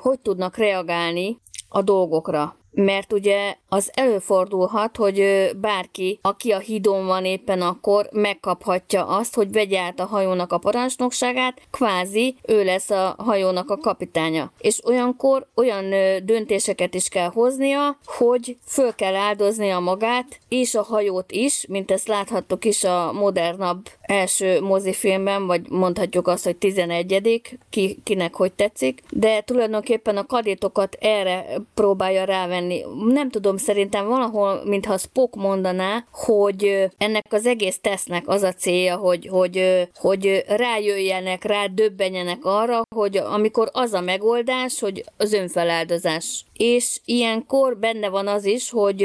hogy 0.00 0.20
tudnak 0.20 0.56
reagálni 0.56 1.38
a 1.68 1.82
dolgokra 1.82 2.58
mert 2.70 3.12
ugye 3.12 3.56
az 3.68 3.90
előfordulhat, 3.94 4.96
hogy 4.96 5.50
bárki, 5.60 6.18
aki 6.22 6.50
a 6.52 6.58
hídon 6.58 7.06
van 7.06 7.24
éppen 7.24 7.60
akkor, 7.60 8.08
megkaphatja 8.12 9.06
azt, 9.06 9.34
hogy 9.34 9.52
vegye 9.52 9.80
át 9.80 10.00
a 10.00 10.06
hajónak 10.06 10.52
a 10.52 10.58
parancsnokságát, 10.58 11.60
kvázi 11.70 12.36
ő 12.46 12.64
lesz 12.64 12.90
a 12.90 13.14
hajónak 13.18 13.70
a 13.70 13.76
kapitánya. 13.76 14.52
És 14.58 14.84
olyankor 14.84 15.46
olyan 15.54 15.90
döntéseket 16.24 16.94
is 16.94 17.08
kell 17.08 17.28
hoznia, 17.28 17.98
hogy 18.04 18.56
föl 18.66 18.94
kell 18.94 19.14
áldoznia 19.14 19.78
magát, 19.78 20.38
és 20.48 20.74
a 20.74 20.82
hajót 20.82 21.32
is, 21.32 21.64
mint 21.68 21.90
ezt 21.90 22.08
láthattuk 22.08 22.64
is 22.64 22.84
a 22.84 23.12
modernabb 23.12 23.88
első 24.00 24.60
mozifilmben, 24.60 25.46
vagy 25.46 25.70
mondhatjuk 25.70 26.28
azt, 26.28 26.44
hogy 26.44 26.56
11 26.56 27.56
ki, 27.70 28.00
kinek 28.04 28.34
hogy 28.34 28.52
tetszik, 28.52 29.02
de 29.10 29.40
tulajdonképpen 29.40 30.16
a 30.16 30.26
kadétokat 30.26 30.96
erre 31.00 31.46
próbálja 31.74 32.24
rávenni. 32.24 32.84
Nem 33.08 33.30
tudom, 33.30 33.56
szerintem 33.58 34.06
valahol, 34.06 34.60
mintha 34.64 34.98
Spock 34.98 35.34
mondaná, 35.34 36.04
hogy 36.12 36.88
ennek 36.98 37.26
az 37.30 37.46
egész 37.46 37.78
tesznek 37.80 38.28
az 38.28 38.42
a 38.42 38.52
célja, 38.52 38.96
hogy, 38.96 39.28
hogy, 39.30 39.88
hogy 39.94 40.44
rájöjjenek, 40.48 41.44
rá 41.44 41.66
döbbenjenek 41.66 42.44
arra, 42.44 42.82
hogy 42.94 43.16
amikor 43.16 43.68
az 43.72 43.92
a 43.92 44.00
megoldás, 44.00 44.80
hogy 44.80 45.04
az 45.16 45.32
önfeláldozás. 45.32 46.44
És 46.58 47.00
ilyenkor 47.04 47.76
benne 47.76 48.08
van 48.08 48.26
az 48.26 48.44
is, 48.44 48.70
hogy 48.70 49.02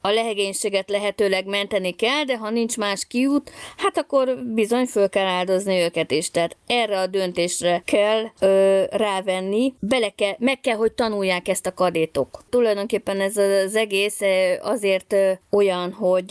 a 0.00 0.10
lehegénységet 0.10 0.90
lehetőleg 0.90 1.46
menteni 1.46 1.92
kell, 1.92 2.24
de 2.24 2.36
ha 2.36 2.50
nincs 2.50 2.76
más 2.76 3.06
kiút, 3.06 3.50
hát 3.76 3.98
akkor 3.98 4.38
bizony 4.54 4.84
föl 4.84 5.08
kell 5.08 5.26
áldozni 5.26 5.80
őket 5.80 6.10
is. 6.10 6.30
Tehát 6.30 6.56
erre 6.66 7.00
a 7.00 7.06
döntésre 7.06 7.82
kell 7.84 8.24
ö, 8.40 8.82
rávenni, 8.90 9.74
bele 9.78 10.08
kell, 10.08 10.34
meg 10.38 10.60
kell, 10.60 10.76
hogy 10.76 10.92
tanulják 10.92 11.48
ezt 11.48 11.66
a 11.66 11.74
kadétok. 11.74 12.42
Tulajdonképpen 12.50 13.20
ez 13.20 13.36
az 13.36 13.76
egész 13.76 14.20
azért 14.62 15.14
olyan, 15.50 15.92
hogy 15.92 16.28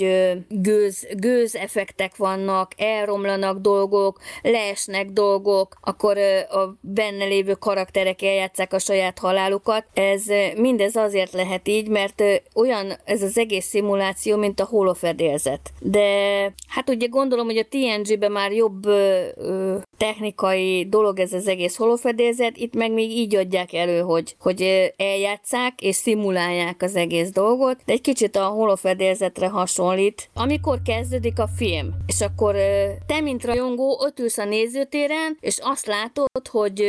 gőz, 0.50 1.08
gőz 1.12 1.56
effektek 1.56 2.16
vannak, 2.16 2.72
elromlanak 2.78 3.58
dolgok, 3.58 4.20
leesnek 4.42 5.10
dolgok, 5.10 5.78
akkor 5.82 6.18
a 6.50 6.78
benne 6.82 7.26
lévő 7.26 7.54
karakterek 7.54 8.22
eljátszák 8.22 8.74
a 8.74 8.80
saját 8.80 9.20
halálukat. 9.20 9.86
Ez 9.94 10.24
mindez 10.58 10.96
azért 10.96 11.32
lehet 11.32 11.68
így, 11.68 11.88
mert 11.88 12.24
olyan 12.56 12.94
ez 13.04 13.22
az 13.22 13.38
egész 13.38 13.66
szimuláció, 13.66 14.38
mint 14.38 14.60
a 14.60 14.66
holofedélzet. 14.66 15.72
De 15.80 16.08
hát 16.68 16.90
ugye 16.90 17.08
gondolom, 17.08 17.46
hogy 17.46 17.58
a 17.58 17.68
TNG-ben 17.70 18.32
már 18.32 18.52
jobb 18.52 18.88
technikai 19.98 20.86
dolog 20.90 21.20
ez 21.20 21.34
az 21.34 21.48
egész 21.48 21.76
holofedélzet, 21.76 22.58
itt 22.58 22.74
meg 22.74 22.92
még 22.92 23.12
így 23.12 23.36
adják 23.36 23.74
elő, 23.74 24.00
hogy, 24.00 24.36
hogy 24.40 24.94
eljátszák 24.98 25.82
és 25.82 25.96
szimulálják 25.96 26.82
az 26.82 26.96
egész 26.96 27.30
dolgot, 27.30 27.78
de 27.86 27.94
egy 27.94 28.02
kicsit 28.02 28.36
a 28.36 28.46
holofedélzetre 28.46 29.48
hasonlít. 29.48 30.30
Amikor 30.34 30.82
kezdődik 30.86 31.40
a 31.40 31.48
film, 31.56 31.94
és 32.08 32.22
akkor 32.22 32.56
te, 33.06 33.20
mint 33.22 33.46
rajongó, 33.46 33.98
ott 34.00 34.20
ülsz 34.20 34.38
a 34.38 34.46
nézőtéren, 34.46 35.38
és 35.40 35.58
azt 35.62 35.86
látod, 35.86 36.48
hogy 36.50 36.84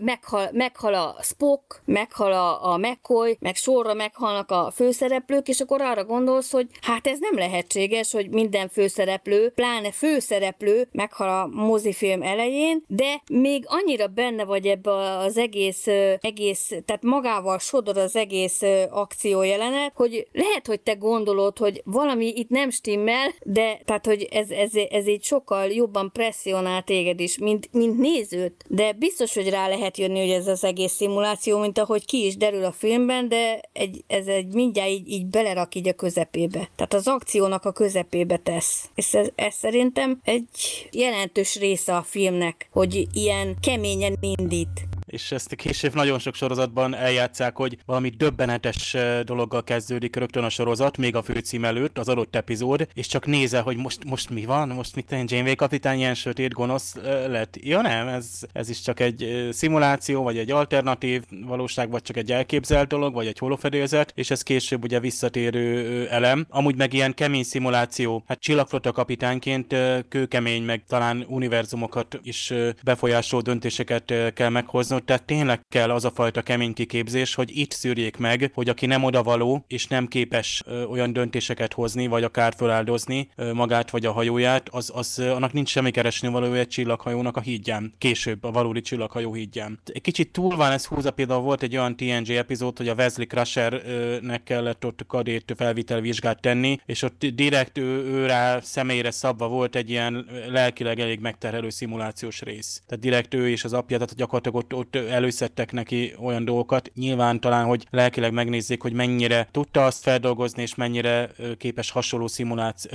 meghal, 0.00 0.48
meghal 0.52 0.94
a 0.94 1.16
Spock, 1.22 1.82
meghal 1.84 2.32
a, 2.32 2.72
a 2.72 2.76
McCoy, 2.90 3.36
meg 3.40 3.56
sorra 3.56 3.94
meghalnak 3.94 4.50
a 4.50 4.72
főszereplők, 4.74 5.48
és 5.48 5.60
akkor 5.60 5.80
arra 5.80 6.04
gondolsz, 6.04 6.50
hogy 6.50 6.66
hát 6.80 7.06
ez 7.06 7.18
nem 7.20 7.34
lehetséges, 7.34 8.12
hogy 8.12 8.30
minden 8.30 8.68
főszereplő, 8.68 9.50
pláne 9.50 9.90
főszereplő 9.92 10.88
meghal 10.92 11.28
a 11.28 11.46
mozifilm 11.46 12.22
elején, 12.22 12.84
de 12.86 13.22
még 13.32 13.64
annyira 13.66 14.06
benne 14.06 14.44
vagy 14.44 14.66
ebbe 14.66 14.90
az 15.18 15.36
egész, 15.36 15.86
egész 16.20 16.68
tehát 16.68 17.02
magával 17.02 17.58
sodor 17.58 17.98
az 17.98 18.16
egész 18.16 18.62
akció 18.90 19.42
jelenet, 19.42 19.92
hogy 19.94 20.26
lehet, 20.32 20.66
hogy 20.66 20.80
te 20.80 20.92
gondolod, 20.92 21.58
hogy 21.58 21.82
valami 21.84 22.26
itt 22.26 22.48
nem 22.48 22.70
stimmel, 22.70 23.28
de 23.42 23.80
tehát, 23.84 24.06
hogy 24.06 24.28
ez, 24.30 24.50
ez, 24.50 24.70
ez 24.90 25.08
így 25.08 25.22
sokkal 25.22 25.66
jobban 25.66 26.10
presszionál 26.12 26.82
téged 26.82 27.20
is, 27.20 27.38
mint, 27.38 27.68
mint 27.72 27.98
nézőt, 27.98 28.64
de 28.68 28.92
biztos, 28.92 29.34
hogy 29.34 29.48
rá 29.48 29.68
lehet 29.68 29.96
jönni, 29.96 30.20
hogy 30.20 30.30
ez 30.30 30.46
az 30.46 30.64
egész 30.64 30.92
szimuláció, 30.92 31.58
mint 31.58 31.78
ahogy 31.78 32.04
ki 32.04 32.26
is 32.26 32.36
derül 32.36 32.64
a 32.64 32.72
filmben, 32.80 33.28
de 33.28 33.60
egy, 33.72 34.04
ez 34.06 34.26
egy 34.26 34.54
mindjárt 34.54 34.90
így, 34.90 35.08
így 35.08 35.26
belerak 35.26 35.74
így 35.74 35.88
a 35.88 35.92
közepébe. 35.92 36.68
Tehát 36.76 36.94
az 36.94 37.08
akciónak 37.08 37.64
a 37.64 37.72
közepébe 37.72 38.36
tesz. 38.36 38.90
És 38.94 39.14
ez, 39.14 39.28
ez 39.34 39.54
szerintem 39.54 40.20
egy 40.24 40.48
jelentős 40.90 41.56
része 41.56 41.96
a 41.96 42.02
filmnek, 42.02 42.68
hogy 42.72 43.06
ilyen 43.12 43.56
keményen 43.60 44.16
indít 44.20 44.88
és 45.10 45.32
ezt 45.32 45.54
később 45.54 45.94
nagyon 45.94 46.18
sok 46.18 46.34
sorozatban 46.34 46.94
eljátszák, 46.94 47.56
hogy 47.56 47.78
valami 47.86 48.08
döbbenetes 48.08 48.96
dologgal 49.24 49.64
kezdődik 49.64 50.16
rögtön 50.16 50.44
a 50.44 50.48
sorozat, 50.48 50.96
még 50.96 51.16
a 51.16 51.22
főcím 51.22 51.64
előtt, 51.64 51.98
az 51.98 52.08
adott 52.08 52.36
epizód, 52.36 52.88
és 52.94 53.06
csak 53.06 53.26
nézel, 53.26 53.62
hogy 53.62 53.76
most, 53.76 54.04
most 54.04 54.30
mi 54.30 54.44
van, 54.44 54.68
most 54.68 54.94
mit 54.94 55.06
tenni, 55.06 55.24
Janeway 55.28 55.54
kapitány 55.54 55.98
ilyen 55.98 56.14
sötét 56.14 56.52
gonosz 56.52 56.96
lett. 57.26 57.56
Ja 57.60 57.80
nem, 57.80 58.08
ez, 58.08 58.40
ez 58.52 58.68
is 58.68 58.80
csak 58.80 59.00
egy 59.00 59.48
szimuláció, 59.52 60.22
vagy 60.22 60.38
egy 60.38 60.50
alternatív 60.50 61.22
valóság, 61.46 61.90
vagy 61.90 62.02
csak 62.02 62.16
egy 62.16 62.32
elképzelt 62.32 62.88
dolog, 62.88 63.14
vagy 63.14 63.26
egy 63.26 63.38
holofedélzet, 63.38 64.12
és 64.14 64.30
ez 64.30 64.42
később 64.42 64.82
ugye 64.82 65.00
visszatérő 65.00 66.08
elem. 66.08 66.46
Amúgy 66.48 66.76
meg 66.76 66.92
ilyen 66.92 67.14
kemény 67.14 67.42
szimuláció, 67.42 68.24
hát 68.26 68.40
csillagflotta 68.40 68.92
kapitányként 68.92 69.74
kőkemény, 70.08 70.62
meg 70.62 70.84
talán 70.88 71.24
univerzumokat 71.28 72.18
is 72.22 72.52
befolyásoló 72.82 73.42
döntéseket 73.42 74.14
kell 74.34 74.48
meghozni, 74.48 74.99
tehát 75.04 75.24
tényleg 75.24 75.60
kell 75.68 75.90
az 75.90 76.04
a 76.04 76.10
fajta 76.10 76.42
kemény 76.42 76.72
kiképzés, 76.72 77.34
hogy 77.34 77.58
itt 77.58 77.72
szűrjék 77.72 78.16
meg, 78.16 78.50
hogy 78.54 78.68
aki 78.68 78.86
nem 78.86 79.04
odavaló, 79.04 79.64
és 79.68 79.86
nem 79.86 80.06
képes 80.06 80.62
ö, 80.66 80.84
olyan 80.84 81.12
döntéseket 81.12 81.72
hozni, 81.72 82.06
vagy 82.06 82.22
akár 82.22 82.54
feláldozni 82.56 83.28
ö, 83.36 83.52
magát 83.52 83.90
vagy 83.90 84.06
a 84.06 84.12
hajóját, 84.12 84.68
az, 84.68 84.90
az 84.94 85.18
ö, 85.18 85.30
annak 85.30 85.52
nincs 85.52 85.68
semmi 85.68 85.90
keresni 85.90 86.28
való 86.28 86.52
egy 86.52 86.68
csillaghajónak 86.68 87.36
a 87.36 87.40
hídján, 87.40 87.94
később 87.98 88.44
a 88.44 88.50
valódi 88.50 88.80
csillaghajó 88.80 89.32
hídján. 89.32 89.80
Egy 89.84 90.00
kicsit 90.00 90.32
túl 90.32 90.56
van 90.56 90.72
ez 90.72 90.86
húzza, 90.86 91.10
például 91.10 91.40
volt 91.40 91.62
egy 91.62 91.76
olyan 91.76 91.96
TNG 91.96 92.30
epizód, 92.30 92.76
hogy 92.76 92.88
a 92.88 92.94
Wesley 92.94 93.26
Crushernek 93.26 94.42
kellett 94.42 94.86
ott 94.86 95.06
kadét 95.06 95.52
felvitelvizsgát 95.56 96.40
tenni, 96.40 96.78
és 96.86 97.02
ott 97.02 97.26
direkt 97.26 97.78
ő, 97.78 98.04
ő 98.04 98.26
rá 98.26 98.60
személyre 98.60 99.10
szabva 99.10 99.48
volt 99.48 99.76
egy 99.76 99.90
ilyen 99.90 100.26
lelkileg 100.48 101.00
elég 101.00 101.20
megterhelő 101.20 101.70
szimulációs 101.70 102.40
rész. 102.40 102.82
Tehát 102.86 103.04
direkt 103.04 103.34
ő 103.34 103.48
és 103.48 103.64
az 103.64 103.72
apja, 103.72 103.98
tehát 103.98 104.14
gyakorlatilag 104.14 104.56
ott, 104.56 104.74
ott 104.74 104.89
ott 104.96 105.08
előszedtek 105.08 105.72
neki 105.72 106.14
olyan 106.22 106.44
dolgokat. 106.44 106.90
Nyilván 106.94 107.40
talán, 107.40 107.64
hogy 107.64 107.86
lelkileg 107.90 108.32
megnézzék, 108.32 108.82
hogy 108.82 108.92
mennyire 108.92 109.48
tudta 109.50 109.84
azt 109.84 110.02
feldolgozni, 110.02 110.62
és 110.62 110.74
mennyire 110.74 111.30
képes 111.58 111.90
hasonló 111.90 112.28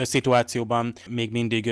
szituációban 0.01 0.93
még 1.09 1.31
mindig 1.31 1.71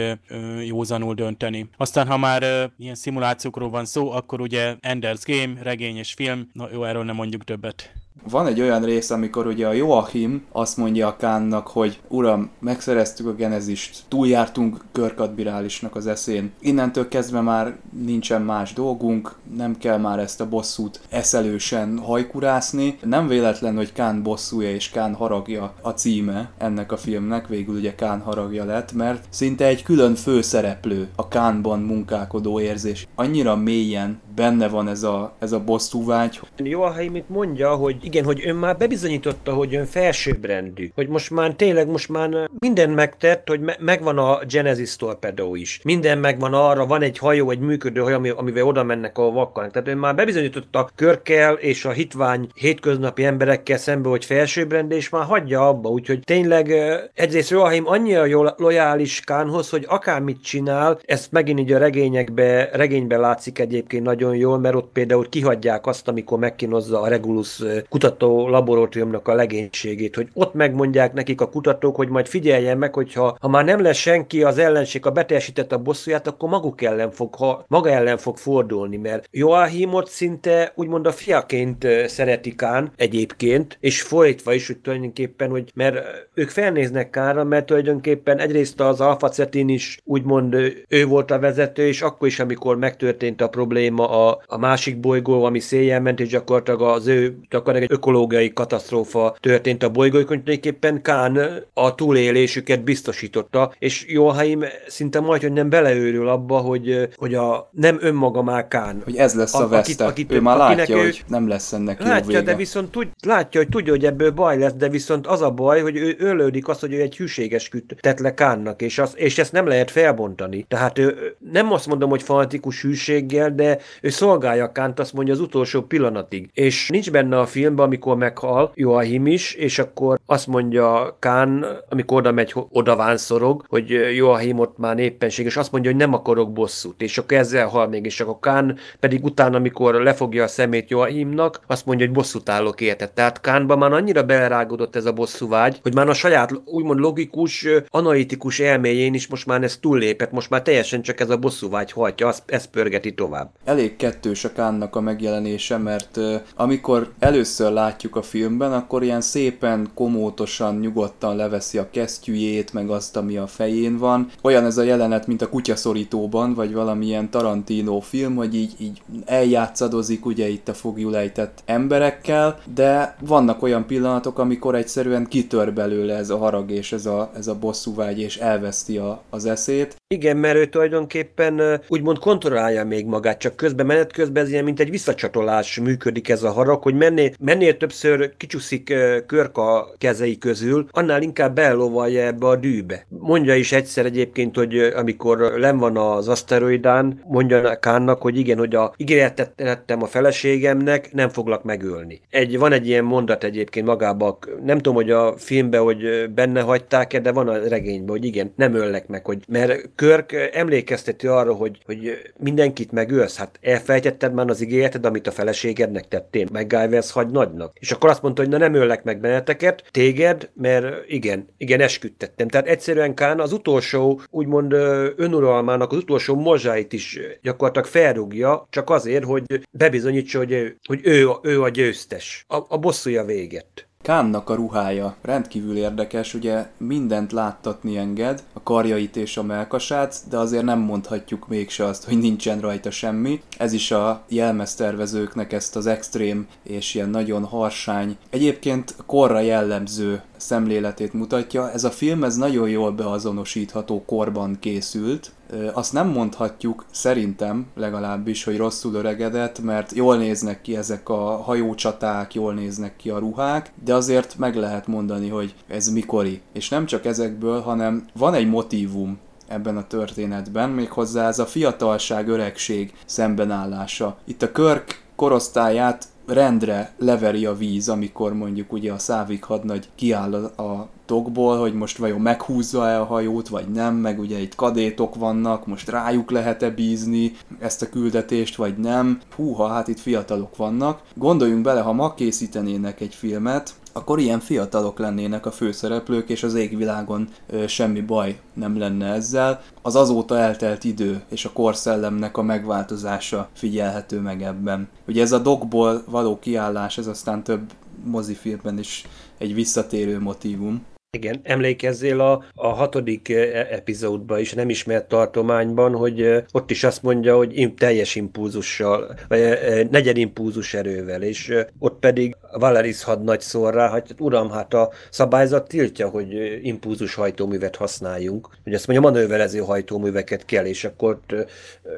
józanul 0.65 1.13
dönteni. 1.13 1.69
Aztán, 1.77 2.07
ha 2.07 2.17
már 2.17 2.71
ilyen 2.77 2.95
szimulációkról 2.95 3.69
van 3.69 3.85
szó, 3.85 4.11
akkor 4.11 4.41
ugye 4.41 4.75
Ender's 4.81 5.21
Game, 5.25 5.61
regény 5.61 5.97
és 5.97 6.13
film, 6.13 6.49
na 6.53 6.67
jó, 6.73 6.83
erről 6.83 7.03
nem 7.03 7.15
mondjuk 7.15 7.43
többet. 7.43 7.93
Van 8.29 8.47
egy 8.47 8.61
olyan 8.61 8.83
rész, 8.83 9.09
amikor 9.09 9.47
ugye 9.47 9.67
a 9.67 9.73
Joachim 9.73 10.45
azt 10.51 10.77
mondja 10.77 11.07
a 11.07 11.15
Kánnak, 11.15 11.67
hogy 11.67 11.99
uram, 12.07 12.49
megszereztük 12.59 13.27
a 13.27 13.35
genezist, 13.35 14.03
túljártunk 14.07 14.85
körkadbirálisnak 14.91 15.95
az 15.95 16.07
eszén, 16.07 16.51
innentől 16.59 17.07
kezdve 17.07 17.41
már 17.41 17.75
nincsen 18.05 18.41
más 18.41 18.73
dolgunk, 18.73 19.35
nem 19.55 19.77
kell 19.77 19.97
már 19.97 20.19
ezt 20.19 20.41
a 20.41 20.49
bosszút 20.49 20.99
eszelősen 21.09 21.97
hajkurászni. 21.97 22.97
Nem 23.03 23.27
véletlen, 23.27 23.75
hogy 23.75 23.93
Kán 23.93 24.23
bosszúja 24.23 24.71
és 24.73 24.89
Kán 24.89 25.13
haragja 25.13 25.73
a 25.81 25.89
címe 25.89 26.51
ennek 26.57 26.91
a 26.91 26.97
filmnek, 26.97 27.47
végül 27.47 27.75
ugye 27.75 27.95
Kán 27.95 28.19
haragja 28.19 28.65
lett, 28.65 28.91
mert 28.91 29.25
szinte 29.29 29.65
egy 29.65 29.83
külön 29.83 30.15
főszereplő 30.15 31.09
a 31.15 31.27
Kánban 31.27 31.79
munkálkodó 31.79 32.59
érzés. 32.59 33.07
Annyira 33.15 33.55
mélyen 33.55 34.19
benne 34.35 34.67
van 34.67 34.87
ez 34.87 35.03
a, 35.03 35.33
ez 35.39 35.51
a 35.51 35.59
bosszúvágy. 35.59 36.39
Joachim 36.57 37.15
itt 37.15 37.29
mondja, 37.29 37.75
hogy 37.75 37.95
igen, 38.01 38.23
hogy 38.23 38.41
ön 38.45 38.55
már 38.55 38.77
bebizonyította, 38.77 39.53
hogy 39.53 39.75
ön 39.75 39.85
felsőbbrendű, 39.85 40.91
hogy 40.95 41.07
most 41.07 41.29
már 41.29 41.53
tényleg 41.53 41.87
most 41.87 42.09
már 42.09 42.49
minden 42.59 42.89
megtett, 42.89 43.47
hogy 43.47 43.59
me- 43.59 43.79
megvan 43.79 44.17
a 44.17 44.39
Genesis 44.47 44.95
Torpedo 44.95 45.55
is. 45.55 45.79
Minden 45.83 46.17
megvan 46.17 46.53
arra, 46.53 46.85
van 46.85 47.01
egy 47.01 47.17
hajó, 47.17 47.49
egy 47.49 47.59
működő 47.59 48.01
hajó, 48.01 48.37
amivel 48.37 48.63
oda 48.63 48.83
mennek 48.83 49.17
a 49.17 49.31
vakkal. 49.31 49.71
Tehát 49.71 49.87
ön 49.87 49.97
már 49.97 50.15
bebizonyította 50.15 50.89
körkel 50.95 51.53
és 51.53 51.85
a 51.85 51.91
hitvány 51.91 52.49
hétköznapi 52.55 53.25
emberekkel 53.25 53.77
szembe, 53.77 54.09
hogy 54.09 54.25
felsőbbrendű, 54.25 54.95
és 54.95 55.09
már 55.09 55.25
hagyja 55.25 55.67
abba. 55.67 55.89
Úgyhogy 55.89 56.19
tényleg 56.19 56.73
egyrészt 57.13 57.49
Joachim 57.49 57.87
annyira 57.87 58.25
jól 58.25 58.53
lojális 58.57 59.19
Kánhoz, 59.19 59.69
hogy 59.69 59.85
akármit 59.87 60.43
csinál, 60.43 60.99
ezt 61.05 61.31
megint 61.31 61.59
így 61.59 61.71
a 61.71 61.77
regényekbe, 61.77 62.69
regényben 62.73 63.19
látszik 63.19 63.59
egyébként 63.59 64.03
nagyon 64.03 64.22
jól, 64.31 64.59
mert 64.59 64.75
ott 64.75 64.91
például 64.93 65.29
kihagyják 65.29 65.87
azt, 65.87 66.07
amikor 66.07 66.39
megkínozza 66.39 67.01
a 67.01 67.07
Regulus 67.07 67.61
kutató 67.89 68.47
laboratóriumnak 68.47 69.27
a 69.27 69.33
legénységét, 69.33 70.15
hogy 70.15 70.27
ott 70.33 70.53
megmondják 70.53 71.13
nekik 71.13 71.41
a 71.41 71.49
kutatók, 71.49 71.95
hogy 71.95 72.09
majd 72.09 72.27
figyeljen 72.27 72.77
meg, 72.77 72.93
hogyha 72.93 73.37
ha 73.39 73.47
már 73.47 73.65
nem 73.65 73.81
lesz 73.81 73.97
senki, 73.97 74.43
az 74.43 74.57
ellenség, 74.57 75.05
a 75.05 75.11
beteljesített 75.11 75.71
a 75.71 75.77
bosszúját, 75.77 76.27
akkor 76.27 76.49
maguk 76.49 76.81
ellen 76.81 77.11
fog, 77.11 77.35
ha, 77.35 77.65
maga 77.67 77.89
ellen 77.89 78.17
fog 78.17 78.37
fordulni, 78.37 78.97
mert 78.97 79.27
Joachimot 79.31 80.09
szinte 80.09 80.71
úgymond 80.75 81.07
a 81.07 81.11
fiaként 81.11 81.87
szeretik 82.05 82.55
Kán 82.55 82.91
egyébként, 82.95 83.77
és 83.79 84.01
folytva 84.01 84.53
is, 84.53 84.67
hogy 84.67 84.77
tulajdonképpen, 84.77 85.49
hogy 85.49 85.71
mert 85.75 85.97
ők 86.33 86.49
felnéznek 86.49 87.09
Kánra, 87.09 87.43
mert 87.43 87.65
tulajdonképpen 87.65 88.39
egyrészt 88.39 88.79
az 88.79 89.01
Alfa 89.01 89.29
Cetin 89.29 89.69
is 89.69 89.99
úgymond 90.03 90.53
ő 90.87 91.05
volt 91.05 91.31
a 91.31 91.39
vezető, 91.39 91.87
és 91.87 92.01
akkor 92.01 92.27
is, 92.27 92.39
amikor 92.39 92.77
megtörtént 92.77 93.41
a 93.41 93.49
probléma 93.49 94.12
a, 94.13 94.41
a 94.45 94.57
másik 94.57 94.99
bolygó, 94.99 95.43
ami 95.43 95.59
széjjel 95.59 96.01
ment, 96.01 96.19
és 96.19 96.27
gyakorlatilag 96.27 96.81
az 96.81 97.07
ő 97.07 97.37
gyakorlatilag 97.49 97.91
egy 97.91 97.97
ökológiai 97.97 98.53
katasztrófa 98.53 99.35
történt 99.39 99.83
a 99.83 99.89
bolygóikon, 99.89 100.43
tulajdonképpen 100.43 101.01
Kán 101.01 101.63
a 101.73 101.95
túlélésüket 101.95 102.83
biztosította, 102.83 103.73
és 103.79 104.05
Joachim 104.07 104.63
szinte 104.87 105.19
majd, 105.19 105.41
hogy 105.41 105.51
nem 105.51 105.69
beleőrül 105.69 106.27
abba, 106.27 106.57
hogy, 106.57 107.09
hogy 107.15 107.33
a, 107.33 107.69
nem 107.71 107.97
önmaga 108.01 108.43
már 108.43 108.67
Kán. 108.67 109.01
Hogy 109.03 109.15
ez 109.15 109.33
lesz 109.33 109.53
a, 109.53 109.63
a 109.63 109.67
veszte. 109.67 110.03
Akit, 110.03 110.11
akit, 110.11 110.31
ő 110.31 110.41
már 110.41 110.57
látja, 110.57 110.97
ő, 110.97 111.01
hogy 111.01 111.23
nem 111.27 111.47
lesz 111.47 111.73
ennek 111.73 111.99
látja, 111.99 112.15
jó 112.17 112.25
vége. 112.25 112.41
de 112.41 112.55
viszont 112.55 112.91
tud, 112.91 113.07
látja, 113.25 113.59
hogy 113.61 113.69
tudja, 113.69 113.91
hogy 113.91 114.05
ebből 114.05 114.31
baj 114.31 114.57
lesz, 114.57 114.73
de 114.73 114.89
viszont 114.89 115.27
az 115.27 115.41
a 115.41 115.51
baj, 115.51 115.81
hogy 115.81 115.95
ő 115.95 116.15
ölődik 116.19 116.67
az, 116.67 116.79
hogy 116.79 116.93
ő 116.93 117.01
egy 117.01 117.17
hűséges 117.17 117.69
küt 117.69 117.95
tett 117.99 118.19
le 118.19 118.33
Kánnak, 118.33 118.81
és, 118.81 118.99
az, 118.99 119.13
és 119.15 119.37
ezt 119.37 119.51
nem 119.51 119.67
lehet 119.67 119.91
felbontani. 119.91 120.65
Tehát 120.67 120.97
ő 120.99 121.35
nem 121.51 121.71
azt 121.71 121.87
mondom, 121.87 122.09
hogy 122.09 122.23
fanatikus 122.23 122.81
hűséggel, 122.81 123.55
de 123.55 123.77
ő 124.03 124.09
szolgálja 124.09 124.71
Kánt, 124.71 124.99
azt 124.99 125.13
mondja 125.13 125.33
az 125.33 125.39
utolsó 125.39 125.81
pillanatig. 125.81 126.49
És 126.53 126.89
nincs 126.89 127.11
benne 127.11 127.39
a 127.39 127.45
filmben, 127.45 127.85
amikor 127.85 128.17
meghal 128.17 128.71
Joachim 128.75 129.27
is, 129.27 129.53
és 129.53 129.79
akkor 129.79 130.19
azt 130.25 130.47
mondja 130.47 131.17
Kán, 131.19 131.65
amikor 131.89 132.17
oda 132.17 132.31
megy, 132.31 132.53
oda 132.69 132.95
vánszorog, 132.95 133.65
hogy 133.67 133.89
Joachim 134.15 134.59
ott 134.59 134.77
már 134.77 134.99
éppenség, 134.99 135.45
és 135.45 135.57
azt 135.57 135.71
mondja, 135.71 135.91
hogy 135.91 135.99
nem 135.99 136.13
akarok 136.13 136.53
bosszút, 136.53 137.01
és 137.01 137.17
akkor 137.17 137.37
ezzel 137.37 137.67
hal 137.67 137.87
még, 137.87 138.05
és 138.05 138.19
akkor 138.19 138.39
Kán 138.39 138.77
pedig 138.99 139.23
utána, 139.23 139.57
amikor 139.57 139.93
lefogja 139.93 140.43
a 140.43 140.47
szemét 140.47 140.89
Joachimnak, 140.89 141.59
azt 141.67 141.85
mondja, 141.85 142.05
hogy 142.05 142.15
bosszút 142.15 142.49
állok 142.49 142.81
érte. 142.81 143.07
Tehát 143.07 143.41
Kánban 143.41 143.77
már 143.77 143.93
annyira 143.93 144.23
belerágódott 144.23 144.95
ez 144.95 145.05
a 145.05 145.13
bosszú 145.13 145.47
vágy, 145.49 145.79
hogy 145.81 145.95
már 145.95 146.09
a 146.09 146.13
saját 146.13 146.61
úgymond 146.65 146.99
logikus, 146.99 147.67
analitikus 147.87 148.59
elméjén 148.59 149.13
is 149.13 149.27
most 149.27 149.45
már 149.45 149.63
ez 149.63 149.77
túllépett, 149.77 150.31
most 150.31 150.49
már 150.49 150.61
teljesen 150.61 151.01
csak 151.01 151.19
ez 151.19 151.29
a 151.29 151.37
bosszú 151.37 151.69
vágy 151.69 151.91
hajtja, 151.91 152.33
ezt 152.45 152.69
pörgeti 152.69 153.13
tovább. 153.13 153.51
Elég 153.65 153.92
kettős 153.95 154.43
a 154.43 154.51
Kánnak 154.51 154.95
a 154.95 155.01
megjelenése, 155.01 155.77
mert 155.77 156.19
amikor 156.55 157.11
először 157.19 157.71
látjuk 157.71 158.15
a 158.15 158.21
filmben, 158.21 158.73
akkor 158.73 159.03
ilyen 159.03 159.21
szépen, 159.21 159.89
komótosan, 159.93 160.79
nyugodtan 160.79 161.35
leveszi 161.35 161.77
a 161.77 161.89
kesztyűjét, 161.89 162.73
meg 162.73 162.89
azt, 162.89 163.17
ami 163.17 163.37
a 163.37 163.47
fején 163.47 163.97
van. 163.97 164.29
Olyan 164.41 164.65
ez 164.65 164.77
a 164.77 164.83
jelenet, 164.83 165.27
mint 165.27 165.41
a 165.41 165.49
kutyaszorítóban, 165.49 166.53
vagy 166.53 166.73
valamilyen 166.73 167.29
Tarantino 167.29 167.99
film, 167.99 168.35
hogy 168.35 168.55
így, 168.55 168.73
így 168.77 169.01
eljátszadozik 169.25 170.25
ugye 170.25 170.49
itt 170.49 170.67
a 170.67 170.73
fogjulejtett 170.73 171.61
emberekkel, 171.65 172.59
de 172.73 173.15
vannak 173.19 173.63
olyan 173.63 173.85
pillanatok, 173.85 174.39
amikor 174.39 174.75
egyszerűen 174.75 175.27
kitör 175.27 175.73
belőle 175.73 176.15
ez 176.15 176.29
a 176.29 176.37
harag 176.37 176.71
és 176.71 176.91
ez 176.91 177.05
a, 177.05 177.31
ez 177.35 177.47
a 177.47 177.55
bosszúvágy, 177.55 178.19
és 178.19 178.37
elveszti 178.37 178.97
a, 178.97 179.21
az 179.29 179.45
eszét. 179.45 179.95
Igen, 180.07 180.37
mert 180.37 180.55
ő 180.55 180.65
tulajdonképpen 180.65 181.81
úgymond 181.87 182.19
kontrollálja 182.19 182.85
még 182.85 183.05
magát, 183.05 183.39
csak 183.39 183.55
közben 183.55 183.82
menet 183.83 184.13
közben 184.13 184.43
ez 184.43 184.49
ilyen, 184.49 184.63
mint 184.63 184.79
egy 184.79 184.89
visszacsatolás 184.89 185.79
működik 185.79 186.29
ez 186.29 186.43
a 186.43 186.51
harag, 186.51 186.83
hogy 186.83 186.95
mennél, 186.95 187.31
mennél 187.39 187.77
többször 187.77 188.33
kicsúszik 188.37 188.93
körk 189.27 189.57
a 189.57 189.87
kezei 189.97 190.37
közül, 190.37 190.87
annál 190.91 191.21
inkább 191.21 191.55
belovalja 191.55 192.21
ebbe 192.25 192.47
a 192.47 192.55
dűbe. 192.55 193.05
Mondja 193.09 193.55
is 193.55 193.71
egyszer 193.71 194.05
egyébként, 194.05 194.55
hogy 194.55 194.77
amikor 194.77 195.37
len 195.39 195.77
van 195.77 195.97
az 195.97 196.27
aszteroidán, 196.27 197.21
mondja 197.27 197.79
Kánnak, 197.79 198.21
hogy 198.21 198.37
igen, 198.37 198.57
hogy 198.57 198.75
a 198.75 198.93
ígéretet 198.97 199.91
a 199.99 200.05
feleségemnek, 200.05 201.13
nem 201.13 201.29
foglak 201.29 201.63
megölni. 201.63 202.21
Egy, 202.29 202.57
van 202.57 202.71
egy 202.71 202.87
ilyen 202.87 203.03
mondat 203.03 203.43
egyébként 203.43 203.85
magában, 203.85 204.37
nem 204.63 204.77
tudom, 204.77 204.93
hogy 204.95 205.11
a 205.11 205.37
filmben, 205.37 205.81
hogy 205.81 206.29
benne 206.33 206.61
hagyták-e, 206.61 207.19
de 207.19 207.31
van 207.31 207.47
a 207.47 207.67
regényben, 207.67 208.09
hogy 208.09 208.25
igen, 208.25 208.53
nem 208.55 208.73
öllek 208.73 209.07
meg, 209.07 209.25
hogy 209.25 209.43
mert 209.47 209.89
Körk 209.95 210.49
emlékezteti 210.53 211.27
arra, 211.27 211.53
hogy, 211.53 211.77
hogy 211.85 212.11
mindenkit 212.37 212.91
megölsz, 212.91 213.37
hát 213.37 213.59
elfejtetted 213.73 214.33
már 214.33 214.49
az 214.49 214.61
ígéreted, 214.61 215.05
amit 215.05 215.27
a 215.27 215.31
feleségednek 215.31 216.07
tettél, 216.07 216.47
MacGyver's 216.53 217.09
hagy 217.11 217.27
nagynak. 217.27 217.73
És 217.79 217.91
akkor 217.91 218.09
azt 218.09 218.21
mondta, 218.21 218.41
hogy 218.41 218.51
na 218.51 218.57
nem 218.57 218.73
öllek 218.73 219.03
meg 219.03 219.19
benneteket, 219.19 219.83
téged, 219.91 220.49
mert 220.53 221.09
igen, 221.09 221.47
igen, 221.57 221.79
esküdtettem. 221.79 222.47
Tehát 222.47 222.67
egyszerűen 222.67 223.13
Kán 223.13 223.39
az 223.39 223.51
utolsó, 223.53 224.21
úgymond 224.29 224.73
önuralmának 225.15 225.91
az 225.91 225.97
utolsó 225.97 226.35
mozsáit 226.35 226.93
is 226.93 227.19
gyakorlatilag 227.41 227.87
felrúgja, 227.87 228.67
csak 228.69 228.89
azért, 228.89 229.23
hogy 229.23 229.43
bebizonyítsa, 229.71 230.37
hogy 230.37 230.51
ő, 230.51 230.77
hogy 230.87 230.99
ő, 231.03 231.27
ő 231.41 231.61
a 231.61 231.69
győztes. 231.69 232.45
A, 232.47 232.57
a 232.67 232.77
bosszúja 232.77 233.25
véget. 233.25 233.87
Kánnak 234.03 234.49
a 234.49 234.55
ruhája 234.55 235.15
rendkívül 235.21 235.77
érdekes, 235.77 236.33
ugye 236.33 236.67
mindent 236.77 237.31
láttatni 237.31 237.97
enged, 237.97 238.43
a 238.53 238.63
karjait 238.63 239.15
és 239.15 239.37
a 239.37 239.43
melkasát, 239.43 240.15
de 240.29 240.37
azért 240.37 240.63
nem 240.63 240.79
mondhatjuk 240.79 241.47
mégse 241.47 241.85
azt, 241.85 242.05
hogy 242.05 242.17
nincsen 242.17 242.59
rajta 242.59 242.91
semmi. 242.91 243.41
Ez 243.57 243.73
is 243.73 243.91
a 243.91 244.23
jelmeztervezőknek 244.27 245.53
ezt 245.53 245.75
az 245.75 245.85
extrém 245.85 246.47
és 246.63 246.95
ilyen 246.95 247.09
nagyon 247.09 247.43
harsány, 247.43 248.17
egyébként 248.29 248.95
korra 249.05 249.39
jellemző 249.39 250.21
szemléletét 250.43 251.13
mutatja. 251.13 251.71
Ez 251.71 251.83
a 251.83 251.91
film 251.91 252.23
ez 252.23 252.35
nagyon 252.35 252.69
jól 252.69 252.91
beazonosítható 252.91 254.03
korban 254.05 254.57
készült, 254.59 255.31
azt 255.73 255.93
nem 255.93 256.07
mondhatjuk, 256.07 256.85
szerintem 256.91 257.65
legalábbis, 257.75 258.43
hogy 258.43 258.57
rosszul 258.57 258.93
öregedett, 258.93 259.59
mert 259.59 259.91
jól 259.91 260.17
néznek 260.17 260.61
ki 260.61 260.75
ezek 260.75 261.09
a 261.09 261.37
hajócsaták, 261.37 262.33
jól 262.33 262.53
néznek 262.53 262.95
ki 262.95 263.09
a 263.09 263.17
ruhák, 263.17 263.71
de 263.83 263.95
azért 263.95 264.37
meg 264.37 264.55
lehet 264.55 264.87
mondani, 264.87 265.29
hogy 265.29 265.53
ez 265.67 265.87
mikori. 265.87 266.41
És 266.53 266.69
nem 266.69 266.85
csak 266.85 267.05
ezekből, 267.05 267.61
hanem 267.61 268.05
van 268.13 268.33
egy 268.33 268.49
motívum 268.49 269.19
ebben 269.53 269.77
a 269.77 269.87
történetben, 269.87 270.69
méghozzá 270.69 271.27
ez 271.27 271.39
a 271.39 271.45
fiatalság, 271.45 272.27
öregség 272.27 272.93
szembenállása. 273.05 274.17
Itt 274.25 274.41
a 274.41 274.51
Körk 274.51 275.01
korosztályát 275.15 276.07
rendre 276.27 276.93
leveri 276.97 277.45
a 277.45 277.55
víz, 277.55 277.89
amikor 277.89 278.33
mondjuk 278.33 278.73
ugye 278.73 278.91
a 278.91 278.97
szávik 278.97 279.43
hadnagy 279.43 279.89
kiáll 279.95 280.33
a, 280.33 280.61
a 280.61 280.89
tokból, 281.05 281.59
hogy 281.59 281.73
most 281.73 281.97
vajon 281.97 282.21
meghúzza-e 282.21 282.99
a 282.99 283.05
hajót, 283.05 283.47
vagy 283.47 283.67
nem, 283.67 283.95
meg 283.95 284.19
ugye 284.19 284.39
itt 284.39 284.55
kadétok 284.55 285.15
vannak, 285.15 285.67
most 285.67 285.89
rájuk 285.89 286.31
lehet-e 286.31 286.69
bízni 286.69 287.31
ezt 287.59 287.81
a 287.81 287.89
küldetést, 287.89 288.55
vagy 288.55 288.77
nem. 288.77 289.19
Húha, 289.35 289.67
hát 289.67 289.87
itt 289.87 289.99
fiatalok 289.99 290.55
vannak. 290.55 291.01
Gondoljunk 291.15 291.63
bele, 291.63 291.81
ha 291.81 291.93
ma 291.93 292.13
készítenének 292.13 293.01
egy 293.01 293.15
filmet, 293.15 293.73
akkor 293.93 294.19
ilyen 294.19 294.39
fiatalok 294.39 294.99
lennének 294.99 295.45
a 295.45 295.51
főszereplők, 295.51 296.29
és 296.29 296.43
az 296.43 296.53
égvilágon 296.53 297.27
ö, 297.47 297.67
semmi 297.67 298.01
baj 298.01 298.39
nem 298.53 298.77
lenne 298.77 299.13
ezzel. 299.13 299.61
Az 299.81 299.95
azóta 299.95 300.37
eltelt 300.37 300.83
idő 300.83 301.21
és 301.29 301.45
a 301.45 301.51
korszellemnek 301.51 302.37
a 302.37 302.41
megváltozása 302.41 303.49
figyelhető 303.53 304.19
meg 304.19 304.43
ebben. 304.43 304.87
Ugye 305.07 305.21
ez 305.21 305.31
a 305.31 305.39
dokból 305.39 306.03
való 306.09 306.39
kiállás, 306.39 306.97
ez 306.97 307.07
aztán 307.07 307.43
több 307.43 307.71
mozifilmben 308.03 308.79
is 308.79 309.05
egy 309.37 309.53
visszatérő 309.53 310.19
motivum. 310.19 310.85
Igen, 311.17 311.39
emlékezzél 311.43 312.19
a, 312.19 312.43
a 312.53 312.67
hatodik 312.67 313.29
e, 313.29 313.67
epizódban 313.71 314.39
is, 314.39 314.53
nem 314.53 314.69
ismert 314.69 315.07
tartományban, 315.07 315.95
hogy 315.95 316.43
ott 316.51 316.71
is 316.71 316.83
azt 316.83 317.03
mondja, 317.03 317.35
hogy 317.35 317.73
teljes 317.77 318.15
impulzussal, 318.15 319.15
vagy 319.27 319.41
negyed 319.89 320.17
impulzus 320.17 320.73
erővel, 320.73 321.21
és 321.21 321.53
ott 321.79 321.99
pedig 321.99 322.35
Valeris 322.51 323.03
hadnagy 323.03 323.41
szól 323.41 323.71
rá, 323.71 323.87
hogy 323.87 324.03
uram, 324.19 324.51
hát 324.51 324.73
a 324.73 324.91
szabályzat 325.09 325.67
tiltja, 325.67 326.09
hogy 326.09 326.59
impulzus 326.61 327.15
hajtóművet 327.15 327.75
használjunk, 327.75 328.47
hogy 328.63 328.73
azt 328.73 328.87
mondja, 328.87 329.09
manőverező 329.09 329.59
hajtóműveket 329.59 330.45
kell, 330.45 330.65
és 330.65 330.83
akkor 330.83 331.13
ott 331.13 331.47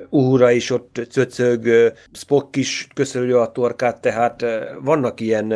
Uhura 0.09 0.51
is 0.51 0.69
ott 0.69 1.01
cöcög, 1.09 1.93
Spock 2.13 2.55
is 2.55 2.87
köszönjük 2.93 3.35
a 3.35 3.51
torkát, 3.51 4.01
tehát 4.01 4.45
vannak 4.81 5.19
ilyen 5.19 5.53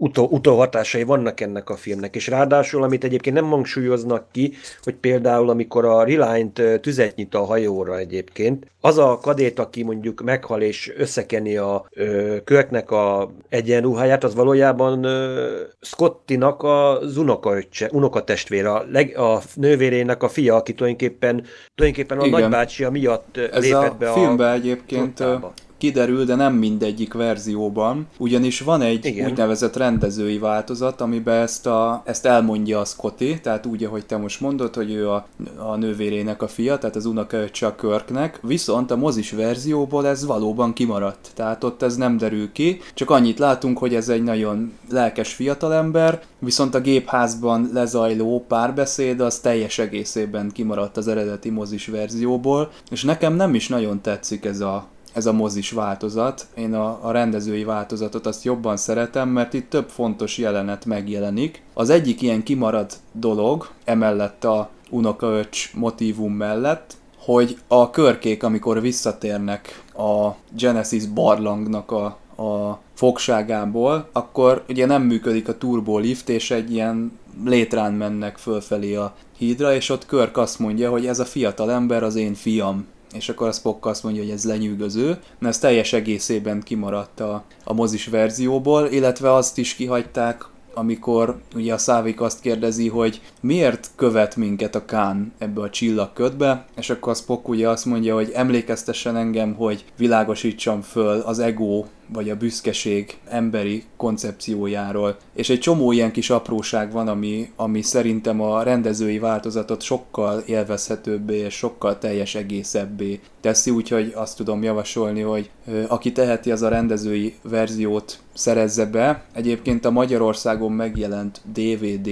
utó, 0.00 0.28
utóhatásai 0.30 1.02
vannak 1.02 1.40
ennek 1.40 1.70
a 1.70 1.76
filmnek, 1.76 2.14
és 2.14 2.26
ráadásul, 2.26 2.82
amit 2.82 3.04
egyébként 3.04 3.34
nem 3.34 3.48
hangsúlyoznak 3.48 4.26
ki, 4.32 4.52
hogy 4.82 4.94
például 4.94 5.50
amikor 5.50 5.84
a 5.84 6.04
Reliant 6.04 6.62
tüzet 6.80 7.16
nyit 7.16 7.34
a 7.34 7.44
hajóra 7.44 7.98
egyébként, 7.98 8.66
az 8.80 8.98
a 8.98 9.18
kadét, 9.22 9.58
aki 9.58 9.82
mondjuk 9.82 10.20
meghal 10.20 10.62
és 10.62 10.92
összekeni 10.96 11.56
a 11.56 11.86
ö, 11.90 12.36
Körknek 12.44 12.90
a 12.90 13.30
egyenruháját, 13.48 14.24
az 14.24 14.34
valójában 14.34 15.04
ö, 15.04 15.60
Scottinak 15.80 16.62
az 16.62 17.16
unokaöccse, 17.16 17.88
unokatestvére, 17.92 18.72
a, 18.72 18.84
leg, 18.90 19.18
a 19.18 19.40
nővérének 19.54 20.22
a 20.22 20.28
fia, 20.28 20.54
aki 20.54 20.74
tulajdonképpen, 20.74 21.44
tulajdonképpen 21.74 22.18
a 22.18 22.26
Igen. 22.26 22.40
nagybácsia 22.40 22.90
miatt 22.90 23.36
Ez 23.36 23.62
lépett 23.62 23.96
be 23.96 24.10
a 24.10 24.12
filmben 24.12 24.52
egyébként 24.52 25.16
flottába 25.16 25.52
kiderül, 25.80 26.24
de 26.24 26.34
nem 26.34 26.54
mindegyik 26.54 27.12
verzióban, 27.12 28.06
ugyanis 28.18 28.60
van 28.60 28.82
egy 28.82 29.04
Igen. 29.04 29.30
úgynevezett 29.30 29.76
rendezői 29.76 30.38
változat, 30.38 31.00
amiben 31.00 31.42
ezt, 31.42 31.66
a, 31.66 32.02
ezt 32.04 32.26
elmondja 32.26 32.80
a 32.80 32.84
Scotty, 32.84 33.40
tehát 33.42 33.66
úgy, 33.66 33.84
ahogy 33.84 34.06
te 34.06 34.16
most 34.16 34.40
mondod, 34.40 34.74
hogy 34.74 34.92
ő 34.92 35.10
a, 35.10 35.26
a 35.56 35.76
nővérének 35.76 36.42
a 36.42 36.48
fia, 36.48 36.78
tehát 36.78 36.96
az 36.96 37.06
unokaöccse 37.06 37.66
a 37.66 37.74
Körknek, 37.74 38.38
viszont 38.42 38.90
a 38.90 38.96
mozis 38.96 39.30
verzióból 39.30 40.06
ez 40.06 40.26
valóban 40.26 40.72
kimaradt, 40.72 41.30
tehát 41.34 41.64
ott 41.64 41.82
ez 41.82 41.96
nem 41.96 42.16
derül 42.16 42.52
ki, 42.52 42.80
csak 42.94 43.10
annyit 43.10 43.38
látunk, 43.38 43.78
hogy 43.78 43.94
ez 43.94 44.08
egy 44.08 44.22
nagyon 44.22 44.72
lelkes 44.90 45.34
fiatalember, 45.34 46.22
viszont 46.38 46.74
a 46.74 46.80
gépházban 46.80 47.70
lezajló 47.72 48.44
párbeszéd 48.48 49.20
az 49.20 49.38
teljes 49.38 49.78
egészében 49.78 50.50
kimaradt 50.52 50.96
az 50.96 51.08
eredeti 51.08 51.50
mozis 51.50 51.86
verzióból, 51.86 52.70
és 52.90 53.04
nekem 53.04 53.34
nem 53.34 53.54
is 53.54 53.68
nagyon 53.68 54.00
tetszik 54.00 54.44
ez 54.44 54.60
a 54.60 54.86
ez 55.12 55.26
a 55.26 55.32
mozis 55.32 55.70
változat. 55.70 56.46
Én 56.56 56.74
a, 56.74 56.98
a 57.02 57.10
rendezői 57.10 57.64
változatot 57.64 58.26
azt 58.26 58.44
jobban 58.44 58.76
szeretem, 58.76 59.28
mert 59.28 59.54
itt 59.54 59.70
több 59.70 59.88
fontos 59.88 60.38
jelenet 60.38 60.84
megjelenik. 60.84 61.62
Az 61.74 61.90
egyik 61.90 62.22
ilyen 62.22 62.42
kimarad 62.42 62.92
dolog, 63.12 63.68
emellett 63.84 64.44
a 64.44 64.70
unokaöcs 64.90 65.74
motívum 65.74 66.32
mellett, 66.32 66.96
hogy 67.18 67.58
a 67.68 67.90
körkék, 67.90 68.42
amikor 68.42 68.80
visszatérnek 68.80 69.84
a 69.96 70.30
Genesis 70.56 71.06
barlangnak 71.06 71.90
a, 71.90 72.04
a 72.42 72.80
fogságából, 72.94 74.08
akkor 74.12 74.64
ugye 74.68 74.86
nem 74.86 75.02
működik 75.02 75.48
a 75.48 75.58
turbolift, 75.58 76.28
és 76.28 76.50
egy 76.50 76.72
ilyen 76.72 77.18
létrán 77.44 77.92
mennek 77.92 78.36
fölfelé 78.36 78.94
a 78.94 79.14
hídra, 79.36 79.74
és 79.74 79.88
ott 79.88 80.06
Körk 80.06 80.36
azt 80.36 80.58
mondja, 80.58 80.90
hogy 80.90 81.06
ez 81.06 81.18
a 81.18 81.24
fiatal 81.24 81.70
ember 81.70 82.02
az 82.02 82.14
én 82.14 82.34
fiam 82.34 82.86
és 83.12 83.28
akkor 83.28 83.48
a 83.48 83.52
Spock 83.52 83.86
azt 83.86 84.02
mondja, 84.02 84.22
hogy 84.22 84.30
ez 84.30 84.44
lenyűgöző, 84.44 85.06
mert 85.38 85.54
ez 85.54 85.58
teljes 85.58 85.92
egészében 85.92 86.62
kimaradt 86.62 87.20
a, 87.20 87.44
a 87.64 87.72
mozis 87.72 88.06
verzióból, 88.06 88.86
illetve 88.86 89.34
azt 89.34 89.58
is 89.58 89.74
kihagyták, 89.74 90.44
amikor 90.74 91.40
ugye 91.54 91.74
a 91.74 91.78
Szávik 91.78 92.20
azt 92.20 92.40
kérdezi, 92.40 92.88
hogy 92.88 93.20
miért 93.40 93.90
követ 93.96 94.36
minket 94.36 94.74
a 94.74 94.84
Kán 94.84 95.32
ebbe 95.38 95.60
a 95.60 95.70
csillagködbe, 95.70 96.64
és 96.76 96.90
akkor 96.90 97.12
a 97.12 97.14
Spock 97.14 97.48
ugye 97.48 97.68
azt 97.68 97.84
mondja, 97.84 98.14
hogy 98.14 98.30
emlékeztessen 98.34 99.16
engem, 99.16 99.54
hogy 99.54 99.84
világosítsam 99.96 100.80
föl 100.80 101.20
az 101.20 101.38
ego 101.38 101.84
vagy 102.12 102.30
a 102.30 102.36
büszkeség 102.36 103.18
emberi 103.28 103.84
koncepciójáról. 103.96 105.16
És 105.34 105.50
egy 105.50 105.58
csomó 105.58 105.92
ilyen 105.92 106.12
kis 106.12 106.30
apróság 106.30 106.92
van, 106.92 107.08
ami, 107.08 107.50
ami 107.56 107.82
szerintem 107.82 108.40
a 108.40 108.62
rendezői 108.62 109.18
változatot 109.18 109.82
sokkal 109.82 110.42
élvezhetőbbé 110.46 111.36
és 111.36 111.54
sokkal 111.54 111.98
teljes 111.98 112.34
egészebbé 112.34 113.20
teszi, 113.40 113.70
úgyhogy 113.70 114.12
azt 114.14 114.36
tudom 114.36 114.62
javasolni, 114.62 115.20
hogy 115.20 115.50
aki 115.88 116.12
teheti, 116.12 116.50
az 116.50 116.62
a 116.62 116.68
rendezői 116.68 117.34
verziót 117.42 118.18
szerezze 118.34 118.86
be. 118.86 119.24
Egyébként 119.34 119.84
a 119.84 119.90
Magyarországon 119.90 120.72
megjelent 120.72 121.40
DVD, 121.52 122.10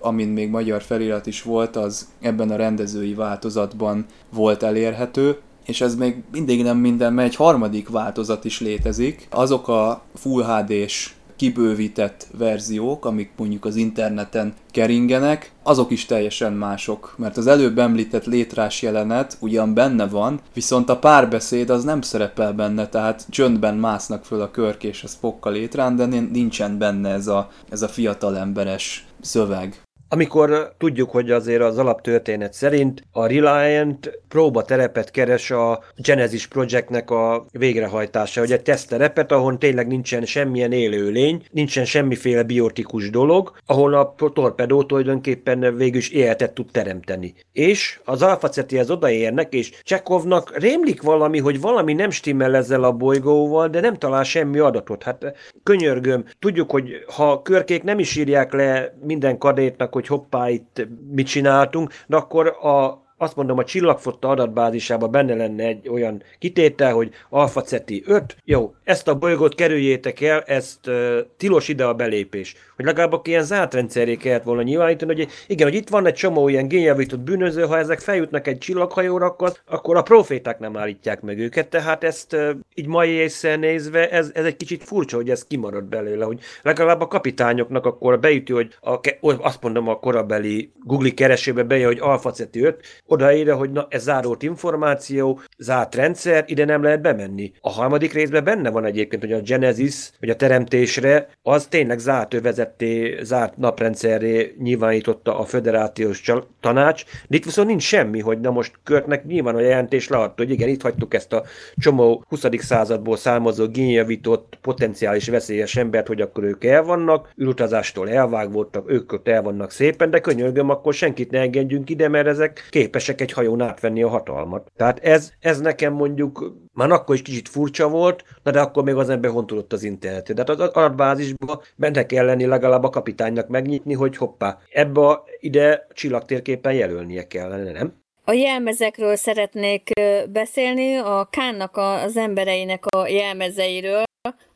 amin 0.00 0.28
még 0.28 0.50
magyar 0.50 0.82
felirat 0.82 1.26
is 1.26 1.42
volt, 1.42 1.76
az 1.76 2.08
ebben 2.20 2.50
a 2.50 2.56
rendezői 2.56 3.14
változatban 3.14 4.06
volt 4.30 4.62
elérhető, 4.62 5.38
és 5.70 5.80
ez 5.80 5.94
még 5.94 6.22
mindig 6.32 6.62
nem 6.62 6.76
minden, 6.76 7.12
mert 7.12 7.28
egy 7.28 7.36
harmadik 7.36 7.88
változat 7.88 8.44
is 8.44 8.60
létezik. 8.60 9.28
Azok 9.30 9.68
a 9.68 10.02
Full 10.14 10.44
HD-s 10.44 11.14
kibővített 11.36 12.26
verziók, 12.38 13.04
amik 13.04 13.30
mondjuk 13.36 13.64
az 13.64 13.76
interneten 13.76 14.54
keringenek, 14.70 15.52
azok 15.62 15.90
is 15.90 16.06
teljesen 16.06 16.52
mások, 16.52 17.14
mert 17.18 17.36
az 17.36 17.46
előbb 17.46 17.78
említett 17.78 18.24
létrás 18.24 18.82
jelenet 18.82 19.36
ugyan 19.40 19.74
benne 19.74 20.06
van, 20.06 20.40
viszont 20.54 20.88
a 20.88 20.98
párbeszéd 20.98 21.70
az 21.70 21.84
nem 21.84 22.00
szerepel 22.00 22.52
benne, 22.52 22.88
tehát 22.88 23.26
csöndben 23.28 23.76
másznak 23.76 24.24
föl 24.24 24.40
a 24.40 24.50
körk 24.50 24.84
és 24.84 25.02
a 25.02 25.08
Spock 25.08 25.46
létrán, 25.46 25.96
de 25.96 26.06
nincsen 26.06 26.78
benne 26.78 27.08
ez 27.08 27.26
a, 27.26 27.50
ez 27.70 27.82
a 27.82 27.88
fiatal 27.88 28.36
emberes 28.36 29.06
szöveg. 29.20 29.82
Amikor 30.12 30.72
tudjuk, 30.78 31.10
hogy 31.10 31.30
azért 31.30 31.62
az 31.62 31.78
alaptörténet 31.78 32.52
szerint 32.52 33.02
a 33.12 33.26
Reliant 33.26 34.20
próba 34.28 34.62
terepet 34.62 35.10
keres 35.10 35.50
a 35.50 35.82
Genesis 35.96 36.46
Projectnek 36.46 37.10
a 37.10 37.46
végrehajtása, 37.52 38.40
hogy 38.40 38.52
egy 38.52 38.62
tesztterepet, 38.62 39.32
ahol 39.32 39.58
tényleg 39.58 39.86
nincsen 39.86 40.24
semmilyen 40.24 40.72
élőlény, 40.72 41.42
nincsen 41.50 41.84
semmiféle 41.84 42.42
biotikus 42.42 43.10
dolog, 43.10 43.52
ahol 43.66 43.94
a 43.94 44.14
torpedó 44.32 44.82
tulajdonképpen 44.82 45.76
végül 45.76 45.98
is 45.98 46.08
életet 46.08 46.52
tud 46.52 46.70
teremteni. 46.72 47.34
És 47.52 48.00
az 48.04 48.22
Alpha 48.22 48.48
Cetihez 48.48 48.90
odaérnek, 48.90 49.52
és 49.52 49.80
Csekovnak 49.82 50.58
rémlik 50.58 51.02
valami, 51.02 51.38
hogy 51.38 51.60
valami 51.60 51.92
nem 51.92 52.10
stimmel 52.10 52.56
ezzel 52.56 52.84
a 52.84 52.92
bolygóval, 52.92 53.68
de 53.68 53.80
nem 53.80 53.94
talál 53.94 54.24
semmi 54.24 54.58
adatot. 54.58 55.02
Hát 55.02 55.34
könyörgöm, 55.62 56.24
tudjuk, 56.38 56.70
hogy 56.70 57.04
ha 57.16 57.42
körkék 57.42 57.82
nem 57.82 57.98
is 57.98 58.16
írják 58.16 58.52
le 58.52 58.94
minden 59.02 59.38
kadétnak, 59.38 59.94
hogy 60.00 60.18
hoppá, 60.18 60.48
itt 60.48 60.86
mit 61.10 61.26
csináltunk, 61.26 61.92
de 62.06 62.16
akkor 62.16 62.46
a 62.46 63.08
azt 63.22 63.36
mondom, 63.36 63.58
a 63.58 63.64
csillagfotta 63.64 64.28
adatbázisában 64.28 65.10
benne 65.10 65.34
lenne 65.34 65.64
egy 65.64 65.88
olyan 65.88 66.22
kitétel, 66.38 66.92
hogy 66.92 67.10
Alpha 67.28 67.62
Ceti 67.62 68.02
5, 68.06 68.36
jó, 68.44 68.74
ezt 68.84 69.08
a 69.08 69.14
bolygót 69.14 69.54
kerüljétek 69.54 70.20
el, 70.20 70.40
ezt 70.40 70.86
uh, 70.86 71.18
tilos 71.36 71.68
ide 71.68 71.84
a 71.84 71.94
belépés. 71.94 72.54
Hogy 72.76 72.84
legalább 72.84 73.12
akkor 73.12 73.28
ilyen 73.28 73.44
zárt 73.44 73.74
rendszeré 73.74 74.16
kellett 74.16 74.42
volna 74.42 74.62
nyilvánítani, 74.62 75.14
hogy 75.14 75.28
igen, 75.46 75.68
hogy 75.68 75.76
itt 75.76 75.88
van 75.88 76.06
egy 76.06 76.14
csomó 76.14 76.48
ilyen 76.48 76.68
génjavított 76.68 77.20
bűnöző, 77.20 77.62
ha 77.62 77.78
ezek 77.78 77.98
feljutnak 77.98 78.46
egy 78.46 78.58
csillaghajóra, 78.58 79.26
akkor, 79.26 79.52
akkor 79.66 79.96
a 79.96 80.02
proféták 80.02 80.58
nem 80.58 80.76
állítják 80.76 81.20
meg 81.20 81.38
őket, 81.38 81.68
tehát 81.68 82.04
ezt 82.04 82.32
uh, 82.32 82.50
így 82.74 82.86
mai 82.86 83.10
észre 83.10 83.56
nézve, 83.56 84.10
ez, 84.10 84.30
ez 84.34 84.44
egy 84.44 84.56
kicsit 84.56 84.84
furcsa, 84.84 85.16
hogy 85.16 85.30
ez 85.30 85.44
kimarad 85.44 85.84
belőle, 85.84 86.24
hogy 86.24 86.40
legalább 86.62 87.00
a 87.00 87.06
kapitányoknak 87.06 87.86
akkor 87.86 88.20
beüti, 88.20 88.52
hogy 88.52 88.76
a, 88.80 88.98
azt 89.20 89.62
mondom 89.62 89.88
a 89.88 89.98
korabeli 89.98 90.72
Google 90.84 91.10
keresőbe 91.10 91.62
bejön, 91.62 91.86
hogy 91.86 91.98
Alpha 92.00 92.30
Ceti 92.30 92.62
5, 92.62 92.80
odaírja, 93.10 93.56
hogy 93.56 93.70
na, 93.70 93.86
ez 93.90 94.02
zárót 94.02 94.42
információ, 94.42 95.40
zárt 95.58 95.94
rendszer, 95.94 96.44
ide 96.46 96.64
nem 96.64 96.82
lehet 96.82 97.00
bemenni. 97.00 97.52
A 97.60 97.70
harmadik 97.70 98.12
részben 98.12 98.44
benne 98.44 98.70
van 98.70 98.84
egyébként, 98.84 99.22
hogy 99.22 99.32
a 99.32 99.40
Genesis, 99.40 100.10
vagy 100.20 100.30
a 100.30 100.36
teremtésre, 100.36 101.28
az 101.42 101.66
tényleg 101.66 101.98
zárt 101.98 102.34
övezetté, 102.34 103.18
zárt 103.22 103.56
naprendszerré 103.56 104.54
nyilvánította 104.58 105.38
a 105.38 105.44
föderációs 105.44 106.22
tanács, 106.60 107.04
de 107.28 107.36
itt 107.36 107.44
viszont 107.44 107.68
nincs 107.68 107.82
semmi, 107.82 108.20
hogy 108.20 108.40
na 108.40 108.50
most 108.50 108.78
Körtnek 108.84 109.24
nyilván 109.24 109.54
a 109.54 109.60
jelentés 109.60 110.08
leadta, 110.08 110.42
hogy 110.42 110.50
igen, 110.50 110.68
itt 110.68 110.82
hagytuk 110.82 111.14
ezt 111.14 111.32
a 111.32 111.44
csomó 111.76 112.24
20. 112.28 112.46
századból 112.58 113.16
származó 113.16 113.66
génjavított, 113.68 114.58
potenciális 114.60 115.28
veszélyes 115.28 115.76
embert, 115.76 116.06
hogy 116.06 116.20
akkor 116.20 116.44
ők 116.44 116.64
el 116.64 116.82
vannak, 116.82 117.32
űrutazástól 117.42 118.10
elvágódtak, 118.10 118.90
ők 118.90 119.12
ott 119.12 119.28
el 119.28 119.42
vannak 119.42 119.70
szépen, 119.70 120.10
de 120.10 120.20
könyörgöm, 120.20 120.70
akkor 120.70 120.94
senkit 120.94 121.30
ne 121.30 121.40
engedjünk 121.40 121.90
ide, 121.90 122.08
mert 122.08 122.26
ezek 122.26 122.66
képes 122.70 122.99
képesek 123.00 123.20
egy 123.20 123.32
hajón 123.32 123.60
átvenni 123.60 124.02
a 124.02 124.08
hatalmat. 124.08 124.72
Tehát 124.76 124.98
ez, 124.98 125.32
ez 125.40 125.60
nekem 125.60 125.92
mondjuk 125.92 126.54
már 126.72 126.90
akkor 126.90 127.14
is 127.14 127.22
kicsit 127.22 127.48
furcsa 127.48 127.88
volt, 127.88 128.24
na 128.42 128.50
de 128.50 128.60
akkor 128.60 128.84
még 128.84 128.94
az 128.94 129.08
ember 129.08 129.30
hontulott 129.30 129.72
az 129.72 129.82
internetet. 129.82 130.36
De 130.36 130.44
hát 130.46 130.48
az 130.48 130.60
adatbázisban 130.60 131.60
benne 131.76 132.06
kell 132.06 132.24
lenni 132.24 132.46
legalább 132.46 132.84
a 132.84 132.88
kapitánynak 132.90 133.48
megnyitni, 133.48 133.94
hogy 133.94 134.16
hoppá, 134.16 134.58
ebbe 134.72 135.00
a, 135.00 135.24
ide 135.38 135.86
csillagtérképen 135.92 136.72
jelölnie 136.72 137.26
kellene, 137.26 137.72
nem? 137.72 137.98
A 138.24 138.32
jelmezekről 138.32 139.16
szeretnék 139.16 139.90
beszélni, 140.32 140.96
a 140.96 141.28
Kánnak 141.30 141.76
az 141.76 142.16
embereinek 142.16 142.86
a 142.86 143.06
jelmezeiről. 143.06 144.02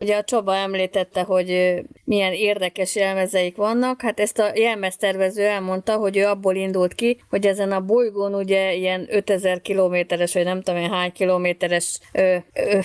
Ugye 0.01 0.17
a 0.17 0.25
Csaba 0.25 0.55
említette, 0.55 1.23
hogy 1.23 1.81
milyen 2.05 2.33
érdekes 2.33 2.95
jelmezeik 2.95 3.57
vannak. 3.57 4.01
Hát 4.01 4.21
ezt 4.21 4.39
a 4.39 4.51
jelmeztervező 4.55 5.43
elmondta, 5.43 5.97
hogy 5.97 6.17
ő 6.17 6.27
abból 6.27 6.55
indult 6.55 6.95
ki, 6.95 7.21
hogy 7.31 7.47
ezen 7.47 7.73
a 7.73 7.81
bolygón 7.81 8.35
ugye 8.35 8.75
ilyen 8.75 9.07
5000 9.11 9.61
kilométeres, 9.61 10.35
vagy 10.35 10.45
nem 10.45 10.63
tudom 10.63 10.81
én 10.81 10.91
hány 10.91 11.13
kilométeres 11.13 11.99
ö, 12.13 12.37
ö, 12.53 12.79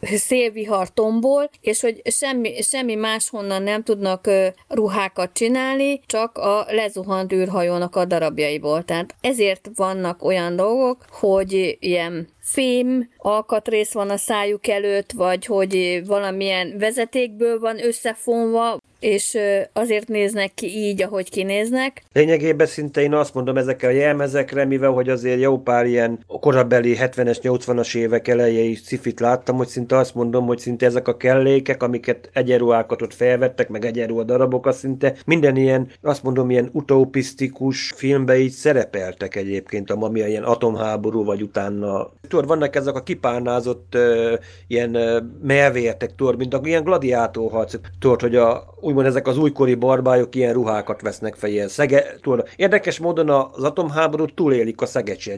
szélvihar 0.00 0.88
tombol, 0.88 1.50
és 1.60 1.80
hogy 1.80 2.02
semmi, 2.04 2.62
semmi 2.62 2.94
máshonnan 2.94 3.62
nem 3.62 3.82
tudnak 3.82 4.30
ruhákat 4.68 5.32
csinálni, 5.32 6.00
csak 6.06 6.38
a 6.38 6.66
lezuhant 6.68 7.32
űrhajónak 7.32 7.96
a 7.96 8.04
darabjaiból. 8.04 8.82
Tehát 8.84 9.14
ezért 9.20 9.70
vannak 9.74 10.24
olyan 10.24 10.56
dolgok, 10.56 11.04
hogy 11.10 11.76
ilyen 11.80 12.28
fém 12.44 13.08
alkatrész 13.16 13.92
van 13.92 14.10
a 14.10 14.16
szájuk 14.16 14.68
előtt, 14.68 15.12
vagy 15.12 15.46
hogy 15.46 16.02
valamilyen 16.06 16.74
vezetékből 16.78 17.58
van 17.58 17.84
összefonva, 17.84 18.78
és 19.04 19.38
azért 19.72 20.08
néznek 20.08 20.54
ki 20.54 20.66
így, 20.66 21.02
ahogy 21.02 21.30
kinéznek. 21.30 22.02
Lényegében 22.12 22.66
szinte 22.66 23.00
én 23.00 23.14
azt 23.14 23.34
mondom 23.34 23.56
ezekkel 23.56 23.90
a 23.90 23.92
jelmezekre, 23.92 24.64
mivel 24.64 24.90
hogy 24.90 25.08
azért 25.08 25.40
jó 25.40 25.58
pár 25.58 25.86
ilyen 25.86 26.18
korabeli 26.26 26.96
70-es, 27.00 27.38
80-as 27.42 27.96
évek 27.96 28.28
elejei 28.28 28.74
cifit 28.74 29.20
láttam, 29.20 29.56
hogy 29.56 29.66
szinte 29.66 29.96
azt 29.96 30.14
mondom, 30.14 30.46
hogy 30.46 30.58
szinte 30.58 30.86
ezek 30.86 31.08
a 31.08 31.16
kellékek, 31.16 31.82
amiket 31.82 32.30
egyenruhákat 32.32 33.02
ott 33.02 33.14
felvettek, 33.14 33.68
meg 33.68 33.84
egyenruha 33.84 34.22
darabokat, 34.22 34.74
szinte 34.74 35.14
minden 35.26 35.56
ilyen, 35.56 35.88
azt 36.02 36.22
mondom, 36.22 36.50
ilyen 36.50 36.68
utopisztikus 36.72 37.92
filmbe 37.96 38.38
így 38.38 38.52
szerepeltek 38.52 39.36
egyébként, 39.36 39.90
ami 39.90 40.20
ilyen 40.20 40.42
atomháború, 40.42 41.24
vagy 41.24 41.42
utána. 41.42 42.12
Tudod, 42.34 42.48
vannak 42.48 42.76
ezek 42.76 42.94
a 42.94 43.02
kipárnázott 43.02 43.92
uh, 43.94 44.32
ilyen 44.66 44.96
uh, 44.96 45.22
melvértek, 45.42 46.14
tudod, 46.14 46.36
mint 46.36 46.54
a 46.54 46.60
ilyen 46.62 46.82
gladiátorharcok, 46.82 47.80
tudod, 47.98 48.20
hogy 48.20 48.36
a, 48.36 48.74
úgymond 48.80 49.06
ezek 49.06 49.26
az 49.26 49.38
újkori 49.38 49.74
barbályok 49.74 50.34
ilyen 50.34 50.52
ruhákat 50.52 51.00
vesznek 51.00 51.34
fel, 51.34 51.50
ilyen 51.50 51.68
szege, 51.68 52.16
tudod, 52.20 52.48
érdekes 52.56 52.98
módon 52.98 53.30
az 53.30 53.62
atomháborút 53.62 54.34
túlélik 54.34 54.80
a 54.80 54.86
szegecsi 54.86 55.32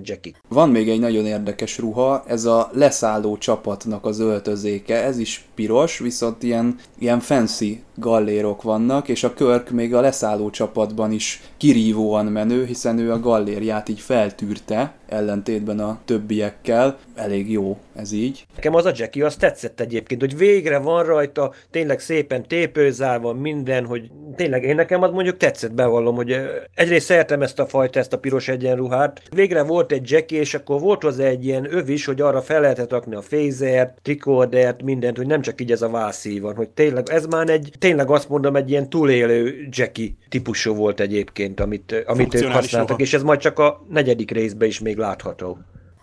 Van 0.48 0.68
még 0.68 0.88
egy 0.88 1.00
nagyon 1.00 1.26
érdekes 1.26 1.78
ruha, 1.78 2.22
ez 2.26 2.44
a 2.44 2.70
leszálló 2.72 3.36
csapatnak 3.36 4.04
az 4.04 4.20
öltözéke, 4.20 5.04
ez 5.04 5.18
is 5.18 5.44
piros, 5.54 5.98
viszont 5.98 6.42
ilyen, 6.42 6.76
ilyen 6.98 7.20
fancy 7.20 7.84
gallérok 7.96 8.62
vannak, 8.62 9.08
és 9.08 9.24
a 9.24 9.34
Körk 9.34 9.70
még 9.70 9.94
a 9.94 10.00
leszálló 10.00 10.50
csapatban 10.50 11.12
is 11.12 11.42
kirívóan 11.56 12.26
menő, 12.26 12.64
hiszen 12.64 12.98
ő 12.98 13.12
a 13.12 13.20
gallérját 13.20 13.88
így 13.88 14.00
feltűrte, 14.00 14.94
ellentétben 15.08 15.78
a 15.78 15.98
többiekkel. 16.04 16.98
Elég 17.14 17.50
jó 17.50 17.78
ez 17.94 18.12
így. 18.12 18.46
Nekem 18.54 18.74
az 18.74 18.84
a 18.84 18.92
Jackie, 18.94 19.24
az 19.24 19.36
tetszett 19.36 19.80
egyébként, 19.80 20.20
hogy 20.20 20.36
végre 20.36 20.78
van 20.78 21.04
rajta, 21.04 21.52
tényleg 21.70 22.00
szépen 22.00 22.48
tépőzálva 22.48 23.32
minden, 23.32 23.84
hogy 23.84 24.10
tényleg 24.36 24.64
én 24.64 24.74
nekem 24.74 25.02
az 25.02 25.10
mondjuk 25.10 25.36
tetszett, 25.36 25.72
bevallom, 25.72 26.14
hogy 26.14 26.36
egyrészt 26.74 27.06
szeretem 27.06 27.42
ezt 27.42 27.58
a 27.58 27.66
fajta, 27.66 27.98
ezt 27.98 28.12
a 28.12 28.18
piros 28.18 28.48
egyenruhát. 28.48 29.22
Végre 29.34 29.62
volt 29.62 29.92
egy 29.92 30.10
Jackie, 30.10 30.40
és 30.40 30.54
akkor 30.54 30.80
volt 30.80 31.02
hozzá 31.02 31.24
egy 31.24 31.44
ilyen 31.44 31.74
öv 31.74 31.88
is, 31.88 32.04
hogy 32.04 32.20
arra 32.20 32.42
fel 32.42 32.60
lehetett 32.60 32.90
rakni 32.90 33.14
a 33.14 33.22
fézert, 33.22 33.98
trikordert, 34.02 34.82
mindent, 34.82 35.16
hogy 35.16 35.26
nem 35.26 35.40
csak 35.40 35.60
így 35.60 35.72
ez 35.72 35.82
a 35.82 35.88
vászí 35.88 36.40
van, 36.40 36.54
hogy 36.54 36.68
tényleg 36.68 37.08
ez 37.10 37.26
már 37.26 37.48
egy, 37.48 37.70
tényleg 37.86 38.10
azt 38.10 38.28
mondom, 38.28 38.56
egy 38.56 38.70
ilyen 38.70 38.88
túlélő 38.88 39.68
Jackie 39.70 40.10
típusú 40.28 40.74
volt 40.74 41.00
egyébként, 41.00 41.60
amit, 41.60 42.04
amit 42.06 42.34
ők 42.34 42.46
használtak, 42.46 43.00
és 43.00 43.14
ez 43.14 43.22
majd 43.22 43.40
csak 43.40 43.58
a 43.58 43.86
negyedik 43.88 44.30
részben 44.30 44.68
is 44.68 44.80
még 44.80 44.96
látható. 44.96 45.58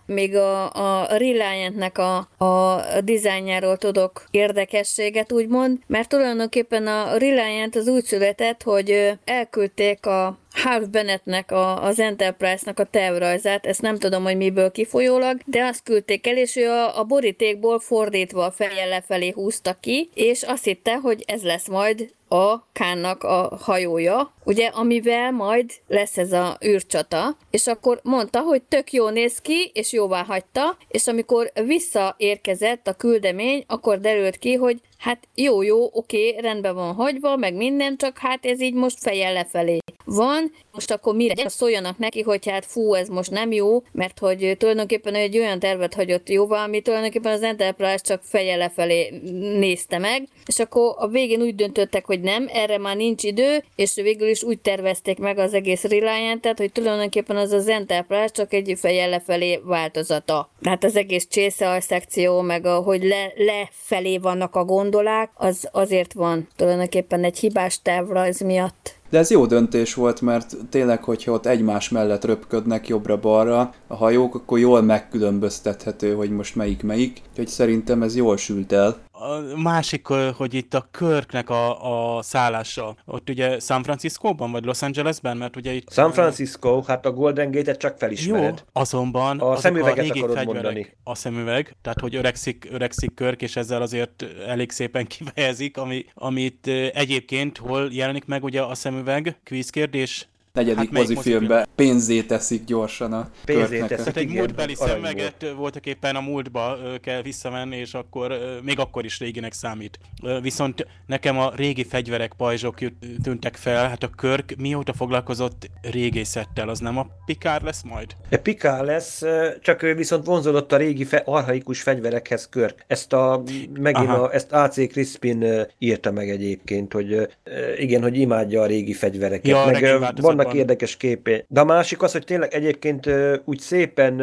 Még 0.06 0.36
a, 0.36 0.72
a 0.72 1.06
Reliant-nek 1.16 1.98
a, 1.98 2.16
a 2.44 2.80
dizájnjáról 3.04 3.76
tudok 3.76 4.24
érdekességet, 4.30 5.32
úgymond, 5.32 5.78
mert 5.86 6.08
tulajdonképpen 6.08 6.86
a 6.86 7.16
Reliant 7.16 7.76
az 7.76 7.88
úgy 7.88 8.04
született, 8.04 8.62
hogy 8.62 9.12
elküldték 9.24 10.06
a 10.06 10.38
Harv 10.54 10.84
Bennettnek, 10.84 11.50
a, 11.50 11.82
az 11.82 11.98
Enterprise-nak 11.98 12.78
a 12.78 12.84
tervrajzát, 12.84 13.66
ezt 13.66 13.82
nem 13.82 13.98
tudom, 13.98 14.22
hogy 14.22 14.36
miből 14.36 14.70
kifolyólag, 14.70 15.40
de 15.46 15.64
azt 15.64 15.82
küldték 15.82 16.26
el, 16.26 16.36
és 16.36 16.56
ő 16.56 16.70
a, 16.70 16.98
a 16.98 17.04
borítékból 17.04 17.78
fordítva 17.78 18.44
a 18.44 18.50
fejjel 18.50 18.88
lefelé 18.88 19.30
húzta 19.30 19.76
ki, 19.80 20.10
és 20.14 20.42
azt 20.42 20.64
hitte, 20.64 20.96
hogy 20.96 21.24
ez 21.26 21.42
lesz 21.42 21.68
majd 21.68 22.12
a 22.28 22.66
Kánnak 22.72 23.22
a 23.22 23.58
hajója, 23.62 24.34
ugye, 24.44 24.66
amivel 24.66 25.30
majd 25.30 25.70
lesz 25.86 26.18
ez 26.18 26.32
a 26.32 26.58
űrcsata, 26.66 27.36
és 27.50 27.66
akkor 27.66 28.00
mondta, 28.02 28.40
hogy 28.40 28.62
tök 28.62 28.92
jó 28.92 29.08
néz 29.08 29.38
ki, 29.38 29.70
és 29.74 29.92
jóvá 29.92 30.24
hagyta, 30.24 30.76
és 30.88 31.06
amikor 31.06 31.52
visszaérkezett 31.64 32.88
a 32.88 32.92
küldemény, 32.92 33.64
akkor 33.66 34.00
derült 34.00 34.36
ki, 34.36 34.54
hogy 34.54 34.80
hát 34.98 35.28
jó, 35.34 35.62
jó, 35.62 35.88
oké, 35.92 36.38
rendben 36.38 36.74
van 36.74 36.94
hagyva, 36.94 37.36
meg 37.36 37.54
minden, 37.54 37.96
csak 37.96 38.18
hát 38.18 38.44
ez 38.46 38.60
így 38.60 38.74
most 38.74 38.98
fejjel 38.98 39.32
lefelé 39.32 39.78
van, 40.04 40.52
most 40.74 40.90
akkor 40.90 41.14
mire 41.14 41.48
szóljanak 41.48 41.98
neki, 41.98 42.20
hogy 42.20 42.48
hát 42.48 42.66
fú, 42.66 42.94
ez 42.94 43.08
most 43.08 43.30
nem 43.30 43.52
jó, 43.52 43.82
mert 43.92 44.18
hogy 44.18 44.54
tulajdonképpen 44.58 45.14
egy 45.14 45.38
olyan 45.38 45.58
tervet 45.58 45.94
hagyott 45.94 46.28
jóvá, 46.28 46.64
ami 46.64 46.80
tulajdonképpen 46.80 47.32
az 47.32 47.42
Enterprise 47.42 47.96
csak 47.96 48.22
feje 48.22 48.56
lefelé 48.56 49.20
nézte 49.58 49.98
meg, 49.98 50.28
és 50.46 50.58
akkor 50.58 50.94
a 50.98 51.08
végén 51.08 51.40
úgy 51.42 51.54
döntöttek, 51.54 52.06
hogy 52.06 52.20
nem, 52.20 52.48
erre 52.52 52.78
már 52.78 52.96
nincs 52.96 53.22
idő, 53.22 53.64
és 53.76 53.94
végül 53.94 54.28
is 54.28 54.42
úgy 54.42 54.58
tervezték 54.58 55.18
meg 55.18 55.38
az 55.38 55.54
egész 55.54 55.84
reliant 55.84 56.52
hogy 56.56 56.72
tulajdonképpen 56.72 57.36
az 57.36 57.52
az 57.52 57.68
Enterprise 57.68 58.28
csak 58.28 58.52
egy 58.52 58.74
feje 58.76 59.06
lefelé 59.06 59.60
változata. 59.64 60.50
Tehát 60.62 60.84
az 60.84 60.96
egész 60.96 61.26
csésze 61.26 61.80
szekció, 61.80 62.40
meg 62.40 62.66
a, 62.66 62.76
hogy 62.76 63.04
le, 63.04 63.32
lefelé 63.36 64.18
vannak 64.18 64.56
a 64.56 64.64
gondolák, 64.64 65.30
az 65.34 65.68
azért 65.72 66.12
van 66.12 66.48
tulajdonképpen 66.56 67.24
egy 67.24 67.38
hibás 67.38 67.82
tervrajz 67.82 68.40
miatt. 68.40 69.02
De 69.14 69.20
ez 69.20 69.30
jó 69.30 69.46
döntés 69.46 69.94
volt, 69.94 70.20
mert 70.20 70.56
tényleg, 70.70 71.04
hogyha 71.04 71.32
ott 71.32 71.46
egymás 71.46 71.88
mellett 71.88 72.24
röpködnek 72.24 72.88
jobbra-balra 72.88 73.74
a 73.86 73.94
hajók, 73.94 74.34
akkor 74.34 74.58
jól 74.58 74.82
megkülönböztethető, 74.82 76.14
hogy 76.14 76.30
most 76.30 76.54
melyik 76.54 76.82
melyik. 76.82 77.20
Úgyhogy 77.30 77.48
szerintem 77.48 78.02
ez 78.02 78.16
jól 78.16 78.36
sült 78.36 78.72
el 78.72 79.03
a 79.16 79.56
másik, 79.56 80.06
hogy 80.36 80.54
itt 80.54 80.74
a 80.74 80.88
Körknek 80.90 81.50
a, 81.50 82.16
a 82.16 82.22
szállása, 82.22 82.96
ott 83.04 83.30
ugye 83.30 83.58
San 83.58 83.82
Francisco-ban, 83.82 84.50
vagy 84.50 84.64
Los 84.64 84.82
Angelesben, 84.82 85.36
mert 85.36 85.56
ugye 85.56 85.72
itt... 85.72 85.92
San 85.92 86.12
Francisco, 86.12 86.82
hát 86.82 87.06
a 87.06 87.12
Golden 87.12 87.50
Gate-et 87.50 87.78
csak 87.78 87.98
felismered. 87.98 88.58
Jó, 88.58 88.80
azonban 88.80 89.40
a 89.40 89.56
szemüveget 89.56 90.04
a 90.04 90.18
akarod 90.18 90.36
fegyverek, 90.36 90.62
mondani. 90.62 90.96
A 91.04 91.14
szemüveg, 91.14 91.76
tehát 91.82 92.00
hogy 92.00 92.14
öregszik, 92.14 92.68
öregszik 92.70 93.14
Körk, 93.14 93.42
és 93.42 93.56
ezzel 93.56 93.82
azért 93.82 94.24
elég 94.46 94.70
szépen 94.70 95.06
kifejezik, 95.16 95.76
ami, 95.76 96.04
amit 96.14 96.66
egyébként 96.92 97.58
hol 97.58 97.88
jelenik 97.92 98.24
meg 98.24 98.44
ugye 98.44 98.62
a 98.62 98.74
szemüveg, 98.74 99.36
kvízkérdés, 99.44 100.28
negyedik 100.54 100.78
hát 100.78 100.90
mozifilmbe 100.90 101.66
pénzé 101.74 102.22
teszik 102.22 102.64
gyorsan 102.64 103.12
a 103.12 103.28
Pénzé 103.44 103.78
teszik, 103.78 104.04
hát 104.04 104.16
egy 104.16 104.28
múltbeli 104.28 104.74
szemüveget 104.74 105.52
voltak 105.56 105.86
éppen 105.86 106.16
a 106.16 106.20
múltba 106.20 106.78
kell 107.00 107.22
visszamenni, 107.22 107.76
és 107.76 107.94
akkor 107.94 108.38
még 108.62 108.78
akkor 108.78 109.04
is 109.04 109.18
réginek 109.18 109.52
számít. 109.52 109.98
Viszont 110.42 110.86
nekem 111.06 111.38
a 111.38 111.52
régi 111.56 111.84
fegyverek, 111.84 112.32
pajzsok 112.36 112.78
tűntek 113.22 113.56
fel, 113.56 113.88
hát 113.88 114.02
a 114.02 114.08
Körk 114.08 114.54
mióta 114.58 114.92
foglalkozott 114.92 115.70
régészettel, 115.82 116.68
az 116.68 116.78
nem 116.78 116.98
a 116.98 117.06
Pikár 117.26 117.62
lesz 117.62 117.82
majd? 117.82 118.10
A 118.30 118.36
Pikár 118.36 118.84
lesz, 118.84 119.22
csak 119.60 119.82
ő 119.82 119.94
viszont 119.94 120.26
vonzódott 120.26 120.72
a 120.72 120.76
régi 120.76 121.04
fe- 121.04 121.26
arhaikus 121.26 121.82
fegyverekhez 121.82 122.48
Körk. 122.48 122.84
Ezt 122.86 123.12
a, 123.12 123.42
megint 123.80 124.08
a, 124.08 124.34
ezt 124.34 124.52
AC 124.52 124.88
Crispin 124.88 125.66
írta 125.78 126.12
meg 126.12 126.30
egyébként, 126.30 126.92
hogy 126.92 127.28
igen, 127.76 128.02
hogy 128.02 128.18
imádja 128.18 128.62
a 128.62 128.66
régi 128.66 128.92
fegyvereket. 128.92 129.46
Ja, 129.46 129.66
meg 129.66 130.12
vannak 130.16 130.43
vannak 130.44 130.58
érdekes 130.58 130.96
képé. 130.96 131.44
De 131.48 131.60
a 131.60 131.64
másik 131.64 132.02
az, 132.02 132.12
hogy 132.12 132.24
tényleg 132.24 132.54
egyébként 132.54 133.10
úgy 133.44 133.58
szépen 133.58 134.22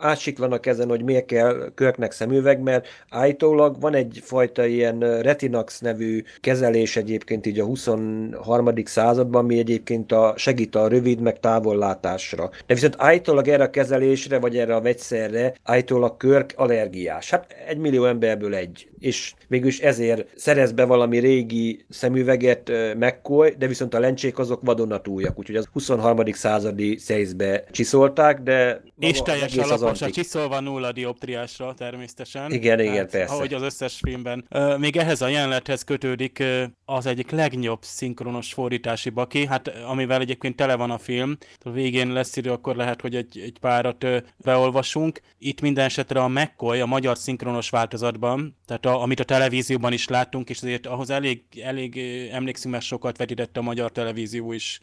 átsiklanak 0.00 0.66
ezen, 0.66 0.88
hogy 0.88 1.02
miért 1.02 1.26
kell 1.26 1.70
Körknek 1.74 2.12
szemüveg, 2.12 2.60
mert 2.60 2.86
állítólag 3.10 3.80
van 3.80 3.94
egyfajta 3.94 4.66
ilyen 4.66 5.22
Retinax 5.22 5.80
nevű 5.80 6.22
kezelés 6.40 6.96
egyébként 6.96 7.46
így 7.46 7.60
a 7.60 7.64
23. 7.64 8.72
században, 8.84 9.44
mi 9.44 9.58
egyébként 9.58 10.12
a, 10.12 10.34
segít 10.36 10.74
a 10.74 10.88
rövid 10.88 11.20
meg 11.20 11.40
távollátásra. 11.40 12.50
De 12.66 12.74
viszont 12.74 12.94
állítólag 12.98 13.48
erre 13.48 13.62
a 13.62 13.70
kezelésre, 13.70 14.38
vagy 14.38 14.56
erre 14.56 14.74
a 14.74 14.80
vegyszerre 14.80 15.54
állítólag 15.62 16.16
Körk 16.16 16.52
allergiás. 16.56 17.30
Hát 17.30 17.54
egy 17.68 17.78
millió 17.78 18.04
emberből 18.04 18.54
egy. 18.54 18.88
És 18.98 19.34
végülis 19.48 19.78
ezért 19.78 20.26
szerez 20.36 20.72
be 20.72 20.84
valami 20.84 21.18
régi 21.18 21.84
szemüveget 21.88 22.72
McCoy, 22.98 23.54
de 23.58 23.66
viszont 23.66 23.94
a 23.94 24.00
lencsék 24.00 24.38
azok 24.38 24.60
vadonatújak, 24.62 25.38
úgyhogy 25.38 25.56
az 25.58 25.68
23. 25.72 26.32
századi 26.32 26.96
szejzbe 26.96 27.64
csiszolták, 27.70 28.40
de... 28.40 28.82
És 28.98 29.22
teljes 29.22 29.56
alapos, 29.56 30.02
a 30.02 30.10
csiszolva 30.10 30.60
nulla 30.60 30.92
dioptriásra 30.92 31.74
természetesen. 31.74 32.52
Igen, 32.52 32.80
igen, 32.80 32.94
hát, 32.94 33.10
persze. 33.10 33.34
Ahogy 33.34 33.54
az 33.54 33.62
összes 33.62 33.98
filmben. 34.02 34.48
Még 34.78 34.96
ehhez 34.96 35.22
a 35.22 35.28
jelenethez 35.28 35.82
kötődik 35.82 36.44
az 36.84 37.06
egyik 37.06 37.30
legnyobb 37.30 37.78
szinkronos 37.80 38.52
fordítási 38.52 39.10
baki, 39.10 39.46
hát 39.46 39.68
amivel 39.68 40.20
egyébként 40.20 40.56
tele 40.56 40.76
van 40.76 40.90
a 40.90 40.98
film. 40.98 41.36
A 41.60 41.70
végén 41.70 42.12
lesz 42.12 42.36
idő, 42.36 42.50
akkor 42.50 42.76
lehet, 42.76 43.00
hogy 43.00 43.14
egy, 43.14 43.38
egy 43.38 43.58
párat 43.60 44.06
beolvasunk. 44.36 45.20
Itt 45.38 45.60
minden 45.60 45.84
esetre 45.84 46.20
a 46.20 46.28
McCoy 46.28 46.80
a 46.80 46.86
magyar 46.86 47.18
szinkronos 47.18 47.70
változatban, 47.70 48.56
tehát 48.66 48.86
a, 48.86 49.02
amit 49.02 49.20
a 49.20 49.24
televízióban 49.24 49.92
is 49.92 50.08
láttunk, 50.08 50.50
és 50.50 50.62
azért 50.62 50.86
ahhoz 50.86 51.10
elég, 51.10 51.42
elég 51.62 51.98
emlékszünk, 52.32 52.74
mert 52.74 52.84
sokat 52.84 53.16
vetítette 53.16 53.60
a 53.60 53.62
magyar 53.62 53.90
televízió 53.90 54.52
is 54.52 54.80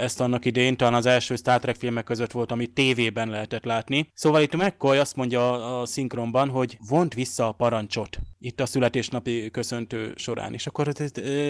ezt 0.00 0.15
annak 0.20 0.44
idején, 0.44 0.76
talán 0.76 0.94
az 0.94 1.06
első 1.06 1.36
Star 1.36 1.60
Trek 1.60 1.76
filmek 1.76 2.04
között 2.04 2.32
volt, 2.32 2.52
amit 2.52 2.70
tévében 2.70 3.28
lehetett 3.28 3.64
látni. 3.64 4.10
Szóval 4.14 4.42
itt 4.42 4.56
McCoy 4.56 4.98
azt 4.98 5.16
mondja 5.16 5.52
a, 5.52 5.80
a 5.80 5.86
szinkronban, 5.86 6.48
hogy 6.48 6.78
vont 6.88 7.14
vissza 7.14 7.48
a 7.48 7.52
parancsot 7.52 8.18
itt 8.38 8.60
a 8.60 8.66
születésnapi 8.66 9.50
köszöntő 9.50 10.12
során. 10.16 10.52
És 10.52 10.66
akkor, 10.66 10.92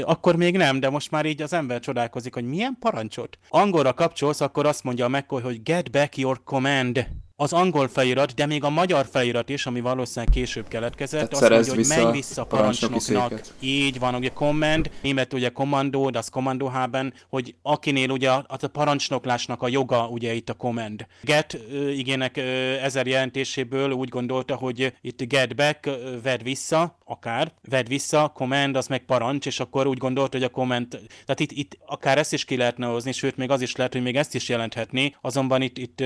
akkor 0.02 0.36
még 0.36 0.56
nem, 0.56 0.80
de 0.80 0.90
most 0.90 1.10
már 1.10 1.26
így 1.26 1.42
az 1.42 1.52
ember 1.52 1.80
csodálkozik, 1.80 2.34
hogy 2.34 2.44
milyen 2.44 2.76
parancsot. 2.80 3.38
Angolra 3.48 3.92
kapcsolsz, 3.92 4.40
akkor 4.40 4.66
azt 4.66 4.84
mondja 4.84 5.04
a 5.04 5.08
McCoy, 5.08 5.42
hogy 5.42 5.62
get 5.62 5.90
back 5.90 6.16
your 6.16 6.40
command 6.44 7.06
az 7.38 7.52
angol 7.52 7.88
felirat, 7.88 8.34
de 8.34 8.46
még 8.46 8.64
a 8.64 8.70
magyar 8.70 9.06
felirat 9.10 9.48
is, 9.48 9.66
ami 9.66 9.80
valószínűleg 9.80 10.34
később 10.34 10.68
keletkezett, 10.68 11.30
Tehát 11.30 11.54
azt 11.54 11.68
mondja, 11.68 11.74
hogy 11.74 12.02
menj 12.04 12.16
vissza 12.16 12.44
parancsnoknak. 12.44 13.40
Így 13.60 13.98
van, 13.98 14.14
ugye 14.14 14.28
command, 14.28 14.90
német 15.02 15.32
ugye 15.32 15.48
kommandó, 15.48 16.10
de 16.10 16.18
az 16.18 16.28
kommandó 16.28 16.66
haben, 16.66 17.14
hogy 17.28 17.54
akinél 17.62 18.10
ugye 18.10 18.30
az 18.30 18.64
a 18.64 18.68
parancsnoklásnak 18.68 19.62
a 19.62 19.68
joga 19.68 20.08
ugye 20.08 20.34
itt 20.34 20.48
a 20.48 20.54
command. 20.54 21.06
Get 21.22 21.58
igének 21.96 22.36
ezer 22.82 23.06
jelentéséből 23.06 23.90
úgy 23.90 24.08
gondolta, 24.08 24.54
hogy 24.54 24.92
itt 25.00 25.22
get 25.22 25.56
back, 25.56 25.90
vedd 26.22 26.42
vissza, 26.42 26.98
akár, 27.04 27.52
vedd 27.68 27.88
vissza, 27.88 28.32
command 28.34 28.76
az 28.76 28.86
meg 28.86 29.04
parancs, 29.04 29.46
és 29.46 29.60
akkor 29.60 29.86
úgy 29.86 29.98
gondolt, 29.98 30.32
hogy 30.32 30.42
a 30.42 30.48
command, 30.48 30.88
tehát 31.24 31.40
itt, 31.40 31.52
itt 31.52 31.78
akár 31.86 32.18
ezt 32.18 32.32
is 32.32 32.44
ki 32.44 32.56
lehetne 32.56 32.86
hozni, 32.86 33.12
sőt 33.12 33.36
még 33.36 33.50
az 33.50 33.60
is 33.60 33.76
lehet, 33.76 33.92
hogy 33.92 34.02
még 34.02 34.16
ezt 34.16 34.34
is 34.34 34.48
jelenthetné, 34.48 35.14
azonban 35.20 35.62
itt, 35.62 35.78
itt 35.78 36.02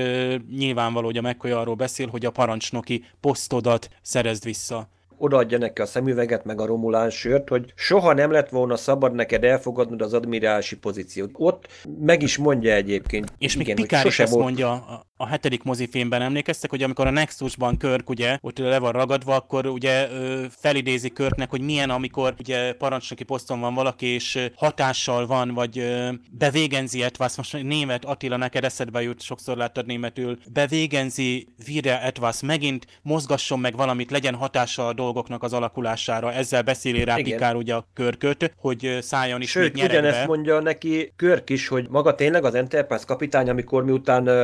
nyilvánvaló, 0.49 1.05
hogy 1.05 1.19
a 1.23 1.29
McCoy 1.29 1.51
arról 1.51 1.75
beszél, 1.75 2.07
hogy 2.07 2.25
a 2.25 2.31
parancsnoki 2.31 3.05
posztodat 3.19 3.89
szerezd 4.01 4.43
vissza 4.43 4.89
odaadja 5.21 5.57
neki 5.57 5.81
a 5.81 5.85
szemüveget, 5.85 6.45
meg 6.45 6.61
a 6.61 6.65
romuláns 6.65 7.15
sört, 7.15 7.49
hogy 7.49 7.73
soha 7.75 8.13
nem 8.13 8.31
lett 8.31 8.49
volna 8.49 8.75
szabad 8.75 9.13
neked 9.13 9.43
elfogadnod 9.43 10.01
az 10.01 10.13
admirálási 10.13 10.77
pozíciót. 10.77 11.29
Ott 11.33 11.67
meg 11.99 12.21
is 12.21 12.37
mondja 12.37 12.73
egyébként. 12.73 13.33
És 13.37 13.55
igen, 13.55 13.65
még 13.65 13.75
Pikár 13.75 14.05
is 14.05 14.19
ezt 14.19 14.31
volt... 14.33 14.43
mondja 14.43 15.01
a, 15.21 15.27
hetedik 15.27 15.63
mozifilmben, 15.63 16.21
emlékeztek, 16.21 16.69
hogy 16.69 16.83
amikor 16.83 17.07
a 17.07 17.09
Nexusban 17.09 17.77
Körk 17.77 18.09
ugye 18.09 18.37
ott 18.41 18.57
le 18.57 18.79
van 18.79 18.91
ragadva, 18.91 19.35
akkor 19.35 19.65
ugye 19.65 20.07
felidézi 20.49 21.09
Körknek, 21.09 21.49
hogy 21.49 21.61
milyen, 21.61 21.89
amikor 21.89 22.33
ugye 22.39 22.73
parancsnoki 22.73 23.23
poszton 23.23 23.59
van 23.59 23.73
valaki, 23.73 24.05
és 24.05 24.49
hatással 24.55 25.27
van, 25.27 25.53
vagy 25.53 25.83
bevégenzi 26.31 27.03
etvász, 27.03 27.37
most 27.37 27.63
német 27.63 28.05
Attila, 28.05 28.37
neked 28.37 28.63
eszedbe 28.63 29.01
jut, 29.01 29.21
sokszor 29.21 29.57
láttad 29.57 29.85
németül, 29.85 30.37
bevégenzi 30.53 31.47
vire 31.65 32.01
etvász, 32.01 32.41
megint 32.41 32.85
mozgasson 33.01 33.59
meg 33.59 33.75
valamit, 33.75 34.11
legyen 34.11 34.35
hatással 34.35 34.87
a 34.87 34.93
dolg 34.93 35.11
dolgoknak 35.11 35.43
az 35.43 35.53
alakulására. 35.53 36.31
Ezzel 36.31 36.61
beszéli 36.61 37.03
rá 37.03 37.17
Igen. 37.17 37.31
Pikár 37.31 37.55
ugye 37.55 37.73
a 37.73 37.87
körköt, 37.93 38.53
hogy 38.57 38.97
szálljon 39.01 39.41
is 39.41 39.49
Sőt, 39.49 39.83
ugyanezt 39.83 40.27
mondja 40.27 40.59
neki 40.59 41.13
Körk 41.15 41.49
is, 41.49 41.67
hogy 41.67 41.87
maga 41.89 42.15
tényleg 42.15 42.43
az 42.43 42.55
Enterprise 42.55 43.03
kapitány, 43.07 43.49
amikor 43.49 43.83
miután 43.83 44.27
uh, 44.27 44.43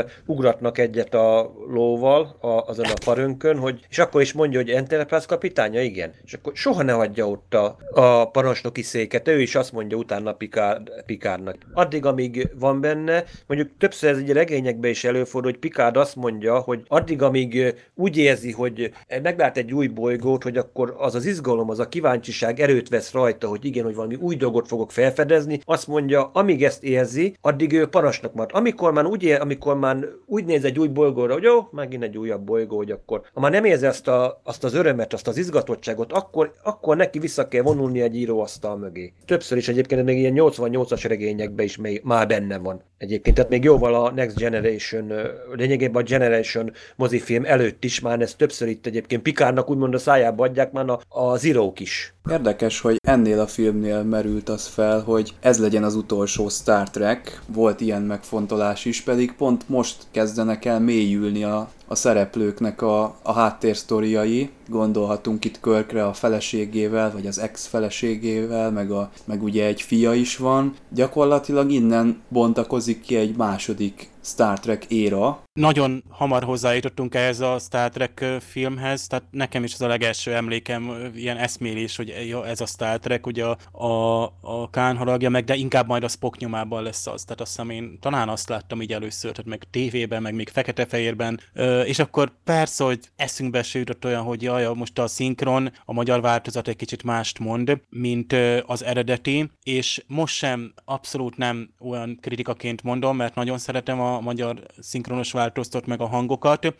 ugratnak 0.68 0.78
egyet 0.78 1.14
a 1.14 1.54
lóval 1.68 2.38
a, 2.42 2.48
azon 2.48 2.86
a 2.86 3.04
parönkön, 3.06 3.58
hogy, 3.58 3.86
és 3.90 4.00
akkor 4.00 4.22
is 4.22 4.34
mondja, 4.34 4.60
hogy 4.60 4.70
Enterprise 4.70 5.26
kapitánya, 5.28 5.82
igen. 5.82 6.14
És 6.26 6.34
akkor 6.34 6.56
soha 6.56 6.84
ne 6.84 6.92
hagyja 6.92 7.30
ott 7.30 7.54
a, 7.54 7.78
a 7.94 8.30
parancsnoki 8.30 8.82
széket, 8.82 9.28
ő 9.28 9.42
is 9.42 9.56
azt 9.56 9.72
mondja 9.72 9.98
utána 9.98 10.34
Pikár, 10.34 10.82
Pikárnak. 11.06 11.56
Addig, 11.74 12.06
amíg 12.06 12.50
van 12.60 12.82
benne, 12.82 13.24
mondjuk 13.48 13.70
többször 13.78 14.10
ez 14.10 14.18
egy 14.18 14.32
regényekben 14.32 14.92
is 14.92 15.04
előfordul, 15.04 15.52
hogy 15.52 15.60
Pikárd 15.60 15.98
azt 15.98 16.16
mondja, 16.16 16.60
hogy 16.60 16.84
addig, 16.88 17.22
amíg 17.22 17.76
úgy 17.96 18.18
érzi, 18.18 18.52
hogy 18.52 18.92
meglát 19.22 19.58
egy 19.58 19.74
új 19.74 19.88
bolygót, 19.88 20.44
hogy 20.44 20.58
akkor 20.58 20.96
az 20.98 21.16
az 21.16 21.26
izgalom, 21.26 21.70
az 21.70 21.80
a 21.80 21.90
kíváncsiság 21.90 22.60
erőt 22.60 22.90
vesz 22.90 23.12
rajta, 23.12 23.48
hogy 23.48 23.66
igen, 23.66 23.84
hogy 23.84 23.96
valami 23.96 24.16
új 24.16 24.36
dolgot 24.36 24.68
fogok 24.68 24.92
felfedezni, 24.92 25.60
azt 25.64 25.88
mondja, 25.88 26.30
amíg 26.34 26.64
ezt 26.64 26.84
érzi, 26.84 27.36
addig 27.42 27.74
ő 27.74 27.88
parasnak 27.88 28.34
marad. 28.34 28.52
Amikor 28.54 28.94
már 28.94 29.06
úgy, 29.06 29.24
ér, 29.24 29.42
amikor 29.42 29.78
már 29.78 29.98
úgy 30.26 30.46
néz 30.46 30.57
egy 30.64 30.80
új 30.80 30.88
bolygóra, 30.88 31.34
hogy 31.34 31.44
jó, 31.44 31.68
megint 31.72 32.04
egy 32.04 32.18
újabb 32.18 32.42
bolygó, 32.42 32.78
hogy 32.78 32.92
akkor, 32.92 33.22
ha 33.34 33.40
már 33.40 33.52
nem 33.52 33.66
érzi 33.66 33.86
azt, 33.86 34.08
a, 34.08 34.42
azt 34.44 34.64
az 34.64 34.74
örömet, 34.74 35.14
azt 35.14 35.28
az 35.28 35.38
izgatottságot, 35.38 36.12
akkor, 36.12 36.54
akkor 36.64 36.98
neki 36.98 37.20
vissza 37.20 37.48
kell 37.48 37.62
vonulni 37.62 38.02
egy 38.02 38.16
íróasztal 38.16 38.78
mögé. 38.78 39.14
Többször 39.26 39.58
is 39.58 39.68
egyébként 39.68 40.04
még 40.04 40.18
ilyen 40.18 40.34
88-as 40.36 41.04
regényekben 41.08 41.66
is 41.66 41.78
még, 41.78 42.02
már 42.04 42.28
benne 42.28 42.58
van. 42.58 42.82
Egyébként, 42.98 43.36
tehát 43.36 43.52
még 43.52 43.64
jóval 43.64 43.96
a 43.96 44.12
Next 44.12 44.38
Generation, 44.38 45.14
lényegében 45.54 46.02
a 46.02 46.06
Generation 46.06 46.72
mozifilm 46.96 47.46
előtt 47.46 47.84
is 47.84 48.00
már 48.00 48.22
ez 48.22 48.34
többször 48.34 48.68
itt 48.68 48.86
egyébként 48.86 49.22
Pikárnak 49.22 49.70
úgymond 49.70 49.94
a 49.94 49.98
szájába 49.98 50.44
adják 50.44 50.72
már 50.72 50.90
a, 50.90 51.00
a 51.08 51.38
zírók 51.38 51.80
is. 51.80 52.14
Érdekes, 52.30 52.80
hogy 52.80 52.98
ennél 53.08 53.40
a 53.40 53.48
filmnél 53.48 54.04
merült 54.04 54.50
az 54.50 54.68
fel, 54.68 55.02
hogy 55.02 55.34
ez 55.40 55.60
legyen 55.60 55.84
az 55.84 55.96
utolsó 55.96 56.50
Star 56.50 56.90
Trek. 56.90 57.42
Volt 57.54 57.82
ilyen 57.82 58.02
megfontolás 58.02 58.86
is, 58.86 59.02
pedig 59.02 59.34
pont 59.34 59.70
most 59.70 60.04
kezdenek 60.12 60.66
el 60.66 60.80
mélyülni 60.80 61.44
a, 61.44 61.70
a 61.88 61.96
szereplőknek 61.96 62.82
a, 62.82 63.16
a 63.24 63.32
háttérsztoriai. 63.32 64.50
Gondolhatunk 64.68 65.46
itt 65.46 65.60
Körkre 65.60 66.06
a 66.06 66.14
feleségével, 66.14 67.12
vagy 67.12 67.28
az 67.28 67.40
ex-feleségével, 67.40 68.72
meg, 68.72 68.92
a, 68.92 69.12
meg 69.26 69.44
ugye 69.44 69.66
egy 69.66 69.82
fia 69.82 70.14
is 70.14 70.38
van. 70.38 70.74
Gyakorlatilag 70.90 71.72
innen 71.72 72.22
bontakozik 72.30 73.02
ki 73.02 73.16
egy 73.16 73.36
második 73.36 74.10
Star 74.28 74.60
Trek 74.60 74.86
éra. 74.86 75.44
Nagyon 75.54 76.04
hamar 76.10 76.44
hozzájutottunk 76.44 77.16
ehhez 77.16 77.40
a 77.40 77.60
Star 77.60 77.90
Trek 77.90 78.26
filmhez, 78.40 79.08
tehát 79.08 79.26
nekem 79.32 79.64
is 79.64 79.74
az 79.74 79.82
a 79.82 79.88
legelső 79.88 80.34
emlékem, 80.34 81.12
ilyen 81.16 81.38
eszmélés, 81.38 81.96
hogy 81.96 82.10
ez 82.46 82.62
a 82.62 82.66
Star 82.66 83.00
Trek, 83.00 83.28
ugye 83.28 83.46
a, 83.46 83.86
a, 83.86 84.24
a 84.42 84.70
Kán 84.70 84.98
haragja 84.98 85.30
meg, 85.30 85.44
de 85.44 85.56
inkább 85.56 85.88
majd 85.88 86.04
a 86.04 86.08
Spock 86.08 86.38
nyomában 86.38 86.84
lesz 86.84 87.08
az. 87.08 87.24
Tehát 87.24 87.42
azt 87.42 87.50
hiszem 87.52 87.70
én 87.70 88.00
talán 88.00 88.30
azt 88.30 88.50
láttam 88.50 88.82
így 88.82 88.94
először, 88.94 89.32
tehát 89.32 89.50
meg 89.50 89.64
tévében, 89.70 90.22
meg 90.22 90.34
még 90.34 90.50
fekete-fehérben, 90.50 91.40
és 91.86 92.00
akkor 92.00 92.32
persze, 92.44 92.84
hogy 92.84 93.00
eszünkbe 93.16 93.64
se 93.64 93.80
jutott 93.80 94.06
olyan, 94.06 94.24
hogy 94.24 94.42
jaj, 94.42 94.68
most 94.74 95.00
a 95.00 95.08
szinkron, 95.08 95.72
a 95.86 95.94
magyar 95.94 96.22
változat 96.22 96.68
egy 96.68 96.76
kicsit 96.76 97.04
mást 97.04 97.40
mond, 97.40 97.82
mint 97.90 98.36
az 98.66 98.84
eredeti, 98.84 99.52
és 99.64 100.04
most 100.08 100.36
sem 100.36 100.74
abszolút 100.86 101.38
nem 101.38 101.70
olyan 101.80 102.18
kritikaként 102.22 102.84
mondom, 102.84 103.16
mert 103.16 103.36
nagyon 103.36 103.58
szeretem 103.58 104.00
a 104.00 104.17
magyar 104.20 104.64
szinkronos 104.80 105.32
változtat 105.32 105.86
meg 105.86 106.02
a 106.02 106.08
hangokat, 106.08 106.76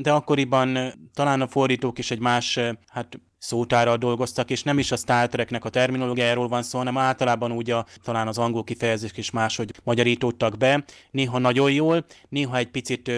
de 0.00 0.12
akkoriban 0.12 0.92
talán 1.14 1.40
a 1.40 1.48
fordítók 1.48 1.98
is 1.98 2.10
egy 2.10 2.20
más, 2.20 2.58
hát 2.88 3.20
szótárral 3.42 3.96
dolgoztak, 3.96 4.50
és 4.50 4.62
nem 4.62 4.78
is 4.78 4.92
a 4.92 4.96
Star 4.96 5.28
Treknek 5.28 5.64
a 5.64 5.68
terminológiájáról 5.68 6.48
van 6.48 6.62
szó, 6.62 6.78
hanem 6.78 6.98
általában 6.98 7.52
úgy 7.52 7.70
a, 7.70 7.86
talán 8.02 8.28
az 8.28 8.38
angol 8.38 8.64
kifejezés 8.64 9.10
is 9.14 9.30
máshogy 9.30 9.72
magyarítottak 9.84 10.56
be, 10.56 10.84
néha 11.10 11.38
nagyon 11.38 11.72
jól, 11.72 12.04
néha 12.28 12.56
egy 12.56 12.68
picit 12.68 13.10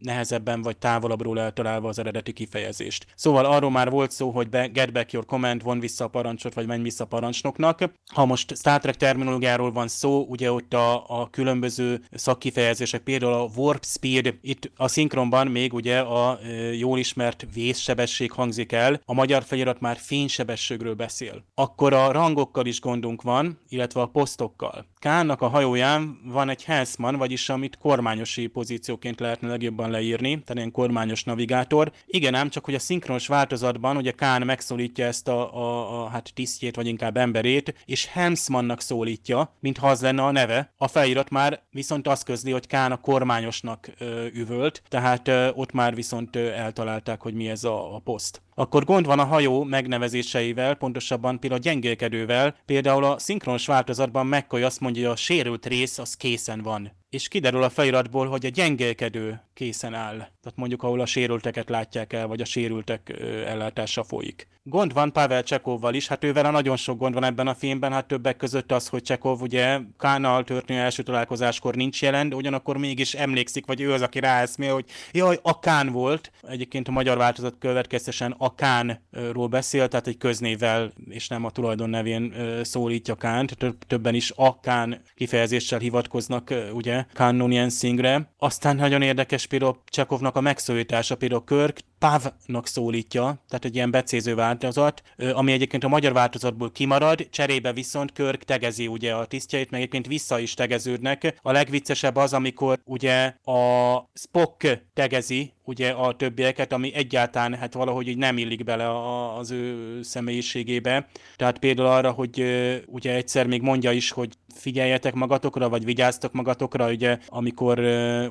nehezebben 0.00 0.62
vagy 0.62 0.76
távolabbról 0.76 1.40
eltalálva 1.40 1.88
az 1.88 1.98
eredeti 1.98 2.32
kifejezést. 2.32 3.06
Szóval 3.14 3.44
arról 3.44 3.70
már 3.70 3.90
volt 3.90 4.10
szó, 4.10 4.30
hogy 4.30 4.48
be, 4.48 4.66
get 4.66 4.92
back 4.92 5.12
your 5.12 5.26
command, 5.26 5.62
von 5.62 5.80
vissza 5.80 6.04
a 6.04 6.08
parancsot, 6.08 6.54
vagy 6.54 6.66
menj 6.66 6.82
vissza 6.82 7.04
a 7.04 7.06
parancsnoknak. 7.06 7.90
Ha 8.14 8.24
most 8.24 8.56
Star 8.56 8.80
Trek 8.80 8.96
terminológiáról 8.96 9.72
van 9.72 9.88
szó, 9.88 10.26
ugye 10.28 10.52
ott 10.52 10.74
a, 10.74 11.20
a 11.20 11.28
különböző 11.30 12.00
szakkifejezések, 12.12 13.00
például 13.00 13.32
a 13.32 13.48
warp 13.56 13.84
speed, 13.84 14.34
itt 14.40 14.70
a 14.76 14.88
szinkronban 14.88 15.46
még 15.46 15.74
ugye 15.74 15.98
a 15.98 16.38
ö, 16.42 16.70
jól 16.72 16.98
ismert 16.98 17.46
vészsebesség 17.54 18.32
hangzik 18.32 18.72
el, 18.72 19.00
a 19.04 19.12
magyar 19.12 19.44
felirat 19.58 19.80
már 19.80 19.96
fénysebességről 19.96 20.94
beszél. 20.94 21.44
Akkor 21.54 21.92
a 21.92 22.12
rangokkal 22.12 22.66
is 22.66 22.80
gondunk 22.80 23.22
van, 23.22 23.60
illetve 23.68 24.00
a 24.00 24.06
posztokkal. 24.06 24.86
Kánnak 24.98 25.42
a 25.42 25.48
hajóján 25.48 26.20
van 26.24 26.48
egy 26.48 26.64
helszman, 26.64 27.16
vagyis 27.16 27.48
amit 27.48 27.78
kormányosi 27.78 28.46
pozícióként 28.46 29.20
lehetne 29.20 29.48
legjobban 29.48 29.90
leírni, 29.90 30.30
tehát 30.30 30.54
ilyen 30.54 30.70
kormányos 30.70 31.24
navigátor. 31.24 31.92
Igen 32.06 32.34
ám, 32.34 32.48
csak 32.48 32.64
hogy 32.64 32.74
a 32.74 32.78
szinkronos 32.78 33.26
változatban 33.26 33.96
ugye 33.96 34.10
Kán 34.10 34.42
megszólítja 34.42 35.06
ezt 35.06 35.28
a, 35.28 35.54
a, 35.54 36.02
a 36.02 36.08
hát 36.08 36.30
tisztjét, 36.34 36.76
vagy 36.76 36.86
inkább 36.86 37.16
emberét, 37.16 37.74
és 37.84 38.06
Helmsmannak 38.06 38.80
szólítja, 38.80 39.56
mintha 39.60 39.88
az 39.88 40.00
lenne 40.00 40.22
a 40.22 40.30
neve. 40.30 40.72
A 40.76 40.88
felirat 40.88 41.30
már 41.30 41.62
viszont 41.70 42.08
azt 42.08 42.24
közli, 42.24 42.50
hogy 42.50 42.66
Kán 42.66 42.92
a 42.92 43.00
kormányosnak 43.00 43.90
ö, 43.98 44.26
üvölt, 44.26 44.82
tehát 44.88 45.28
ö, 45.28 45.48
ott 45.54 45.72
már 45.72 45.94
viszont 45.94 46.36
ö, 46.36 46.50
eltalálták, 46.50 47.22
hogy 47.22 47.34
mi 47.34 47.48
ez 47.48 47.64
a, 47.64 47.94
a 47.94 47.98
poszt 47.98 48.42
akkor 48.58 48.84
gond 48.84 49.06
van 49.06 49.18
a 49.18 49.24
hajó 49.24 49.64
megnevezéseivel, 49.64 50.74
pontosabban 50.74 51.40
például 51.40 51.60
a 51.60 51.64
gyengélkedővel. 51.64 52.54
Például 52.66 53.04
a 53.04 53.18
szinkronos 53.18 53.66
változatban 53.66 54.26
McCoy 54.26 54.62
azt 54.62 54.80
mondja, 54.80 54.87
hogy 54.88 55.04
a 55.04 55.16
sérült 55.16 55.66
rész 55.66 55.98
az 55.98 56.14
készen 56.14 56.62
van. 56.62 56.92
És 57.10 57.28
kiderül 57.28 57.62
a 57.62 57.70
feliratból, 57.70 58.26
hogy 58.26 58.46
a 58.46 58.48
gyengélkedő 58.48 59.40
készen 59.54 59.94
áll. 59.94 60.16
Tehát 60.16 60.54
mondjuk, 60.54 60.82
ahol 60.82 61.00
a 61.00 61.06
sérülteket 61.06 61.68
látják 61.68 62.12
el, 62.12 62.26
vagy 62.26 62.40
a 62.40 62.44
sérültek 62.44 63.18
ellátása 63.46 64.04
folyik. 64.04 64.48
Gond 64.62 64.92
van 64.92 65.12
Pavel 65.12 65.42
Csekovval 65.42 65.94
is, 65.94 66.06
hát 66.08 66.24
ővel 66.24 66.50
nagyon 66.50 66.76
sok 66.76 66.98
gond 66.98 67.14
van 67.14 67.24
ebben 67.24 67.46
a 67.46 67.54
filmben, 67.54 67.92
hát 67.92 68.06
többek 68.06 68.36
között 68.36 68.72
az, 68.72 68.88
hogy 68.88 69.02
Csekov 69.02 69.42
ugye 69.42 69.78
Kánnal 69.98 70.44
történő 70.44 70.80
első 70.80 71.02
találkozáskor 71.02 71.74
nincs 71.74 72.02
jelen, 72.02 72.28
de 72.28 72.34
ugyanakkor 72.34 72.76
mégis 72.76 73.14
emlékszik, 73.14 73.66
vagy 73.66 73.80
ő 73.80 73.92
az, 73.92 74.02
aki 74.02 74.20
ráeszmél, 74.20 74.72
hogy 74.72 74.84
jaj, 75.12 75.38
a 75.42 75.58
Kán 75.58 75.92
volt. 75.92 76.30
Egyébként 76.48 76.88
a 76.88 76.90
magyar 76.90 77.16
változat 77.16 77.54
következtesen 77.58 78.34
a 78.38 78.54
Kánról 78.54 79.46
beszél, 79.46 79.88
tehát 79.88 80.06
egy 80.06 80.18
köznévvel 80.18 80.92
és 81.08 81.28
nem 81.28 81.44
a 81.44 81.50
tulajdon 81.50 81.90
nevén 81.90 82.34
szólítja 82.62 83.14
Kánt, 83.14 83.56
többen 83.86 84.14
is 84.14 84.32
a 84.36 84.60
Kán 84.60 85.02
kifejezéssel 85.14 85.78
hivatkoznak 85.78 86.54
ugye 86.72 86.97
Kán 87.12 87.34
Singre. 87.70 88.32
Aztán 88.38 88.76
nagyon 88.76 89.02
érdekes 89.02 89.46
például 89.46 89.78
Csekovnak 89.84 90.36
a 90.36 90.40
megszólítása, 90.40 91.16
például 91.16 91.44
Körk 91.44 91.80
Pávnak 91.98 92.66
szólítja, 92.66 93.42
tehát 93.48 93.64
egy 93.64 93.74
ilyen 93.74 93.90
becéző 93.90 94.34
változat, 94.34 95.02
ami 95.32 95.52
egyébként 95.52 95.84
a 95.84 95.88
magyar 95.88 96.12
változatból 96.12 96.72
kimarad, 96.72 97.28
cserébe 97.30 97.72
viszont 97.72 98.12
Körk 98.12 98.44
tegezi 98.44 98.86
ugye 98.86 99.14
a 99.14 99.24
tisztjeit, 99.24 99.70
meg 99.70 99.80
egyébként 99.80 100.06
vissza 100.06 100.38
is 100.38 100.54
tegeződnek. 100.54 101.38
A 101.42 101.52
legviccesebb 101.52 102.16
az, 102.16 102.32
amikor 102.32 102.78
ugye 102.84 103.34
a 103.44 104.10
Spock 104.14 104.82
tegezi 104.94 105.52
ugye 105.64 105.90
a 105.90 106.16
többieket, 106.16 106.72
ami 106.72 106.94
egyáltalán 106.94 107.54
hát 107.54 107.74
valahogy 107.74 108.08
így 108.08 108.16
nem 108.16 108.38
illik 108.38 108.64
bele 108.64 108.88
a, 108.88 109.36
az 109.38 109.50
ő 109.50 110.02
személyiségébe. 110.02 111.08
Tehát 111.36 111.58
például 111.58 111.88
arra, 111.88 112.10
hogy 112.10 112.44
ugye 112.86 113.14
egyszer 113.14 113.46
még 113.46 113.62
mondja 113.62 113.92
is, 113.92 114.10
hogy 114.10 114.32
figyeljetek 114.54 115.14
magatokra, 115.14 115.68
vagy 115.68 115.84
vigyáztok 115.84 116.32
magatokra, 116.32 116.90
ugye, 116.90 117.18
amikor 117.26 117.78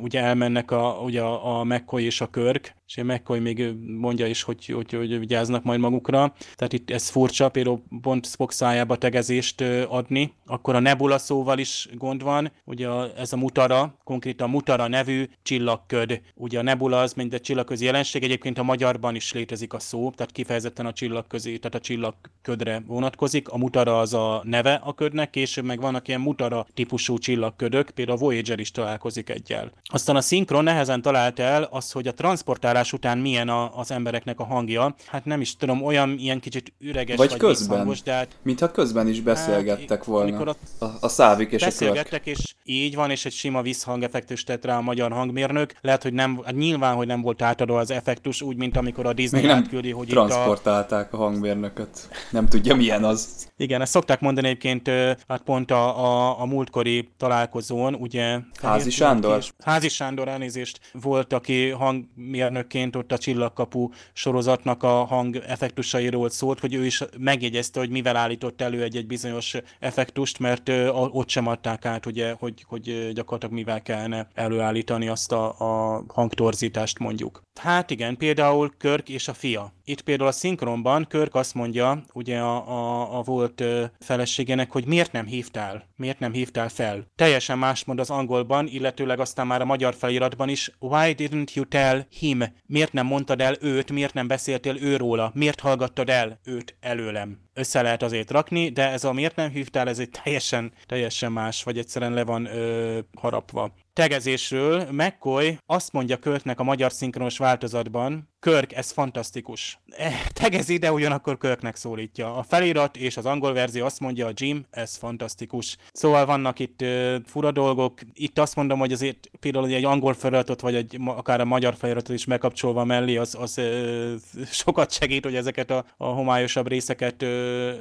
ugye 0.02 0.22
elmennek 0.22 0.72
a, 0.72 1.00
ugye 1.04 1.22
a, 1.22 1.60
a 1.60 1.64
McCoy 1.64 2.04
és 2.04 2.22
a 2.22 2.28
Körk, 2.28 2.76
és 2.88 2.98
a 2.98 3.04
McCoy 3.04 3.40
még 3.40 3.57
mondja 3.98 4.28
is, 4.28 4.42
hogy, 4.42 4.66
hogy, 4.66 4.94
hogy 4.94 5.20
vigyáznak 5.20 5.64
majd 5.64 5.80
magukra. 5.80 6.34
Tehát 6.56 6.74
itt 6.74 6.92
ez 6.92 7.10
furcsa, 7.10 7.50
például 7.50 7.82
pont 8.02 8.26
Spock 8.26 8.52
szájába 8.52 8.96
tegezést 8.96 9.62
adni. 9.88 10.34
Akkor 10.46 10.76
a 10.76 10.80
Nebula 10.80 11.18
szóval 11.18 11.60
is 11.60 11.88
gond 11.94 12.24
van, 12.24 12.52
ugye 12.66 12.90
ez 13.18 13.34
a 13.34 13.38
mutara, 13.38 13.98
konkrétan 14.04 14.50
mutara 14.50 14.88
nevű 14.88 15.26
csillagköd. 15.44 16.22
Ugye 16.36 16.60
a 16.60 16.62
Nebula 16.62 17.00
az 17.00 17.14
mint 17.14 17.34
egy 17.34 17.42
csillagközi 17.42 17.86
jelenség, 17.86 18.24
egyébként 18.24 18.58
a 18.58 18.64
magyarban 18.64 19.16
is 19.16 19.34
létezik 19.34 19.74
a 19.74 19.80
szó, 19.80 20.12
tehát 20.16 20.32
kifejezetten 20.32 20.86
a 20.86 20.94
csillagközi, 20.94 21.58
tehát 21.58 21.76
a 21.76 21.80
csillagködre 21.80 22.84
vonatkozik. 22.88 23.50
A 23.50 23.58
mutara 23.58 24.00
az 24.00 24.14
a 24.14 24.42
neve 24.44 24.82
a 24.84 24.94
ködnek, 24.94 25.30
később 25.30 25.66
meg 25.66 25.82
vannak 25.82 26.08
ilyen 26.08 26.22
mutara 26.22 26.68
típusú 26.74 27.18
csillagködök, 27.18 27.90
például 27.90 28.18
a 28.18 28.22
Voyager 28.22 28.60
is 28.60 28.72
találkozik 28.72 29.30
egyel. 29.30 29.72
Aztán 29.84 30.16
a 30.16 30.22
szinkron 30.22 30.64
nehezen 30.64 31.02
talált 31.02 31.40
el 31.40 31.64
az, 31.64 31.92
hogy 31.92 32.08
a 32.08 32.14
transportálás 32.14 32.94
után 32.94 33.18
milyen 33.18 33.47
a, 33.50 33.78
az 33.78 33.92
embereknek 33.92 34.40
a 34.40 34.44
hangja. 34.44 34.96
Hát 35.06 35.26
nem 35.26 35.42
is 35.42 35.56
tudom, 35.56 35.84
olyan 35.84 36.16
ilyen 36.20 36.40
kicsit 36.40 36.74
üreges 36.80 37.18
vagy, 37.18 37.30
vagy 37.30 37.40
közben, 37.40 37.78
hangos, 37.78 38.02
de 38.02 38.14
hát... 38.14 38.28
Mintha 38.42 38.72
közben 38.72 39.08
is 39.08 39.22
beszélgettek 39.22 39.98
hát, 39.98 40.06
volna. 40.06 40.40
A, 40.40 40.86
a, 40.86 40.98
a 41.00 41.08
szávik 41.08 41.52
és 41.52 41.64
beszélgettek, 41.64 42.22
a 42.26 42.30
és 42.30 42.56
így 42.64 42.96
van, 42.96 43.12
és 43.12 43.26
egy 43.26 43.32
sima 43.32 43.62
visszhangeffektus 43.62 44.44
tett 44.44 44.66
rá 44.66 44.78
a 44.78 44.82
magyar 44.82 45.12
hangmérnök. 45.12 45.74
Lehet, 45.82 46.04
hogy 46.04 46.14
nem, 46.14 46.42
hát 46.46 46.56
nyilván, 46.56 46.96
hogy 46.96 47.08
nem 47.08 47.22
volt 47.22 47.42
átadva 47.42 47.80
az 47.80 47.92
effektus, 47.92 48.42
úgy, 48.42 48.58
mint 48.58 48.78
amikor 48.78 49.06
a 49.06 49.14
Disney 49.14 49.42
Még 49.42 49.50
nem 49.50 49.60
átküldi, 49.60 49.92
hogy 49.92 50.08
transportálták 50.08 51.14
a... 51.14 51.18
a 51.18 51.20
hangmérnököt. 51.20 52.10
Nem 52.32 52.48
tudja, 52.48 52.76
milyen 52.76 53.04
az. 53.04 53.50
Igen, 53.58 53.82
ezt 53.82 53.92
szokták 53.92 54.20
mondani 54.20 54.48
egyébként, 54.48 54.90
hát 55.28 55.42
pont 55.42 55.72
a, 55.72 56.06
a, 56.06 56.42
a 56.42 56.46
múltkori 56.46 57.10
találkozón, 57.18 57.96
ugye... 57.96 58.40
Házi 58.62 58.90
Sándor? 58.90 59.38
Is, 59.38 59.54
Házi 59.64 59.90
Sándor 59.90 60.28
elnézést 60.28 60.80
volt, 60.94 61.34
aki 61.34 61.70
hangmérnökként 61.70 62.96
ott 62.96 63.12
a 63.12 63.18
Csillagkapu 63.38 63.90
sorozatnak 64.14 64.84
a 64.84 65.06
hang 65.06 65.36
effektusairól 65.36 66.30
szólt, 66.30 66.60
hogy 66.60 66.74
ő 66.74 66.86
is 66.86 67.04
megjegyezte, 67.18 67.80
hogy 67.80 67.90
mivel 67.90 68.16
állított 68.16 68.62
elő 68.62 68.84
egy-egy 68.84 69.08
bizonyos 69.08 69.56
effektust, 69.80 70.40
mert 70.40 70.70
ott 70.92 71.30
sem 71.30 71.48
adták 71.48 71.86
át, 71.86 72.06
ugye, 72.06 72.36
hogy, 72.40 72.66
hogy 72.68 73.12
gyakorlatilag 73.14 73.56
mivel 73.56 73.82
kellene 73.82 74.28
előállítani 74.34 75.08
azt 75.08 75.32
a, 75.32 75.56
a 75.60 76.04
hangtorzítást 76.08 77.00
mondjuk. 77.00 77.42
Hát 77.60 77.92
igen, 77.92 78.18
például 78.18 78.74
Körk 78.78 79.10
és 79.10 79.28
a 79.28 79.34
fia. 79.34 79.74
Itt 79.84 80.02
például 80.02 80.30
a 80.30 80.32
szinkronban 80.32 81.06
Körk 81.10 81.36
azt 81.36 81.54
mondja, 81.54 82.04
ugye 82.14 82.40
a, 82.40 82.70
a, 82.70 83.18
a 83.18 83.22
volt 83.22 83.64
feleségének, 84.00 84.72
hogy 84.72 84.86
miért 84.86 85.12
nem 85.12 85.26
hívtál, 85.26 85.88
miért 85.96 86.20
nem 86.20 86.32
hívtál 86.32 86.70
fel. 86.70 87.06
Teljesen 87.16 87.58
más 87.58 87.84
mond 87.84 88.00
az 88.00 88.10
angolban, 88.10 88.68
illetőleg 88.68 89.20
aztán 89.20 89.48
már 89.48 89.62
a 89.62 89.66
magyar 89.66 89.96
feliratban 89.96 90.50
is, 90.50 90.72
why 90.80 91.16
didn't 91.18 91.54
you 91.54 91.66
tell 91.66 92.06
him? 92.10 92.44
Miért 92.66 92.94
nem 92.94 93.06
mondtad 93.28 93.48
el 93.48 93.70
őt, 93.70 93.92
miért 93.92 94.14
nem 94.14 94.28
beszéltél 94.28 94.78
őróla, 94.82 95.32
miért 95.34 95.60
hallgattad 95.60 96.10
el 96.10 96.40
őt 96.46 96.76
előlem? 96.80 97.40
Össze 97.54 97.82
lehet 97.82 98.04
azért 98.04 98.32
rakni, 98.32 98.70
de 98.70 98.90
ez 98.90 99.04
a 99.04 99.14
miért 99.14 99.36
nem 99.36 99.50
hívtál, 99.50 99.88
ez 99.90 100.00
egy 100.00 100.10
teljesen, 100.24 100.72
teljesen 100.86 101.32
más, 101.32 101.64
vagy 101.64 101.78
egyszerűen 101.78 102.14
le 102.14 102.24
van 102.24 102.46
ö, 102.46 103.00
harapva 103.20 103.74
tegezésről 103.94 104.88
McCoy 104.92 105.58
azt 105.66 105.92
mondja 105.92 106.18
Költnek 106.18 106.60
a 106.60 106.64
magyar 106.64 106.92
szinkronos 106.92 107.38
változatban, 107.38 108.30
Körk, 108.40 108.74
ez 108.74 108.92
fantasztikus. 108.92 109.80
Eh, 109.88 110.22
tegezi, 110.34 110.78
de 110.78 110.92
ugyanakkor 110.92 111.38
Körknek 111.38 111.76
szólítja. 111.76 112.36
A 112.36 112.44
felirat 112.44 112.98
és 112.98 113.18
az 113.18 113.26
angol 113.26 113.54
verzió 113.54 113.86
azt 113.86 114.00
mondja, 114.00 114.28
a 114.28 114.32
Jim, 114.34 114.66
ez 114.70 114.96
fantasztikus. 114.96 115.78
Szóval 115.92 116.26
vannak 116.26 116.60
itt 116.60 116.82
uh, 116.82 117.16
fura 117.26 117.52
dolgok. 117.52 118.00
Itt 118.14 118.40
azt 118.40 118.56
mondom, 118.56 118.80
hogy 118.80 118.92
azért 118.92 119.30
például 119.40 119.68
egy 119.68 119.84
angol 119.84 120.14
feliratot, 120.14 120.62
vagy 120.62 120.76
egy, 120.76 120.98
akár 121.06 121.40
a 121.42 121.46
magyar 121.46 121.76
feliratot 121.76 122.16
is 122.16 122.26
megkapcsolva 122.26 122.84
mellé, 122.84 123.18
az, 123.18 123.36
az 123.40 123.58
uh, 123.58 124.44
sokat 124.52 124.92
segít, 124.92 125.24
hogy 125.24 125.36
ezeket 125.36 125.72
a, 125.72 125.86
a 125.98 126.06
homályosabb 126.06 126.68
részeket 126.68 127.22
uh, 127.22 127.72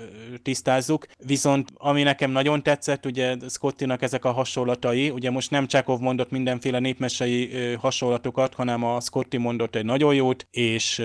tisztázzuk. 0.43 1.07
Viszont 1.25 1.69
ami 1.75 2.03
nekem 2.03 2.31
nagyon 2.31 2.63
tetszett, 2.63 3.07
ugye 3.07 3.37
Scottinak 3.49 4.03
ezek 4.03 4.25
a 4.25 4.33
hasonlatai, 4.33 5.11
ugye 5.11 5.31
most 5.31 5.51
nem 5.51 5.67
Csekov 5.67 6.01
mondott 6.01 6.31
mindenféle 6.31 6.79
népmesei 6.79 7.45
uh, 7.45 7.75
hasonlatokat, 7.81 8.55
hanem 8.55 8.85
a 8.85 9.01
Scotty 9.01 9.37
mondott 9.37 9.75
egy 9.75 9.85
nagyon 9.85 10.15
jót, 10.15 10.46
és 10.51 11.03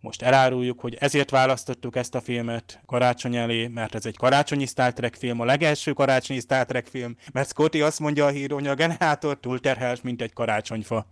most 0.00 0.22
eláruljuk, 0.22 0.80
hogy 0.80 0.96
ezért 1.00 1.30
választottuk 1.30 1.96
ezt 1.96 2.14
a 2.14 2.20
filmet 2.20 2.80
karácsony 2.86 3.36
elé, 3.36 3.66
mert 3.66 3.94
ez 3.94 4.06
egy 4.06 4.16
karácsonyi 4.16 4.66
Star 4.66 4.92
Trek 4.92 5.14
film, 5.14 5.40
a 5.40 5.44
legelső 5.44 5.92
karácsonyi 5.92 6.40
Star 6.40 6.64
Trek 6.64 6.86
film, 6.86 7.16
mert 7.32 7.48
Scotty 7.48 7.80
azt 7.82 8.00
mondja 8.00 8.24
a 8.24 8.28
híró, 8.28 8.54
hogy 8.54 8.66
a 8.66 8.74
generátor 8.74 9.40
túlterhelt, 9.40 10.02
mint 10.02 10.22
egy 10.22 10.32
karácsonyfa. 10.32 11.06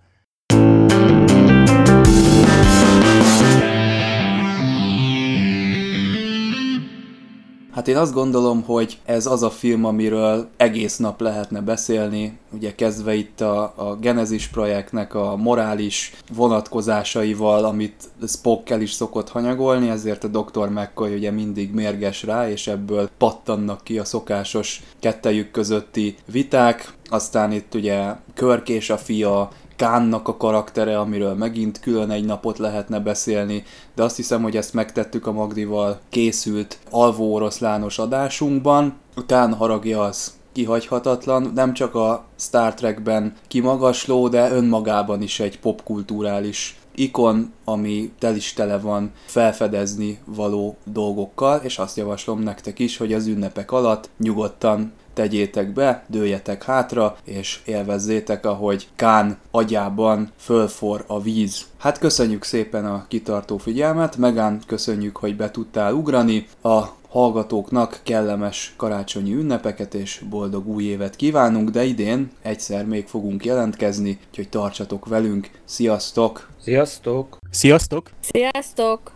Hát 7.76 7.88
én 7.88 7.96
azt 7.96 8.12
gondolom, 8.12 8.62
hogy 8.62 8.98
ez 9.04 9.26
az 9.26 9.42
a 9.42 9.50
film, 9.50 9.84
amiről 9.84 10.48
egész 10.56 10.96
nap 10.96 11.20
lehetne 11.20 11.60
beszélni, 11.60 12.38
ugye 12.52 12.74
kezdve 12.74 13.14
itt 13.14 13.40
a, 13.40 13.62
a 13.76 13.96
Genesis 14.00 14.48
projektnek 14.48 15.14
a 15.14 15.36
morális 15.36 16.12
vonatkozásaival, 16.34 17.64
amit 17.64 18.08
Spock 18.26 18.70
el 18.70 18.80
is 18.80 18.92
szokott 18.92 19.28
hanyagolni, 19.28 19.88
ezért 19.88 20.24
a 20.24 20.28
Dr. 20.28 20.68
McCoy 20.68 21.14
ugye 21.14 21.30
mindig 21.30 21.74
mérges 21.74 22.22
rá, 22.22 22.50
és 22.50 22.66
ebből 22.66 23.08
pattannak 23.18 23.84
ki 23.84 23.98
a 23.98 24.04
szokásos 24.04 24.82
kettejük 25.00 25.50
közötti 25.50 26.16
viták. 26.32 26.92
Aztán 27.08 27.52
itt 27.52 27.74
ugye 27.74 28.14
Körk 28.34 28.68
és 28.68 28.90
a 28.90 28.96
fia 28.96 29.50
Kánnak 29.76 30.28
a 30.28 30.36
karaktere, 30.36 30.98
amiről 30.98 31.34
megint 31.34 31.80
külön 31.80 32.10
egy 32.10 32.24
napot 32.24 32.58
lehetne 32.58 33.00
beszélni, 33.00 33.64
de 33.94 34.02
azt 34.02 34.16
hiszem, 34.16 34.42
hogy 34.42 34.56
ezt 34.56 34.74
megtettük 34.74 35.26
a 35.26 35.32
Magdival 35.32 36.00
készült 36.08 36.78
alvó 36.90 37.34
oroszlános 37.34 37.98
adásunkban. 37.98 38.94
A 39.14 39.26
Kán 39.26 39.54
haragja 39.54 40.00
az 40.02 40.34
kihagyhatatlan, 40.52 41.52
nem 41.54 41.72
csak 41.72 41.94
a 41.94 42.24
Star 42.36 42.74
Trekben 42.74 43.34
kimagasló, 43.48 44.28
de 44.28 44.50
önmagában 44.50 45.22
is 45.22 45.40
egy 45.40 45.58
popkulturális 45.58 46.78
ikon, 46.94 47.52
ami 47.64 48.12
tel 48.18 48.36
is 48.36 48.52
tele 48.52 48.78
van 48.78 49.12
felfedezni 49.24 50.18
való 50.24 50.76
dolgokkal, 50.84 51.60
és 51.62 51.78
azt 51.78 51.96
javaslom 51.96 52.40
nektek 52.40 52.78
is, 52.78 52.96
hogy 52.96 53.12
az 53.12 53.26
ünnepek 53.26 53.72
alatt 53.72 54.10
nyugodtan 54.18 54.92
tegyétek 55.16 55.72
be, 55.72 56.04
dőljetek 56.06 56.64
hátra, 56.64 57.16
és 57.24 57.60
élvezzétek, 57.64 58.46
ahogy 58.46 58.88
Kán 58.96 59.38
agyában 59.50 60.30
fölfor 60.36 61.04
a 61.06 61.20
víz. 61.20 61.66
Hát 61.78 61.98
köszönjük 61.98 62.44
szépen 62.44 62.86
a 62.86 63.04
kitartó 63.08 63.56
figyelmet, 63.56 64.16
Megán 64.16 64.60
köszönjük, 64.66 65.16
hogy 65.16 65.36
be 65.36 65.50
tudtál 65.50 65.92
ugrani, 65.92 66.46
a 66.62 66.82
hallgatóknak 67.08 68.00
kellemes 68.02 68.74
karácsonyi 68.76 69.34
ünnepeket 69.34 69.94
és 69.94 70.22
boldog 70.28 70.68
új 70.68 70.84
évet 70.84 71.16
kívánunk, 71.16 71.70
de 71.70 71.84
idén 71.84 72.30
egyszer 72.42 72.86
még 72.86 73.06
fogunk 73.06 73.44
jelentkezni, 73.44 74.18
úgyhogy 74.28 74.48
tartsatok 74.48 75.06
velünk. 75.06 75.50
Sziasztok! 75.64 76.48
Sziasztok! 76.62 77.38
Sziasztok! 77.50 78.10
Sziasztok! 78.20 79.15